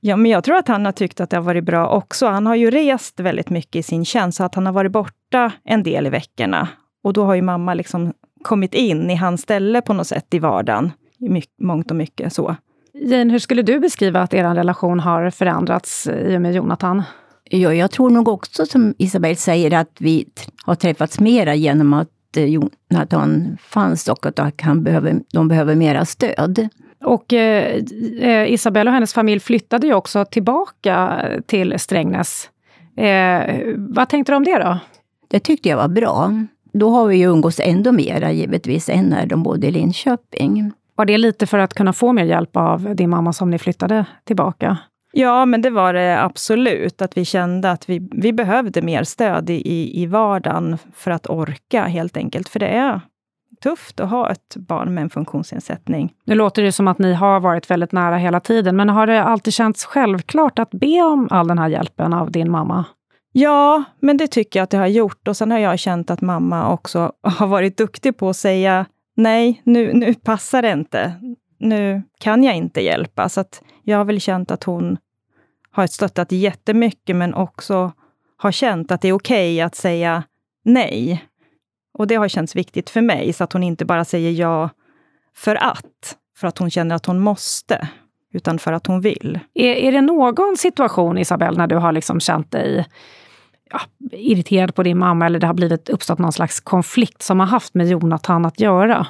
Ja, 0.00 0.16
men 0.16 0.30
jag 0.30 0.44
tror 0.44 0.56
att 0.56 0.68
han 0.68 0.84
har 0.84 0.92
tyckt 0.92 1.20
att 1.20 1.30
det 1.30 1.36
har 1.36 1.42
varit 1.42 1.64
bra 1.64 1.88
också. 1.88 2.26
Han 2.26 2.46
har 2.46 2.54
ju 2.54 2.70
rest 2.70 3.20
väldigt 3.20 3.50
mycket 3.50 3.76
i 3.76 3.82
sin 3.82 4.04
tjänst, 4.04 4.36
så 4.36 4.44
att 4.44 4.54
han 4.54 4.66
har 4.66 4.72
varit 4.72 4.92
borta 4.92 5.52
en 5.64 5.82
del 5.82 6.06
i 6.06 6.10
veckorna. 6.10 6.68
Och 7.04 7.12
då 7.12 7.24
har 7.24 7.34
ju 7.34 7.42
mamma 7.42 7.74
liksom 7.74 8.12
kommit 8.42 8.74
in 8.74 9.10
i 9.10 9.14
hans 9.14 9.40
ställe 9.40 9.80
på 9.80 9.92
något 9.92 10.06
sätt 10.06 10.34
i 10.34 10.38
vardagen, 10.38 10.92
i 11.18 11.42
mångt 11.62 11.90
och 11.90 11.96
mycket 11.96 12.32
så. 12.32 12.56
Jane, 12.94 13.32
hur 13.32 13.38
skulle 13.38 13.62
du 13.62 13.80
beskriva 13.80 14.20
att 14.20 14.34
er 14.34 14.54
relation 14.54 15.00
har 15.00 15.30
förändrats 15.30 16.06
i 16.06 16.36
och 16.36 16.42
med 16.42 16.54
Jonathan? 16.54 17.02
Ja, 17.44 17.74
jag 17.74 17.90
tror 17.90 18.10
nog 18.10 18.28
också 18.28 18.66
som 18.66 18.94
Isabel 18.98 19.36
säger 19.36 19.74
att 19.74 19.96
vi 19.98 20.28
har 20.64 20.74
träffats 20.74 21.20
mera 21.20 21.54
genom 21.54 21.92
att 21.92 22.36
eh, 22.36 22.44
Jonathan 22.44 23.58
fanns 23.60 24.08
och 24.08 24.26
att 24.26 24.60
han 24.60 24.84
behöver, 24.84 25.20
de 25.32 25.48
behöver 25.48 25.74
mera 25.74 26.04
stöd. 26.04 26.68
Och 27.04 27.32
eh, 27.32 27.82
eh, 28.20 28.52
Isabella 28.52 28.90
och 28.90 28.94
hennes 28.94 29.14
familj 29.14 29.40
flyttade 29.40 29.86
ju 29.86 29.94
också 29.94 30.24
tillbaka 30.24 31.24
till 31.46 31.78
Strängnäs. 31.78 32.50
Eh, 32.96 33.74
vad 33.76 34.08
tänkte 34.08 34.32
du 34.32 34.36
om 34.36 34.44
det 34.44 34.58
då? 34.58 34.78
Det 35.28 35.40
tyckte 35.40 35.68
jag 35.68 35.76
var 35.76 35.88
bra. 35.88 36.32
Då 36.72 36.90
har 36.90 37.06
vi 37.06 37.16
ju 37.16 37.24
umgås 37.24 37.60
ändå 37.60 37.92
mera 37.92 38.32
givetvis 38.32 38.88
än 38.88 39.04
när 39.04 39.26
de 39.26 39.42
bodde 39.42 39.66
i 39.66 39.70
Linköping. 39.70 40.72
Var 40.96 41.04
det 41.04 41.18
lite 41.18 41.46
för 41.46 41.58
att 41.58 41.74
kunna 41.74 41.92
få 41.92 42.12
mer 42.12 42.24
hjälp 42.24 42.56
av 42.56 42.94
din 42.94 43.10
mamma 43.10 43.32
som 43.32 43.50
ni 43.50 43.58
flyttade 43.58 44.06
tillbaka? 44.24 44.78
Ja, 45.12 45.46
men 45.46 45.62
det 45.62 45.70
var 45.70 45.92
det 45.92 46.22
absolut. 46.22 47.02
Att 47.02 47.16
vi 47.16 47.24
kände 47.24 47.70
att 47.70 47.88
vi, 47.88 48.08
vi 48.12 48.32
behövde 48.32 48.82
mer 48.82 49.04
stöd 49.04 49.50
i, 49.50 50.02
i 50.02 50.06
vardagen 50.06 50.78
för 50.94 51.10
att 51.10 51.26
orka 51.26 51.84
helt 51.84 52.16
enkelt. 52.16 52.48
För 52.48 52.60
det 52.60 52.68
är 52.68 53.00
tufft 53.62 54.00
att 54.00 54.10
ha 54.10 54.30
ett 54.30 54.56
barn 54.56 54.94
med 54.94 55.02
en 55.02 55.10
funktionsnedsättning. 55.10 56.12
Nu 56.24 56.34
låter 56.34 56.62
det 56.62 56.72
som 56.72 56.88
att 56.88 56.98
ni 56.98 57.14
har 57.14 57.40
varit 57.40 57.70
väldigt 57.70 57.92
nära 57.92 58.16
hela 58.16 58.40
tiden, 58.40 58.76
men 58.76 58.88
har 58.88 59.06
det 59.06 59.22
alltid 59.22 59.54
känts 59.54 59.84
självklart 59.84 60.58
att 60.58 60.70
be 60.70 61.02
om 61.02 61.28
all 61.30 61.48
den 61.48 61.58
här 61.58 61.68
hjälpen 61.68 62.12
av 62.12 62.30
din 62.30 62.50
mamma? 62.50 62.84
Ja, 63.32 63.84
men 64.00 64.16
det 64.16 64.26
tycker 64.26 64.58
jag 64.58 64.64
att 64.64 64.70
det 64.70 64.78
har 64.78 64.86
gjort. 64.86 65.28
Och 65.28 65.36
sen 65.36 65.50
har 65.50 65.58
jag 65.58 65.78
känt 65.78 66.10
att 66.10 66.20
mamma 66.20 66.72
också 66.72 67.12
har 67.22 67.46
varit 67.46 67.76
duktig 67.76 68.16
på 68.16 68.28
att 68.28 68.36
säga 68.36 68.86
nej, 69.14 69.62
nu, 69.64 69.92
nu 69.92 70.14
passar 70.14 70.62
det 70.62 70.72
inte. 70.72 71.14
Nu 71.58 72.02
kan 72.18 72.44
jag 72.44 72.56
inte 72.56 72.80
hjälpa. 72.80 73.28
Så 73.28 73.40
att 73.40 73.62
jag 73.82 73.98
har 73.98 74.04
väl 74.04 74.20
känt 74.20 74.50
att 74.50 74.64
hon 74.64 74.98
har 75.70 75.86
stöttat 75.86 76.32
jättemycket, 76.32 77.16
men 77.16 77.34
också 77.34 77.92
har 78.36 78.52
känt 78.52 78.90
att 78.90 79.00
det 79.00 79.08
är 79.08 79.12
okej 79.12 79.54
okay 79.54 79.60
att 79.60 79.74
säga 79.74 80.22
nej. 80.64 81.24
Och 81.98 82.06
det 82.06 82.14
har 82.14 82.28
känts 82.28 82.56
viktigt 82.56 82.90
för 82.90 83.00
mig, 83.00 83.32
så 83.32 83.44
att 83.44 83.52
hon 83.52 83.62
inte 83.62 83.84
bara 83.84 84.04
säger 84.04 84.30
ja 84.30 84.70
för 85.36 85.54
att, 85.54 86.16
för 86.36 86.48
att 86.48 86.58
hon 86.58 86.70
känner 86.70 86.94
att 86.94 87.06
hon 87.06 87.18
måste, 87.18 87.88
utan 88.32 88.58
för 88.58 88.72
att 88.72 88.86
hon 88.86 89.00
vill. 89.00 89.40
Är, 89.54 89.74
är 89.74 89.92
det 89.92 90.00
någon 90.00 90.56
situation, 90.56 91.18
Isabelle, 91.18 91.58
när 91.58 91.66
du 91.66 91.76
har 91.76 91.92
liksom 91.92 92.20
känt 92.20 92.50
dig 92.50 92.86
ja, 93.70 93.80
irriterad 94.12 94.74
på 94.74 94.82
din 94.82 94.98
mamma, 94.98 95.26
eller 95.26 95.38
det 95.38 95.46
har 95.46 95.54
blivit 95.54 95.88
uppstått 95.88 96.18
någon 96.18 96.32
slags 96.32 96.60
konflikt 96.60 97.22
som 97.22 97.40
har 97.40 97.46
haft 97.46 97.74
med 97.74 97.88
Jonathan 97.88 98.44
att 98.44 98.60
göra? 98.60 99.06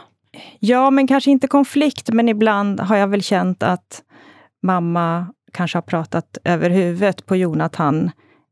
Ja, 0.59 0.91
men 0.91 1.07
kanske 1.07 1.31
inte 1.31 1.47
konflikt, 1.47 2.11
men 2.13 2.29
ibland 2.29 2.81
har 2.81 2.97
jag 2.97 3.09
väl 3.09 3.23
känt 3.23 3.63
att 3.63 4.03
mamma 4.63 5.27
kanske 5.53 5.77
har 5.77 5.83
pratat 5.83 6.39
över 6.45 6.71
huvudet 6.71 7.27
på 7.27 7.37
Jonathan 7.37 8.11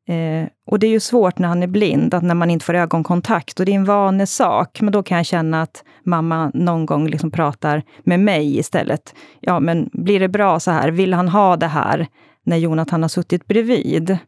Eh, 0.09 0.49
och 0.67 0.79
det 0.79 0.87
är 0.87 0.91
ju 0.91 1.01
svårt 1.01 1.39
när 1.39 1.49
han 1.49 1.63
är 1.63 1.67
blind, 1.67 2.15
att 2.15 2.23
när 2.23 2.35
man 2.35 2.51
inte 2.51 2.65
får 2.65 2.75
ögonkontakt. 2.75 3.61
Och 3.61 3.67
det 3.67 3.73
är 3.73 3.77
en 3.77 3.85
vanesak, 3.85 4.81
men 4.81 4.93
då 4.93 5.03
kan 5.03 5.17
jag 5.17 5.27
känna 5.27 5.63
att 5.63 5.85
mamma 6.05 6.51
någon 6.55 6.87
gång 6.87 7.09
liksom 7.09 7.31
pratar 7.31 7.83
med 8.05 8.21
mig 8.21 8.59
istället. 8.59 9.15
Ja, 9.41 9.61
men 9.61 9.91
blir 9.93 10.21
det 10.21 10.29
bra 10.29 10.61
så 10.61 10.71
här? 10.71 10.91
Vill 10.91 11.15
han 11.15 11.29
ha 11.29 11.57
det 11.57 11.67
här? 11.67 12.07
När 12.45 12.57
Jonathan 12.57 13.03
har 13.03 13.09
suttit 13.09 13.47
bredvid. 13.47 14.19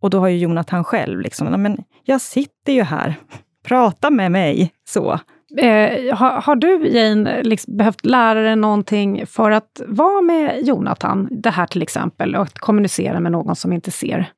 Och 0.00 0.10
då 0.10 0.18
har 0.18 0.28
ju 0.28 0.38
Jonathan 0.38 0.84
själv 0.84 1.20
liksom, 1.20 1.62
men 1.62 1.84
jag 2.04 2.20
sitter 2.20 2.72
ju 2.72 2.82
här. 2.82 3.14
Prata 3.64 4.10
med 4.10 4.32
mig. 4.32 4.72
Så. 4.88 5.18
Eh, 5.58 6.16
har, 6.16 6.40
har, 6.40 6.56
du, 6.56 6.88
Jane, 6.88 7.42
liksom 7.42 7.76
behövt 7.76 8.04
lära 8.04 8.40
dig 8.40 8.56
någonting 8.56 9.26
för 9.26 9.50
att 9.50 9.80
vara 9.86 10.20
med 10.20 10.66
Jonathan? 10.66 11.28
Det 11.30 11.50
här 11.50 11.66
till 11.66 11.82
exempel, 11.82 12.36
och 12.36 12.42
att 12.42 12.58
kommunicera 12.58 13.20
med 13.20 13.32
någon 13.32 13.56
som 13.56 13.72
inte 13.72 13.90
ser. 13.90 14.32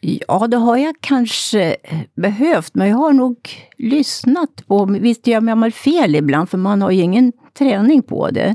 Ja, 0.00 0.46
det 0.46 0.56
har 0.56 0.76
jag 0.76 0.94
kanske 1.00 1.76
behövt, 2.16 2.74
men 2.74 2.88
jag 2.88 2.96
har 2.96 3.12
nog 3.12 3.36
lyssnat 3.78 4.66
på... 4.66 4.84
Visst 4.84 5.26
gör 5.26 5.40
man 5.40 5.72
fel 5.72 6.14
ibland, 6.14 6.48
för 6.48 6.58
man 6.58 6.82
har 6.82 6.90
ju 6.90 7.02
ingen 7.02 7.32
träning 7.58 8.02
på 8.02 8.30
det. 8.30 8.54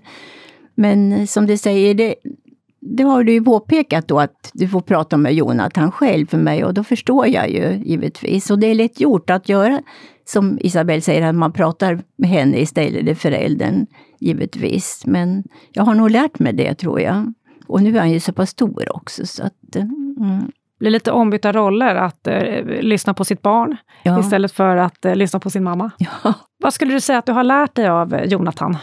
Men 0.75 1.27
som 1.27 1.45
du 1.45 1.57
säger, 1.57 1.93
det, 1.93 2.15
det 2.85 3.03
har 3.03 3.23
du 3.23 3.33
ju 3.33 3.43
påpekat 3.43 4.07
då 4.07 4.19
att 4.19 4.51
du 4.53 4.67
får 4.67 4.81
prata 4.81 5.17
med 5.17 5.33
Jonathan 5.33 5.91
själv 5.91 6.25
för 6.27 6.37
mig 6.37 6.65
och 6.65 6.73
då 6.73 6.83
förstår 6.83 7.27
jag 7.27 7.49
ju 7.49 7.81
givetvis. 7.85 8.51
Och 8.51 8.59
det 8.59 8.67
är 8.67 8.75
lätt 8.75 8.99
gjort 8.99 9.29
att 9.29 9.49
göra 9.49 9.81
som 10.25 10.57
Isabelle 10.61 11.01
säger, 11.01 11.21
att 11.21 11.35
man 11.35 11.53
pratar 11.53 11.99
med 12.15 12.29
henne 12.29 12.57
istället 12.57 13.05
för 13.05 13.13
föräldern, 13.29 13.85
givetvis. 14.19 15.03
Men 15.05 15.43
jag 15.71 15.83
har 15.83 15.95
nog 15.95 16.11
lärt 16.11 16.39
mig 16.39 16.53
det, 16.53 16.75
tror 16.75 17.01
jag. 17.01 17.33
Och 17.67 17.83
nu 17.83 17.95
är 17.95 17.99
han 17.99 18.11
ju 18.11 18.19
så 18.19 18.33
pass 18.33 18.49
stor 18.49 18.95
också, 18.95 19.25
så 19.25 19.43
att... 19.43 19.75
Mm 19.75 20.51
blir 20.79 20.91
lite 20.91 21.11
ombytta 21.11 21.51
roller, 21.51 21.95
att 21.95 22.27
eh, 22.27 22.65
lyssna 22.65 23.13
på 23.13 23.25
sitt 23.25 23.41
barn 23.41 23.77
ja. 24.03 24.19
istället 24.19 24.51
för 24.51 24.77
att 24.77 25.05
eh, 25.05 25.15
lyssna 25.15 25.39
på 25.39 25.49
sin 25.49 25.63
mamma. 25.63 25.91
Ja. 25.97 26.33
Vad 26.59 26.73
skulle 26.73 26.93
du 26.93 27.01
säga 27.01 27.19
att 27.19 27.25
du 27.25 27.31
har 27.31 27.43
lärt 27.43 27.75
dig 27.75 27.87
av 27.87 28.25
Jonathan? 28.25 28.77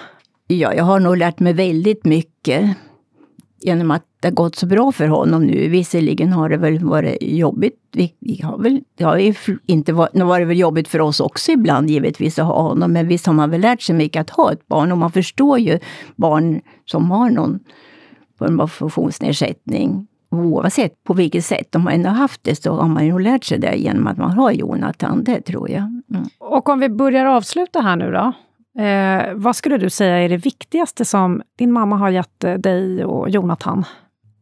Ja, 0.47 0.75
jag 0.75 0.85
har 0.85 1.01
nog 1.01 1.17
lärt 1.17 1.41
mig 1.41 1.53
väldigt 1.53 2.05
mycket 2.05 2.77
genom 3.65 3.91
att 3.91 4.03
det 4.21 4.29
har 4.29 4.33
gått 4.35 4.57
så 4.57 4.67
bra 4.67 4.93
för 4.93 5.07
honom 5.07 5.47
nu. 5.47 5.69
Visserligen 5.69 6.33
har 6.33 6.49
det 6.49 6.57
väl 6.57 6.85
varit 6.85 7.17
jobbigt. 7.21 7.79
Vi, 7.93 8.15
vi 8.19 8.43
har 8.43 8.59
väl, 8.59 8.81
det 8.95 9.05
har 9.05 9.19
ju 9.19 9.35
inte 9.67 9.93
varit, 9.93 10.13
det 10.13 10.25
varit 10.25 10.49
väl 10.49 10.59
jobbigt 10.59 10.89
för 10.89 11.01
oss 11.01 11.21
också 11.21 11.53
ibland 11.53 11.91
givetvis 11.91 12.39
att 12.39 12.47
ha 12.47 12.63
honom. 12.63 12.93
Men 12.93 13.09
visst 13.09 13.27
har 13.27 13.35
man 13.35 13.51
väl 13.51 13.61
lärt 13.61 13.83
sig 13.83 13.95
mycket 13.95 14.21
att 14.21 14.31
ha 14.31 14.53
ett 14.53 14.69
barn 14.69 14.93
och 14.93 14.99
man 14.99 15.13
förstår 15.13 15.59
ju 15.59 15.79
barn 16.17 16.61
som 16.85 17.11
har 17.11 17.31
någon 17.31 17.59
form 18.39 18.61
av 18.61 18.67
funktionsnedsättning 18.67 20.07
oavsett 20.31 21.05
på 21.05 21.15
vilket 21.15 21.45
sätt 21.45 21.67
de 21.71 21.89
ändå 21.89 22.11
haft 22.11 22.45
det, 22.45 22.63
så 22.63 22.75
har 22.75 22.89
man 22.89 23.07
ju 23.07 23.19
lärt 23.19 23.45
sig 23.45 23.59
det 23.59 23.77
genom 23.77 24.07
att 24.07 24.19
man 24.19 24.31
har 24.31 24.51
Jonathan, 24.51 25.25
det 25.25 25.41
tror 25.41 25.71
jag. 25.71 25.83
Mm. 25.83 26.25
Och 26.39 26.69
om 26.69 26.81
vi 26.81 26.89
börjar 26.89 27.27
avsluta 27.27 27.81
här 27.81 27.97
nu 27.97 28.11
då. 28.11 28.33
Eh, 28.79 29.35
vad 29.35 29.57
skulle 29.57 29.77
du 29.77 29.91
säga 29.91 30.19
är 30.19 30.29
det 30.29 30.37
viktigaste 30.37 31.05
som 31.05 31.43
din 31.59 31.73
mamma 31.73 31.97
har 31.97 32.11
gett 32.11 32.45
eh, 32.45 32.55
dig 32.55 33.05
och 33.05 33.31
Jonathan? 33.31 33.85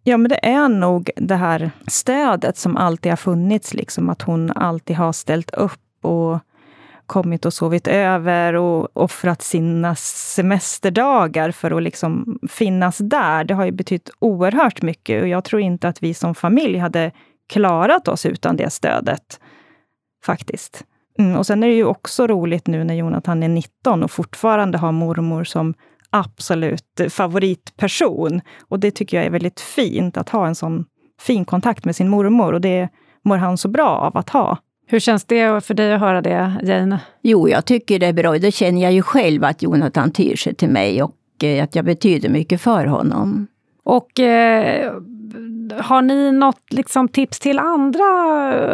Ja, 0.05 0.17
men 0.17 0.29
det 0.29 0.47
är 0.47 0.69
nog 0.69 1.11
det 1.17 1.37
här 1.37 1.71
stödet 1.87 2.57
som 2.57 2.77
alltid 2.77 3.13
har 3.13 3.17
funnits, 3.17 3.75
liksom 3.75 4.11
att 4.11 4.23
hon 4.23 4.51
alltid 4.51 4.97
har 4.97 5.13
ställt 5.13 5.51
upp 5.51 6.05
och 6.05 6.39
kommit 7.07 7.47
och 7.47 7.55
sovit 7.55 7.89
över 7.89 8.55
och 8.55 8.89
offrat 8.93 9.43
sina 9.43 9.95
semesterdagar 9.95 11.51
för 11.51 11.71
att 11.71 11.83
liksom 11.83 12.39
finnas 12.49 12.99
där. 12.99 13.45
Det 13.45 13.55
har 13.55 13.65
ju 13.65 13.73
betytt 13.73 14.11
oerhört 14.19 14.83
mycket 14.83 15.23
och 15.23 15.29
jag 15.29 15.45
tror 15.45 15.63
inte 15.63 15.89
att 15.89 16.03
vi 16.03 16.15
som 16.15 16.35
familj 16.35 16.79
hade 16.79 17.13
klarat 17.49 18.09
oss 18.09 18.27
utan 18.27 18.57
det 18.57 18.71
stödet. 18.71 19.41
Faktiskt. 20.25 20.85
Mm, 21.21 21.37
och 21.37 21.47
sen 21.47 21.63
är 21.63 21.69
det 21.69 21.75
ju 21.75 21.85
också 21.85 22.27
roligt 22.27 22.67
nu 22.67 22.85
när 22.85 22.95
Jonathan 22.95 23.43
är 23.43 23.49
19 23.49 24.03
och 24.03 24.11
fortfarande 24.11 24.79
har 24.79 24.93
mormor 24.93 25.45
som 25.45 25.75
absolut 26.11 27.01
favoritperson. 27.09 28.41
Och 28.69 28.81
det 28.81 28.91
tycker 28.91 29.17
jag 29.17 29.27
är 29.27 29.31
väldigt 29.31 29.61
fint, 29.61 30.17
att 30.17 30.29
ha 30.29 30.47
en 30.47 30.55
sån 30.55 30.85
fin 31.21 31.45
kontakt 31.45 31.85
med 31.85 31.97
sin 31.97 32.09
mormor. 32.09 32.53
Och 32.53 32.61
det 32.61 32.89
mår 33.25 33.37
han 33.37 33.59
så 33.59 33.69
bra 33.69 33.89
av 33.89 34.17
att 34.17 34.31
ha. 34.31 34.59
Hur 34.87 35.01
känns 35.01 35.25
det 35.25 35.65
för 35.65 35.75
dig 35.75 35.93
att 35.93 36.01
höra 36.01 36.23
det, 36.23 36.53
Jane? 36.63 37.01
Jo, 37.23 37.49
jag 37.49 37.65
tycker 37.65 37.99
det 37.99 38.07
är 38.07 38.13
bra. 38.13 38.39
Det 38.39 38.53
känner 38.53 38.83
jag 38.83 38.93
ju 38.93 39.03
själv 39.03 39.45
att 39.45 39.63
Jonathan 39.63 40.11
tyr 40.13 40.37
sig 40.37 40.55
till 40.55 40.71
mig 40.71 41.03
och 41.03 41.45
eh, 41.45 41.65
att 41.65 41.75
jag 41.75 41.85
betyder 41.85 42.29
mycket 42.29 42.61
för 42.61 42.87
honom. 42.87 43.47
Och 43.85 44.21
eh, 44.21 44.93
har 45.81 46.03
ni 46.03 46.33
något 46.33 46.73
liksom, 46.73 47.09
tips 47.09 47.41
till 47.41 47.59
andra 47.59 48.03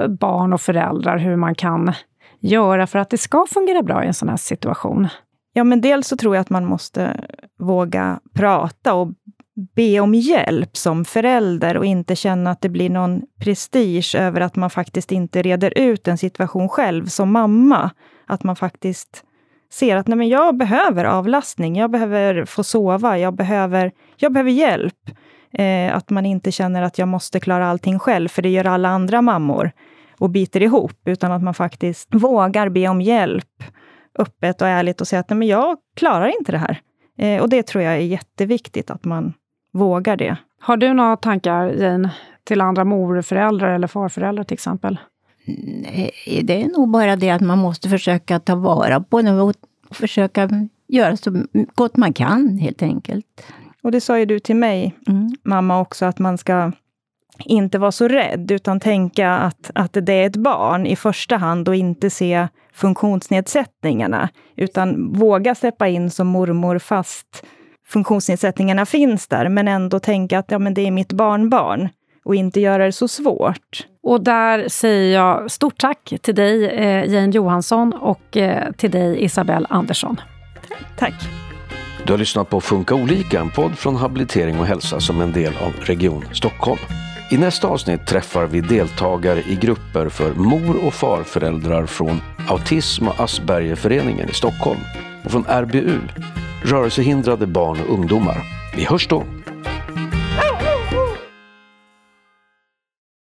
barn 0.09 0.53
och 0.53 0.61
föräldrar 0.61 1.19
hur 1.19 1.37
man 1.37 1.55
kan 1.55 1.93
göra 2.41 2.87
för 2.87 2.99
att 2.99 3.11
det 3.11 3.19
ska 3.19 3.47
fungera 3.51 3.83
bra 3.83 4.05
i 4.05 4.07
en 4.07 4.15
sån 4.15 4.29
här 4.29 4.37
situation? 4.37 5.09
Ja, 5.53 5.65
men 5.65 5.81
dels 5.81 6.09
så 6.09 6.17
tror 6.17 6.35
jag 6.35 6.41
att 6.41 6.51
man 6.51 6.65
måste 6.65 7.27
våga 7.59 8.21
prata 8.35 8.95
och 8.95 9.09
be 9.77 10.01
om 10.01 10.15
hjälp 10.15 10.77
som 10.77 11.05
förälder 11.05 11.77
och 11.77 11.85
inte 11.85 12.17
känna 12.17 12.51
att 12.51 12.61
det 12.61 12.69
blir 12.69 12.91
någon 12.91 13.23
prestige 13.41 14.15
över 14.19 14.41
att 14.41 14.57
man 14.57 14.71
faktiskt 14.71 15.13
inte 15.13 15.43
reder 15.43 15.79
ut 15.79 16.09
en 16.09 16.19
situation 16.19 16.69
själv 16.69 17.07
som 17.07 17.33
mamma. 17.33 17.91
Att 18.27 18.45
man 18.45 18.57
faktiskt 18.57 19.25
ser 19.73 19.97
att 19.97 20.07
nej 20.07 20.19
men 20.19 20.29
jag 20.29 20.57
behöver 20.57 21.05
avlastning, 21.05 21.77
jag 21.77 21.91
behöver 21.91 22.45
få 22.45 22.65
sova, 22.65 23.19
jag 23.19 23.35
behöver, 23.35 23.93
jag 24.17 24.33
behöver 24.33 24.51
hjälp. 24.51 25.11
Eh, 25.53 25.97
att 25.97 26.11
man 26.11 26.27
inte 26.27 26.53
känner 26.53 26.83
att 26.83 26.99
jag 26.99 27.09
måste 27.09 27.41
klara 27.41 27.69
allting 27.69 27.99
själv, 27.99 28.29
för 28.29 28.43
det 28.43 28.49
gör 28.49 28.65
alla 28.65 28.89
andra 28.89 29.23
mammor 29.23 29.73
och 30.19 30.31
biter 30.31 30.63
ihop, 30.63 31.01
utan 31.05 31.33
att 31.33 31.43
man 31.43 31.55
faktiskt 31.55 32.09
vågar 32.15 32.69
be 32.69 32.89
om 32.89 33.01
hjälp 33.01 33.65
öppet 34.19 34.63
och 34.63 34.69
ärligt 34.69 35.01
och 35.01 35.09
säga 35.09 35.21
att 35.21 35.31
nej 35.31 35.39
men 35.39 35.49
jag 35.49 35.77
klarar 35.97 36.39
inte 36.39 36.53
det 36.53 36.59
här. 36.59 36.81
Eh, 37.19 37.43
och 37.43 37.49
det 37.49 37.63
tror 37.63 37.85
jag 37.85 37.95
är 37.95 37.99
jätteviktigt, 37.99 38.91
att 38.91 39.05
man 39.05 39.33
vågar 39.73 40.17
det. 40.17 40.37
Har 40.61 40.77
du 40.77 40.95
några 40.95 41.17
tankar, 41.17 41.67
Jane, 41.67 42.11
till 42.45 42.61
andra 42.61 42.85
morföräldrar 42.85 43.75
eller 43.75 43.87
farföräldrar 43.87 44.45
till 44.45 44.55
exempel? 44.55 44.99
Nej, 45.83 46.43
det 46.45 46.63
är 46.63 46.69
nog 46.69 46.89
bara 46.89 47.17
det 47.17 47.31
att 47.31 47.41
man 47.41 47.59
måste 47.59 47.89
försöka 47.89 48.39
ta 48.39 48.55
vara 48.55 49.01
på 49.01 49.23
det 49.23 49.41
och 49.41 49.55
försöka 49.91 50.49
göra 50.89 51.17
så 51.17 51.43
gott 51.75 51.97
man 51.97 52.13
kan, 52.13 52.59
helt 52.59 52.83
enkelt. 52.83 53.27
Och 53.83 53.93
det 53.93 54.01
sa 54.01 54.19
ju 54.19 54.25
du 54.25 54.39
till 54.39 54.57
mig, 54.57 54.95
mm. 55.09 55.31
mamma, 55.43 55.81
också, 55.81 56.05
att 56.05 56.19
man 56.19 56.39
ska 56.39 56.73
inte 57.39 57.79
vara 57.79 57.93
så 57.93 58.09
rädd, 58.09 58.51
utan 58.51 58.81
tänka 58.81 59.31
att, 59.31 59.71
att 59.75 59.93
det 59.93 60.13
är 60.13 60.27
ett 60.27 60.37
barn 60.37 60.87
i 60.87 60.97
första 60.97 61.37
hand 61.37 61.69
och 61.69 61.75
inte 61.75 62.11
se 62.11 62.49
funktionsnedsättningarna, 62.75 64.29
utan 64.57 65.13
våga 65.13 65.55
släppa 65.55 65.89
in 65.89 66.11
som 66.11 66.27
mormor 66.27 66.79
fast 66.79 67.45
funktionsnedsättningarna 67.87 68.87
finns 68.87 69.29
där, 69.29 69.49
men 69.49 69.69
ändå 69.69 70.01
tänka 70.01 70.39
att 70.39 70.51
ja, 70.51 70.59
men 70.59 70.75
det 70.75 70.87
är 70.87 70.91
mitt 70.91 71.13
barnbarn 71.13 71.89
och 72.25 72.35
inte 72.35 72.61
göra 72.61 72.85
det 72.85 72.93
så 72.93 73.09
svårt. 73.09 73.87
Och 74.03 74.25
där 74.25 74.69
säger 74.69 75.15
jag 75.15 75.51
stort 75.51 75.79
tack 75.79 76.15
till 76.23 76.35
dig, 76.35 76.67
eh, 76.67 77.13
Jane 77.13 77.33
Johansson, 77.33 77.93
och 77.93 78.37
eh, 78.37 78.73
till 78.73 78.91
dig, 78.91 79.25
Isabelle 79.25 79.67
Andersson. 79.71 80.21
Tack. 80.99 81.15
Du 82.07 82.13
har 82.13 82.19
lyssnat 82.19 82.51
på 82.51 82.61
Funka 82.61 82.95
olika, 82.95 83.41
en 83.41 83.51
podd 83.51 83.79
från 83.79 83.97
Habilitering 83.97 84.61
och 84.61 84.67
hälsa 84.67 85.01
som 85.01 85.21
en 85.21 85.33
del 85.33 85.53
av 85.57 85.73
Region 85.81 86.25
Stockholm. 86.33 87.06
I 87.31 87.37
nästa 87.37 87.69
avsnitt 87.69 88.07
träffar 88.07 88.47
vi 88.47 88.61
deltagare 88.61 89.41
i 89.41 89.55
grupper 89.57 90.09
för 90.09 90.35
mor 90.35 90.87
och 90.87 90.95
farföräldrar 90.95 91.87
från 91.87 92.21
Autism 92.49 93.09
och 93.09 93.21
Aspergerföreningen 93.21 94.31
i 94.31 94.35
Stockholm 94.35 94.81
och 95.25 95.31
från 95.31 95.45
RBU, 95.45 95.99
Rörelsehindrade 96.65 97.47
barn 97.47 97.79
och 97.81 97.95
ungdomar. 97.95 98.43
Vi 98.77 98.85
hörs 98.85 99.09
då! 99.09 99.25